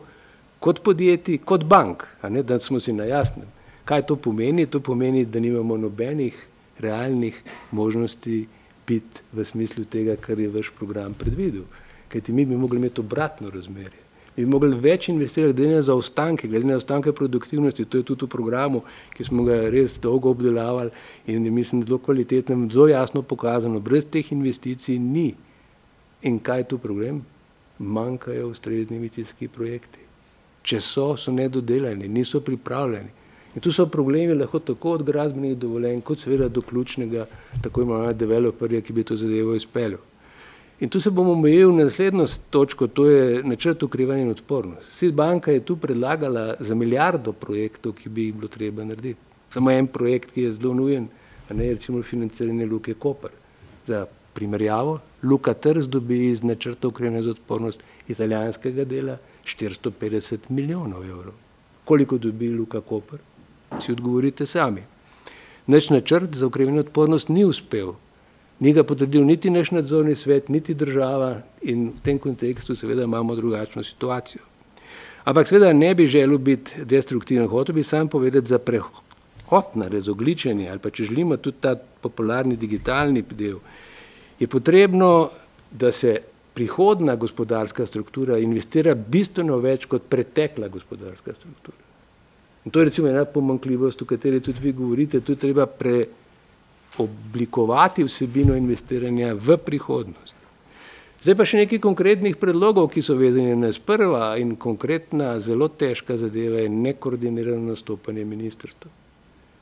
[0.60, 3.48] kot podjetij, kot bank, a ne, da smo si na jasnem.
[3.84, 4.66] Kaj to pomeni?
[4.66, 6.46] To pomeni, da nimamo nobenih
[6.80, 8.46] realnih možnosti
[8.86, 11.64] pit v smislu tega, kar je vaš program predvidel
[12.14, 14.04] kajti mi bi mogli imeti obratno razmerje.
[14.36, 18.26] Mi bi mogli več investirati glede na zaostanke, glede na zaostanke produktivnosti, to je tudi
[18.26, 18.82] v programu,
[19.14, 20.90] ki smo ga res dolgo obdelavali
[21.26, 25.34] in mislim zelo kvalitetno, zelo jasno pokazano, brez teh investicij ni.
[26.22, 27.20] In kaj je tu problem?
[27.78, 30.06] Manjkajo ustrezni investicijski projekti.
[30.62, 33.10] Če so, so nedodelani, niso pripravljeni.
[33.54, 37.26] In tu so problemi lahko tako od gradbenih dovoljenj, kot seveda do ključnega,
[37.62, 40.00] tako imenovanega developerja, ki bi to zadevo izpeljal.
[40.80, 44.92] In tu se bomo omejili na naslednjo točko, to je načrt ukrivanja in odpornost.
[44.92, 49.20] Sid banka je tu predlagala za milijardo projektov, ki bi jih bilo treba narediti.
[49.50, 51.06] Samo en projekt, ki je zelo nujen,
[51.48, 53.30] a ne recimo financiranje Luke Koper.
[53.86, 61.34] Za primerjavo, Luka Trz dobi iz načrta ukrivanja za odpornost italijanskega dela 450 milijonov evrov.
[61.84, 63.18] Koliko dobi Luka Koper?
[63.80, 64.82] Si odgovorite sami.
[65.66, 67.92] Naš načrt za ukrivanje odpornost ni uspel
[68.60, 73.34] Ni ga potrdil niti naš nadzorni svet, niti država in v tem kontekstu seveda imamo
[73.34, 74.42] drugačno situacijo.
[75.24, 79.04] Ampak seveda ne bi želel biti destruktiven, hotel bi sam povedati za prehod
[79.74, 83.58] na razogličenje ali pa če želimo tudi ta popularni digitalni del,
[84.38, 85.30] je potrebno,
[85.70, 86.20] da se
[86.54, 91.76] prihodna gospodarska struktura investira bistveno več kot pretekla gospodarska struktura.
[92.64, 96.06] In to je recimo ena pomankljivost, o kateri tudi vi govorite, tu treba pre,
[96.98, 100.36] oblikovati vsebino investiranja v prihodnost.
[101.24, 106.18] Zdaj pa še nekaj konkretnih predlogov, ki so vezani na sprva in konkretna, zelo težka
[106.20, 108.90] zadeva je nekoordinirano nastopanje ministrstva.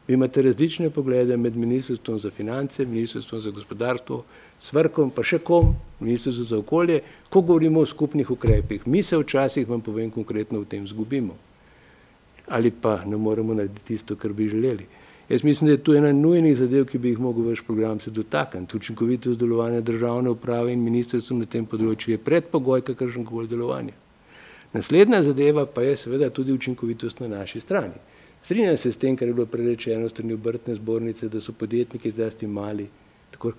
[0.09, 4.25] Vi imate različne poglede med ministrstvom za finance, ministrstvom za gospodarstvo,
[4.59, 6.99] svrkom, pa še kom, ministrstvom za okolje,
[7.31, 8.83] ko govorimo o skupnih ukrepih.
[8.87, 11.39] Mi se včasih, vam povem konkretno, v tem zgubimo.
[12.51, 14.89] Ali pa ne moremo narediti tisto, kar bi želeli.
[15.33, 18.11] Jaz mislim, da je to ena nujnih zadev, ki bi jih mogel vaš program se
[18.11, 18.77] dotakniti.
[18.77, 23.95] Učinkovitost delovanja državne uprave in ministrstva na tem področju je predpogoj kakršen koli delovanja.
[24.75, 27.97] Naslednja zadeva pa je seveda tudi učinkovitost na naši strani.
[28.45, 32.47] Strinjam se s tem, kar je bilo prerečeno strani obrtne zbornice, da so podjetniki zlasti
[32.47, 32.91] mali,
[33.31, 33.55] tako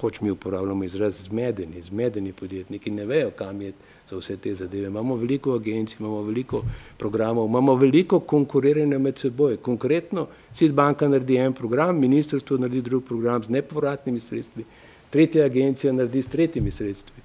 [0.00, 3.72] hoč mi uporabljamo izraz zmedeni, zmedeni podjetniki, ne vejo, kam je
[4.10, 4.86] za vse te zadeve.
[4.86, 6.62] Imamo veliko agencij, imamo veliko
[6.98, 9.56] programov, imamo veliko konkuriranja med seboj.
[9.56, 14.64] Konkretno, SID banka naredi en program, ministrstvo naredi drug program z nepovratnimi sredstvi,
[15.10, 17.22] tretja agencija naredi s tretjimi sredstvi.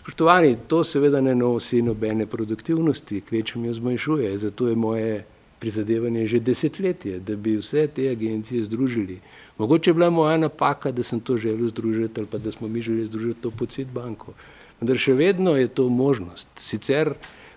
[0.00, 5.24] Spoštovani, to seveda ne nosi nobene produktivnosti, kvečem jo zmanjšuje, zato je moje
[5.58, 9.18] prizadevanje že desetletje, da bi vse te agencije združili.
[9.58, 12.82] Mogoče je bila moja napaka, da sem to želel združiti ali pa da smo mi
[12.82, 14.32] želeli združiti to pod SID banko.
[14.80, 16.48] Vendar še vedno je to možnost.
[16.60, 17.14] Sicer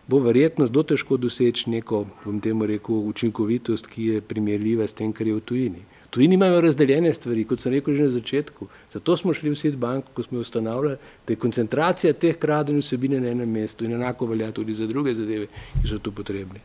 [0.07, 5.11] bo verjetno zelo težko doseči neko, bom temu rekel, učinkovitost, ki je primerljiva s tem,
[5.13, 5.83] kar je v tujini.
[6.07, 8.67] V tujini imajo razdeljene stvari, kot sem rekel že na začetku.
[8.93, 10.97] Zato smo šli v SID banko, ko smo jo ustanovljali,
[11.27, 15.13] da je koncentracija teh kradenih vsebine na enem mestu in enako velja tudi za druge
[15.13, 15.51] zadeve,
[15.81, 16.63] ki so tu potrebne.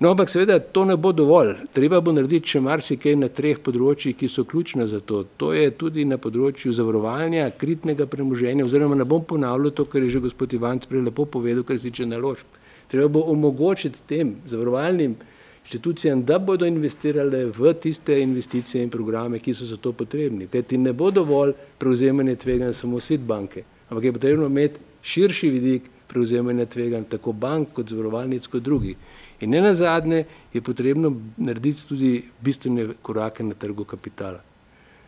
[0.00, 1.50] No, ampak seveda to ne bo dovolj.
[1.76, 5.26] Treba bo narediti še marsikaj na treh področjih, ki so ključna za to.
[5.36, 10.14] To je tudi na področju zavarovanja, kritnega premoženja, oziroma ne bom ponavljal to, kar je
[10.14, 12.56] že gospod Ivanc prej lepo povedal, kar se tiče naložb.
[12.88, 15.18] Treba bo omogočiti tem zavarovalnim
[15.66, 20.48] inštitucijam, da bodo investirale v tiste investicije in programe, ki so za to potrebni.
[20.48, 25.50] Ker ti ne bo dovolj prevzemanje tveganj samo sit banke, ampak je potrebno imeti širši
[25.50, 28.96] vidik prevzemanja tveganj tako bank kot zavarovalnic kot drugih.
[29.40, 34.40] In ne na zadnje je potrebno narediti tudi bistvene korake na trgu kapitala.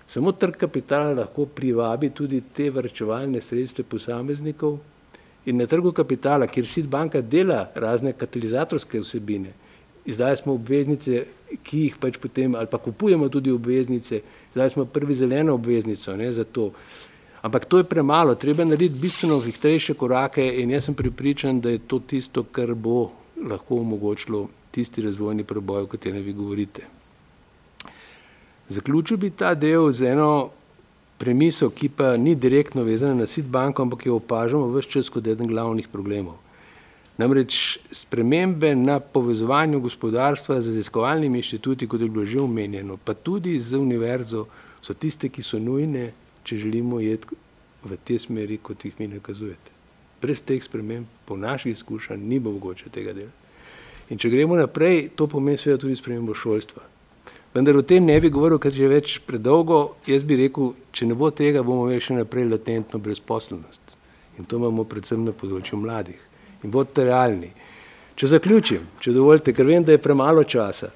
[0.06, 4.78] Samo trg kapitala lahko privabi tudi te vrčevalne sredstve posameznikov
[5.46, 9.52] in na trgu kapitala, kjer SID banka dela razne katalizatorske vsebine,
[10.04, 11.24] izdali smo obveznice,
[11.62, 16.32] ki jih pač potem, ali pa kupujemo tudi obveznice, izdali smo prvi zeleno obveznico ne,
[16.32, 16.70] za to.
[17.42, 21.78] Ampak to je premalo, treba narediti bistveno hitrejše korake in jaz sem pripričan, da je
[21.78, 23.10] to tisto, kar bo
[23.48, 26.82] lahko omogočilo tisti razvojni preboj, o katerem vi govorite.
[28.68, 30.50] Zaključil bi ta del z eno
[31.18, 35.26] premiso, ki pa ni direktno vezana na SID banko, ampak jo opažamo vse čas kot
[35.26, 36.38] eden glavnih problemov.
[37.18, 43.58] Namreč spremembe na povezovanju gospodarstva z raziskovalnimi inštituti, kot je bilo že omenjeno, pa tudi
[43.60, 44.46] z univerzo,
[44.82, 46.10] so tiste, ki so nujne,
[46.42, 47.36] če želimo jeti
[47.84, 49.71] v te smeri, kot jih mi nakazujete
[50.22, 53.30] brez teh sprememb, po naših izkušnjah, ni bo mogoče tega dela.
[54.10, 56.82] In če gremo naprej, to pomeni seveda tudi spremembo šolstva.
[57.52, 61.16] Vendar o tem ne bi govoril, ker že več predolgo, jaz bi rekel, če ne
[61.18, 63.96] bo tega, bomo imeli še naprej latentno brezposlenost.
[64.38, 66.20] In to imamo predvsem na področju mladih.
[66.64, 67.50] In bodite realni.
[68.16, 70.90] Če zaključim, če dovolite, ker vem, da je premalo časa,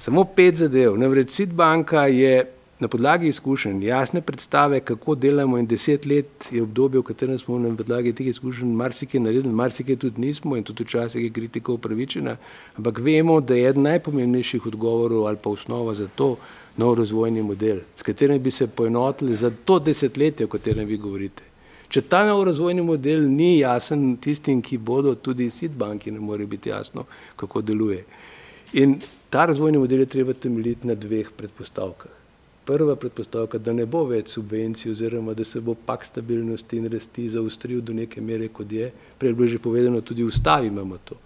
[0.00, 0.96] samo pet zadev.
[1.00, 2.42] Namreč Sid banka je
[2.82, 7.58] na podlagi izkušenj, jasne predstave, kako delamo in deset let je obdobje, v katerem smo
[7.58, 12.36] na podlagi teh izkušenj marsikaj naredili, marsikaj tudi nismo in tudi včasih je kritika upravičena,
[12.76, 16.36] ampak vemo, da je eden najpomembnejših odgovorov ali pa osnova za to
[16.76, 21.42] nov razvojni model, s katerim bi se poenotili za to desetletje, o katerem vi govorite.
[21.88, 26.46] Če ta nov razvojni model ni jasen tistim, ki bodo tudi SID banki, ne more
[26.46, 27.04] biti jasno,
[27.36, 28.02] kako deluje.
[28.72, 28.98] In
[29.30, 32.21] ta razvojni model je treba temeljiti na dveh predpostavkah
[32.64, 37.28] prva predpostavka, da ne bo več subvencij oziroma da se bo pak stabilnosti in rasti
[37.28, 41.18] zaustril do neke mere, kot je, prej bilo že povedano, tudi ustavi imamo to.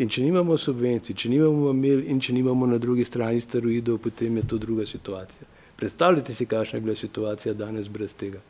[0.00, 4.36] In če nimamo subvencij, če nimamo mamil in če nimamo na drugi strani steroidov, potem
[4.40, 5.46] je to druga situacija.
[5.76, 8.40] Predstavljate si, kakšna je bila situacija danes brez tega.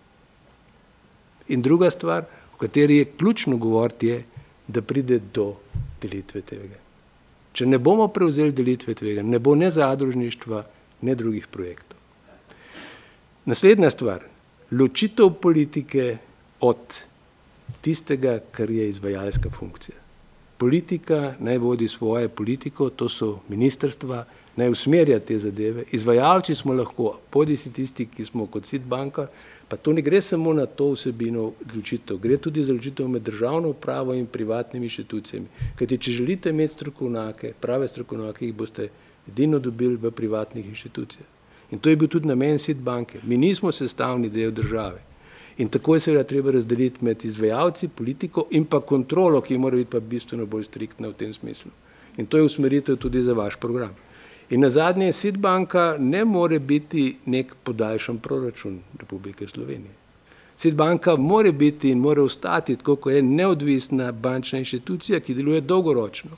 [1.51, 4.25] In druga stvar, o kateri je ključno govoriti, je,
[4.69, 5.57] da pride do
[6.03, 6.79] delitve tega.
[7.53, 10.63] Če ne bomo prevzeli delitve tega, ne bo ne zadružništva,
[11.03, 11.90] ne drugih projektov.
[13.45, 14.25] Naslednja stvar,
[14.71, 16.19] ločitev politike
[16.61, 16.77] od
[17.81, 19.97] tistega, kar je izvajalska funkcija.
[20.59, 24.25] Politika naj vodi svojo politiko, to so ministrstva,
[24.57, 25.87] naj usmerja te zadeve.
[25.93, 29.27] Izvajalci smo lahko, podi si tisti, ki smo kot SID banka,
[29.69, 33.73] pa to ne gre samo na to vsebino odločitev, gre tudi za odločitev med državno
[33.73, 35.47] upravo in privatnimi inštitucijami.
[35.81, 38.91] Kajti, če želite imeti strokovnjake, prave strokovnjake, jih boste
[39.29, 41.40] edino dobili v privatnih inštitucijah.
[41.71, 43.21] In to je bil tudi namen SID banke.
[43.23, 45.01] Mi nismo sestavni del države.
[45.59, 49.91] In tako je seveda treba razdeliti med izvajalci, politiko in pa kontrolo, ki mora biti
[49.91, 51.71] pa bistveno bolj striktna v tem smislu.
[52.17, 53.95] In to je usmeritev tudi za vaš program.
[54.51, 59.95] In na zadnje, SID banka ne more biti nek podaljšan proračun Republike Slovenije.
[60.57, 65.61] SID banka more biti in more ostati, tako kot je neodvisna bančna inštitucija, ki deluje
[65.61, 66.31] dolgoročno.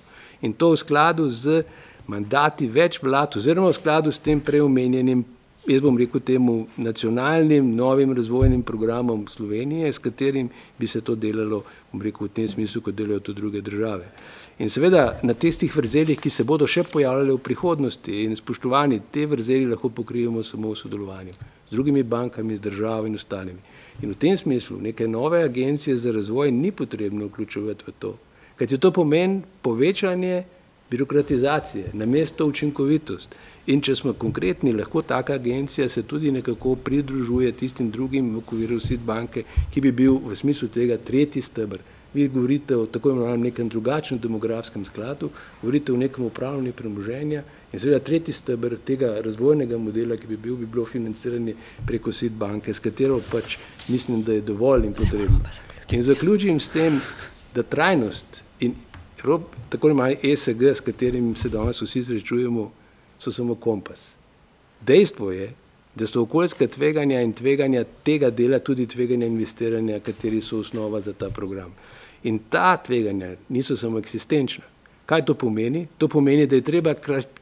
[0.43, 1.63] In to v skladu z
[2.07, 5.25] mandati več vlad, oziroma v skladu s tem preomenjenim,
[5.69, 11.63] jaz bom rekel temu, nacionalnim novim razvojnim programom Slovenije, s katerim bi se to delalo,
[11.93, 14.11] bom rekel v tem smislu, kot delajo to druge države.
[14.59, 19.25] In seveda na tistih vrzeljih, ki se bodo še pojavljale v prihodnosti in spoštovani, te
[19.27, 21.33] vrzeli lahko pokrijemo samo v sodelovanju
[21.73, 23.59] z drugimi bankami, z državo in ostalimi.
[24.03, 28.13] In v tem smislu neke nove agencije za razvoj ni potrebno vključevati v to,
[28.57, 30.45] kajti to pomeni povečanje
[30.93, 33.35] birokratizacije, na mesto učinkovitost.
[33.73, 38.81] In če smo konkretni, lahko taka agencija se tudi nekako pridružuje tistim drugim v okviru
[38.81, 41.81] SID banke, ki bi bil v smislu tega tretji stebr,
[42.13, 45.31] vi govorite o tako imenovanem nekem drugačnem demografskem skladu,
[45.63, 47.43] govorite o nekem upravljanju premoženja
[47.73, 51.55] in seveda tretji stebr tega razvojnega modela, ki bi bil, bi bilo financiranje
[51.87, 53.57] preko SID banke, s katero pač
[53.89, 55.41] mislim, da je dovolj in potrebno.
[55.93, 57.01] In zaključim s tem,
[57.55, 58.75] da trajnost in
[59.69, 62.71] tako imenovani ESG, s katerim se danes vsi srečujemo,
[63.19, 64.15] so samo kompas.
[64.81, 65.53] Dejstvo je,
[65.95, 71.13] da so okoljska tveganja in tveganja tega dela tudi tveganja investiranja, kateri so osnova za
[71.13, 71.75] ta program.
[72.23, 74.65] In ta tveganja niso samo eksistenčna.
[75.07, 75.87] Kaj to pomeni?
[75.99, 76.95] To pomeni, da je treba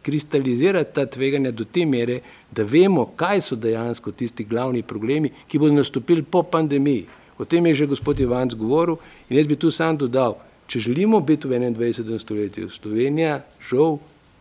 [0.03, 2.21] kristalizirati ta tveganja do te mere,
[2.51, 7.07] da vemo, kaj so dejansko tisti glavni problemi, ki bodo nastopili po pandemiji.
[7.39, 8.97] O tem je že gospod Ivanc govoril
[9.29, 10.35] in jaz bi tu sam dodal,
[10.71, 12.19] če želimo biti v 21.
[12.19, 13.41] stoletju, Slovenija
[13.71, 13.99] žal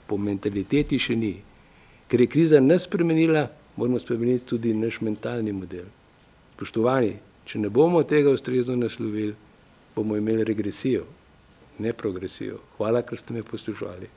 [0.07, 1.33] po mentaliteti še ni.
[2.09, 3.47] Ker je kriza nas spremenila,
[3.77, 5.87] moramo spremeniti tudi naš mentalni model.
[6.59, 7.15] Poštovani,
[7.49, 9.33] če ne bomo tega ustrezno naslovili,
[9.95, 11.07] bomo imeli regresijo,
[11.81, 12.61] ne progresijo.
[12.77, 14.09] Hvala, ker ste me poslušali.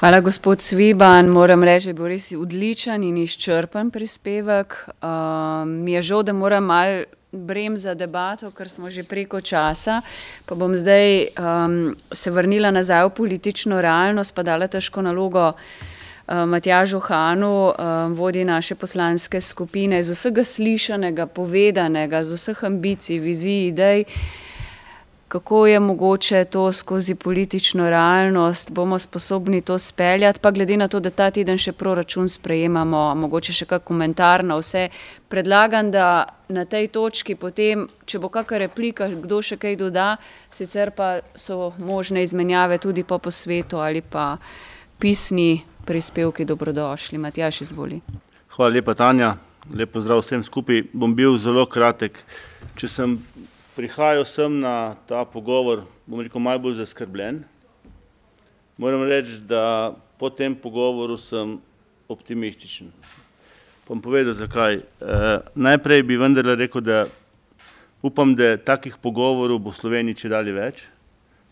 [0.00, 1.30] Hvala, gospod Sviban.
[1.30, 4.74] Moram reči, da je bil res odličen in izčrpen prispevek.
[4.98, 10.00] Um, mi je žal, da moram mal brem za debato, ker smo že preko časa.
[10.46, 15.52] Pa bom zdaj um, se vrnila nazaj v politično realnost, pa dala težko nalogo.
[16.26, 23.20] Eh, Matjažu Hanu, eh, vodi naše poslanske skupine, iz vsega slišanega, povedanega, z vseh ambicij,
[23.22, 24.04] vizij, idej,
[25.28, 31.00] kako je mogoče to skozi politično realnost, bomo sposobni to speljati, pa glede na to,
[31.00, 34.88] da ta teden še proračun sprejemamo, mogoče še kak komentar na vse.
[35.28, 40.16] Predlagam, da na tej točki potem, če bo kakšna replika, kdo še kaj doda,
[40.54, 44.36] sicer pa so možne izmenjave tudi po posvetu ali pa
[44.98, 47.18] pisni prispevki dobrodošli.
[47.18, 48.00] Matjaš, izvoli.
[48.54, 49.34] Hvala lepa, Tanja.
[49.74, 50.84] Lepo zdrav vsem skupaj.
[50.94, 52.22] Bom bil zelo kratek.
[52.78, 53.18] Če sem
[53.76, 57.42] prihajal sem na ta pogovor, bom rekel, malo bolj zaskrbljen.
[58.80, 61.58] Moram reči, da po tem pogovoru sem
[62.08, 62.88] optimističen.
[63.88, 64.80] Bom povedal, zakaj.
[64.80, 64.84] E,
[65.54, 67.04] najprej bi vendarle rekel, da
[68.02, 70.82] upam, da takih pogovorov bo v Sloveniji če dalje več,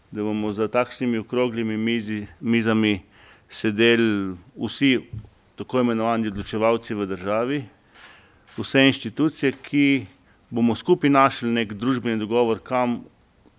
[0.09, 3.03] da bomo za takšnimi okroglimi mizi, mizami
[3.53, 4.97] sedeli vsi
[5.61, 7.63] tako imenovani odločevalci v državi,
[8.57, 9.87] vse inštitucije, ki
[10.55, 13.01] bomo skupaj našli nek družbeni dogovor, kam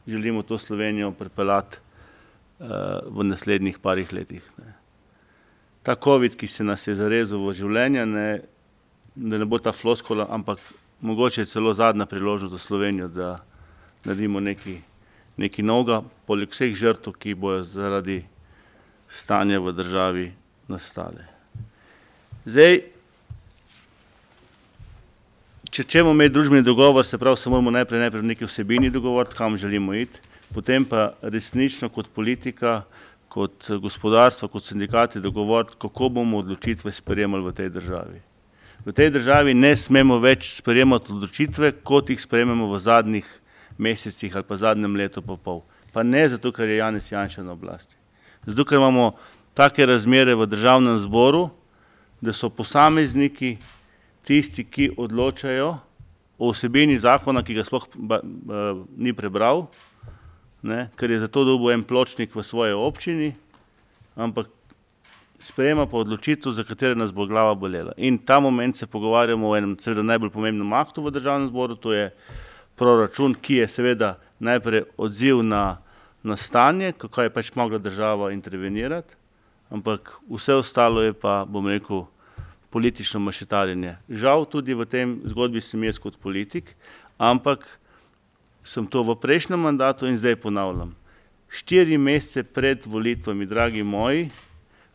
[0.07, 2.67] želimo to Slovenijo pripeljati uh,
[3.11, 4.45] v naslednjih parih letih.
[4.57, 4.73] Ne.
[5.83, 8.29] Ta COVID, ki se nas je zarezal v življenje, ne,
[9.15, 10.61] da ne bo ta floskola, ampak
[11.01, 13.35] mogoče je celo zadnja priložnost za Slovenijo, da
[14.05, 14.79] naredimo nekaj,
[15.37, 18.21] nekaj novega, poleg vseh žrtv, ki bojo zaradi
[19.11, 20.31] stanja v državi
[20.71, 21.27] nastale.
[22.45, 22.94] Zdaj,
[25.75, 29.35] če čemo imeti družbeni dogovor, se pravi, se moramo najprej, najprej v neki vsebini dogovoriti,
[29.35, 30.21] kam želimo iti,
[30.55, 32.85] potem pa resnično kot politika,
[33.27, 38.21] kot gospodarstvo, kot sindikati dogovoriti, kako bomo odločitve sprejemali v tej državi.
[38.85, 43.27] V tej državi ne smemo več sprejemati odločitve, kot jih sprejemamo v zadnjih
[43.77, 45.65] mesecih ali pa zadnjem letu pa pol.
[45.91, 47.95] Pa ne zato, ker je Janez Janša na oblasti
[48.45, 49.15] zato ker imamo
[49.53, 51.49] take razmere v državnem zboru,
[52.21, 53.57] da so posamezniki
[54.25, 55.75] tisti, ki odločajo
[56.37, 57.87] o vsebini zakona, ki ga sploh
[58.97, 59.67] ni prebral,
[60.65, 63.31] ne, ker je zato dobil en pločnik v svoje občini,
[64.17, 64.49] ampak
[65.39, 67.93] sprejema pa odločitev, za katere nas bo glava bolela.
[67.97, 71.93] In ta moment se pogovarjamo o enem seveda najbolj pomembnem aktu v državnem zboru, to
[71.93, 72.09] je
[72.75, 75.85] proračun, ki je seveda najprej odziv na
[76.25, 79.13] na stanje, kako je pač mogla država intervenirati,
[79.69, 82.07] ampak vse ostalo je pa, bom rekel,
[82.75, 83.95] politično mašetarjenje.
[84.11, 86.73] Žal tudi v tem zgodbi sem jaz kot politik,
[87.17, 87.63] ampak
[88.67, 90.91] sem to v prejšnjem mandatu in zdaj ponavljam.
[91.47, 94.27] Štiri mesece pred volitvami, dragi moji,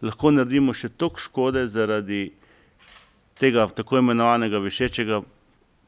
[0.05, 2.33] lahko naredimo še toliko škode zaradi
[3.41, 5.23] tega tako imenovanega vešečega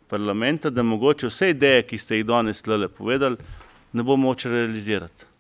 [0.09, 3.37] parlamenta, da mogoče vse ideje, ki ste jih danes tlele povedali,
[3.93, 5.33] ne bo moče realizirati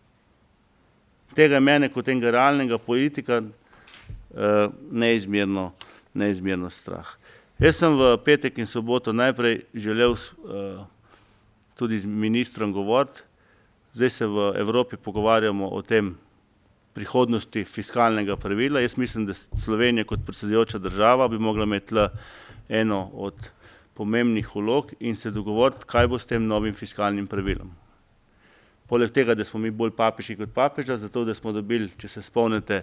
[1.34, 5.72] tega mene kot enega realnega politika uh, neizmerno,
[6.14, 7.08] neizmerno strah.
[7.62, 10.82] Jaz sem v petek in soboto najprej želel uh,
[11.78, 13.22] tudi z ministrom govoriti,
[13.92, 16.14] zdaj se v Evropi pogovarjamo o tem
[16.92, 18.80] prihodnosti fiskalnega pravila.
[18.80, 21.94] Jaz mislim, da Slovenija kot predsedujoča država bi mogla imeti
[22.68, 23.50] eno od
[23.94, 27.72] pomembnih vlog in se dogovoriti, kaj bo s tem novim fiskalnim pravilom
[28.92, 32.22] poleg tega, da smo mi bolj papeži kot papeža, zato da smo dobili, če se
[32.22, 32.82] spomnite,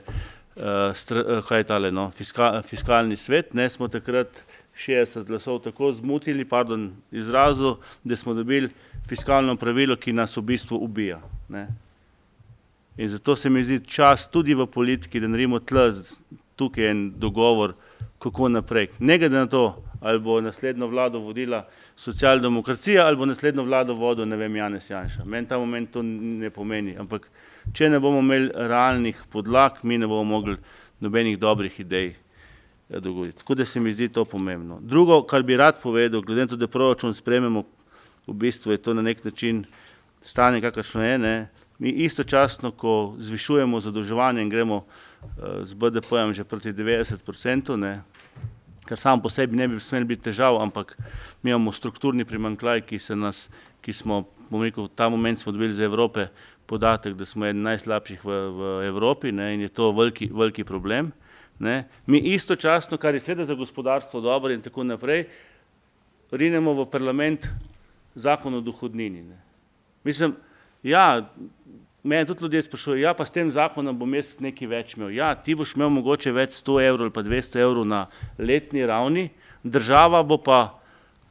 [0.60, 4.44] uh, kaj je tale, no, fiska, fiskalni svet, ne, smo takrat
[4.80, 8.70] 60 glasov tako zmotili, pardon, izrazu, da smo dobili
[9.08, 11.20] fiskalno pravilo, ki nas v bistvu ubija.
[11.50, 11.68] Ne.
[12.98, 15.92] In zato se mi zdi čas tudi v politiki, da naredimo tle
[16.56, 17.74] tukaj en dogovor,
[18.20, 18.90] kako naprej.
[19.00, 24.28] Ne glede na to, ali bo naslednjo vlado vodila socialdemokracija ali bo naslednjo vlado vodil,
[24.28, 25.26] ne vem, Janez Janša.
[25.26, 27.30] Meni ta moment to ne pomeni, ampak
[27.74, 30.58] če ne bomo imeli realnih podlag, mi ne bomo mogli
[31.00, 33.38] nobenih dobrih idej eh, dogoditi.
[33.38, 34.80] Tako da se mi zdi to pomembno.
[34.82, 37.64] Drugo, kar bi rad povedal, glede na to, da proračun sprememo,
[38.28, 39.64] v bistvu je to na nek način
[40.22, 41.36] stanje, kakršno je, ne,
[41.80, 48.02] mi istočasno, ko zvišujemo zadolževanje in gremo uh, z BDP-jem že proti 90%, ne,
[48.86, 50.98] kar sam po sebi ne bi smel biti težav, ampak
[51.44, 53.48] mi imamo strukturni primankljaj, ki se nas,
[53.82, 56.28] ki smo, bom rekel, ta moment smo dobili za Evrope
[56.70, 61.12] podatek, da smo eden najslabših v, v Evropi ne, in je to veliki, veliki problem.
[61.60, 61.84] Ne.
[62.06, 65.26] Mi istočasno, kar je seveda za gospodarstvo dobro in tako naprej,
[66.32, 67.50] rinemo v parlament
[68.16, 69.26] zakon o dohodnini.
[69.26, 69.42] Ne.
[70.08, 70.38] Mislim,
[70.84, 71.26] ja,
[72.04, 75.12] Mene tudi ljudje sprašujejo, ja, pa s tem zakonom bom jaz nekaj več imel.
[75.12, 78.06] Ja, ti boš imel mogoče več 100 evrov ali pa 200 evrov na
[78.40, 79.26] letni ravni,
[79.64, 80.79] država bo pa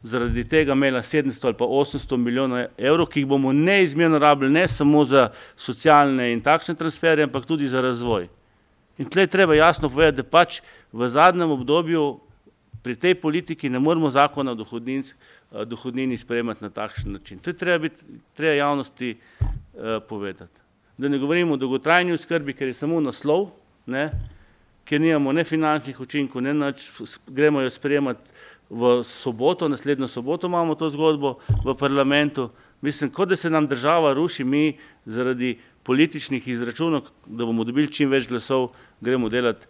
[0.03, 4.69] zaradi tega imela 700 ali pa 800 milijonov evrov, ki jih bomo neizmerno rabili ne
[4.69, 8.29] samo za socialne in takšne transferje, ampak tudi za razvoj.
[8.99, 10.61] In tle treba jasno povedati, da pač
[10.93, 12.19] v zadnjem obdobju
[12.83, 17.39] pri tej politiki ne moremo zakona o dohodnini sprejemati na takšen način.
[17.39, 18.05] To je treba, biti,
[18.35, 19.17] treba javnosti
[19.79, 20.61] Eh, povedati.
[20.97, 23.51] Da ne govorimo o dolgotrajni oskrbi, ker je samo naslov,
[23.87, 24.11] ne,
[24.85, 26.89] ker nimamo ne finančnih učinkov, ne nač,
[27.27, 28.33] gremo jo sprejemati
[28.71, 32.51] v soboto, naslednjo soboto imamo to zgodbo v parlamentu.
[32.81, 38.11] Mislim, kot da se nam država ruši, mi zaradi političnih izračunov, da bomo dobili čim
[38.11, 38.69] več glasov,
[39.01, 39.67] gremo delati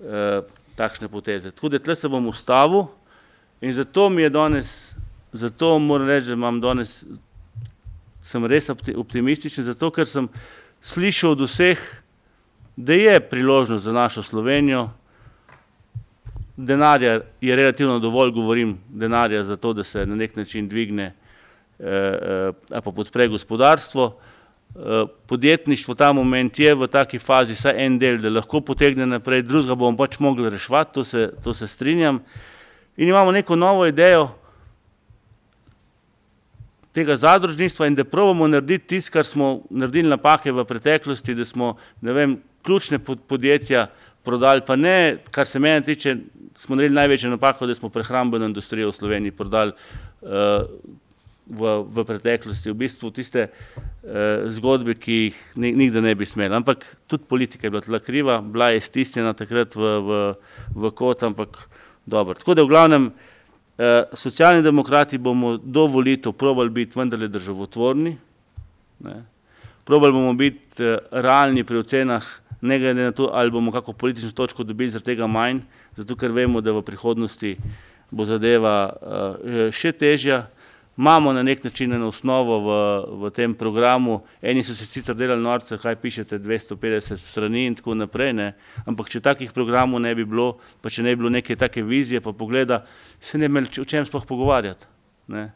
[0.00, 0.40] eh,
[0.76, 1.50] takšne poteze.
[1.50, 2.86] Tako da tle se bom ustavil
[3.60, 4.94] in zato mi je danes,
[5.32, 7.04] zato moram reči, da imam danes
[8.22, 10.28] sem res optimističen, zato ker sem
[10.80, 11.80] slišal od vseh,
[12.76, 14.88] da je priložnost za našo Slovenijo,
[16.66, 21.04] denarja je relativno dovolj, govorim denarja za to, da se na nek način dvigne
[21.78, 21.86] eh,
[22.72, 24.16] eh, pa podpre gospodarstvo.
[24.76, 29.42] Eh, podjetništvo ta moment je v taki fazi saj en del, da lahko potegne naprej,
[29.42, 32.20] drugega bomo pač mogli reševati, to se, to se strinjam.
[32.96, 34.28] In imamo neko novo idejo,
[36.92, 41.76] tega zadružništva in da probamo narediti tisto, kar smo naredili napake v preteklosti, da smo,
[42.00, 43.86] ne vem, ključne podjetja
[44.24, 46.16] prodali, pa ne, kar se mene tiče,
[46.54, 50.66] smo naredili največjo napako, da smo prehrambeno industrijo v Sloveniji prodali uh,
[51.46, 56.54] v, v preteklosti, v bistvu tiste uh, zgodbe, ki jih nikdar ne bi smeli.
[56.56, 60.22] Ampak tudi politika je bila tla kriva, bila je stisnjena takrat v, v,
[60.76, 61.64] v kot, ampak
[62.06, 62.36] dobro.
[62.38, 63.10] Tako da v glavnem,
[63.80, 68.16] Eh, Socialni demokrati bomo do volitev probali biti vendarle državotvorni,
[69.00, 69.14] ne.
[69.84, 72.26] probali bomo biti eh, realni pri ocenah,
[72.60, 75.62] ne glede na to, ali bomo kako politično točko dobili zaradi tega manj,
[75.96, 77.56] zato ker vemo, da v prihodnosti
[78.10, 80.46] bo zadeva eh, še težja
[81.00, 82.72] imamo na nek način eno osnovo v,
[83.24, 84.20] v tem programu.
[84.42, 88.52] Eni so se sicer delali norce, kaj pišete, 250 strani in tako naprej, ne?
[88.84, 92.20] ampak če takih programov ne bi bilo, pa če ne bi bilo neke take vizije,
[92.20, 92.82] pa pogleda,
[93.20, 94.90] se ne bi imeli o čem sploh pogovarjati.
[95.32, 95.46] Ne?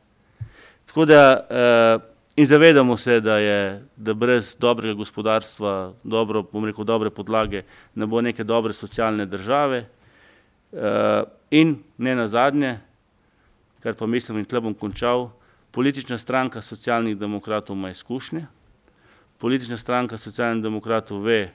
[0.88, 6.84] Tako da eh, in zavedamo se, da je, da brez dobrega gospodarstva, dobro, bom rekel,
[6.84, 7.62] dobre podlage,
[7.94, 9.86] ne bo neke dobre socialne države.
[10.72, 12.78] Eh, in ne nazadnje,
[13.80, 15.28] kar pa mislim in tle bom končal,
[15.70, 18.46] politična stranka socialnih demokratov ima izkušnje,
[19.38, 21.50] politična stranka socialnih demokratov ve eh,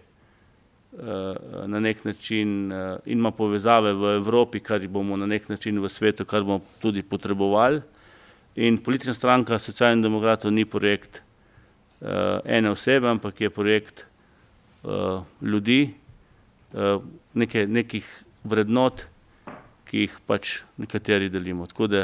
[1.68, 5.89] na nek način eh, in ima povezave v Evropi, kar bomo na nek način v
[5.89, 7.81] svetu, kar bomo tudi potrebovali
[8.55, 11.21] in politična stranka socialnih demokratov ni projekt
[12.01, 14.05] eh, ene osebe, ampak je projekt
[15.41, 15.93] ljudi,
[17.34, 18.05] nekih
[18.47, 19.03] vrednot,
[19.89, 21.65] ki jih pač nekateri delimo.
[21.69, 22.03] Tako da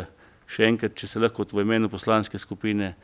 [0.50, 2.98] še enkrat, če se lahko v imenu poslanske skupine eh,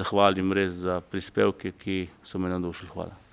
[0.00, 2.90] zahvalim res za prispevke, ki so me navdušili.
[2.94, 3.27] Hvala.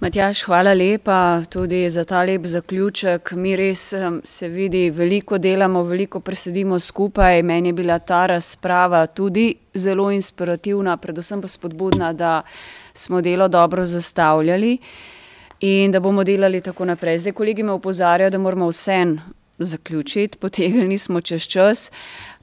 [0.00, 3.32] Matjaš, hvala lepa tudi za ta lep zaključek.
[3.32, 3.94] Mi res
[4.24, 7.42] se vidi, veliko delamo, veliko presedimo skupaj.
[7.42, 12.42] Meni je bila ta razprava tudi zelo inspirativna, predvsem pa spodbudna, da
[12.94, 14.78] smo delo dobro zastavljali
[15.60, 17.18] in da bomo delali tako naprej.
[17.18, 19.00] Zdaj kolegi me upozarjajo, da moramo vse
[19.58, 21.90] zaključiti, potegnili smo čez čas.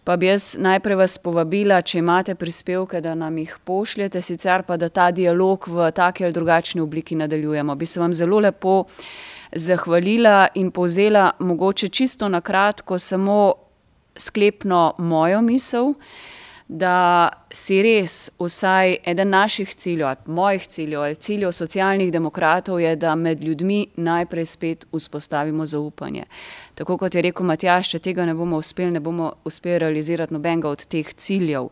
[0.03, 4.75] Pa bi jaz najprej vas povabila, če imate prispevke, da nam jih pošljete, sicer pa
[4.77, 7.75] da ta dialog v taki ali drugačni obliki nadaljujemo.
[7.75, 8.83] Bi se vam zelo lepo
[9.55, 13.53] zahvalila in povzela mogoče čisto na kratko samo
[14.17, 15.93] sklepno mojo misel,
[16.67, 22.95] da si res vsaj eden naših ciljev, ali mojih ciljev, ali ciljev socialnih demokratov je,
[22.95, 26.23] da med ljudmi najprej spet vzpostavimo zaupanje.
[26.75, 30.71] Tako kot je rekel Matjaš, če tega ne bomo uspeli, ne bomo uspeli realizirati nobenega
[30.73, 31.69] od teh ciljev.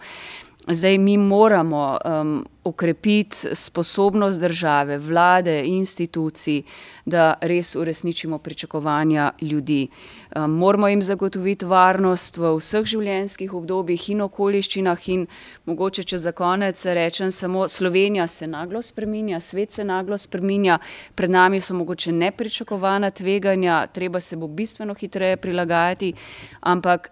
[0.67, 6.61] Zdaj mi moramo um, okrepiti sposobnost države, vlade, institucij,
[7.05, 9.87] da res uresničimo pričakovanja ljudi.
[10.35, 15.25] Um, moramo jim zagotoviti varnost v vseh življenjskih obdobjih in okoliščinah in
[15.65, 20.77] mogoče, če za konec rečem samo, Slovenija se naglo spreminja, svet se naglo spreminja,
[21.15, 26.13] pred nami so mogoče nepričakovana tveganja, treba se bo bistveno hitreje prilagajati,
[26.61, 27.11] ampak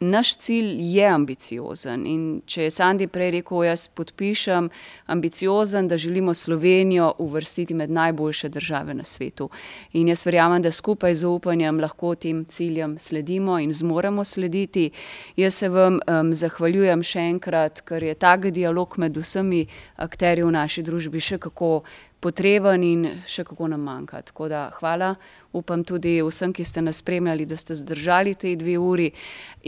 [0.00, 4.70] naš cilj je ambiciozen in če je Sandi prej rekel, jaz podpišem
[5.12, 9.50] ambiciozen, da želimo Slovenijo uvrstiti med najboljše države na svetu.
[9.92, 14.90] In jaz verjamem, da skupaj z upanjem lahko tem ciljem sledimo in zmoremo slediti.
[15.36, 19.66] Jaz se vam um, zahvaljujem še enkrat, ker je tak dialog med vsemi
[19.96, 21.82] akterji v naši družbi še kako
[22.20, 24.20] potreben in še kako nam manjka.
[24.28, 25.14] Tako da hvala,
[25.56, 29.10] upam tudi vsem, ki ste nas spremljali, da ste zdržali te dve uri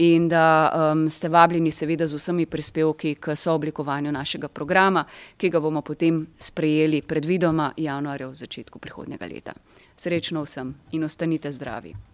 [0.05, 5.05] in da um, ste vabljeni seveda z vsemi prispevki k sooblikovanju našega programa,
[5.37, 9.53] ki ga bomo potem sprejeli predvidoma januarja v začetku prihodnjega leta.
[9.97, 12.12] Srečno vsem in ostanite zdravi.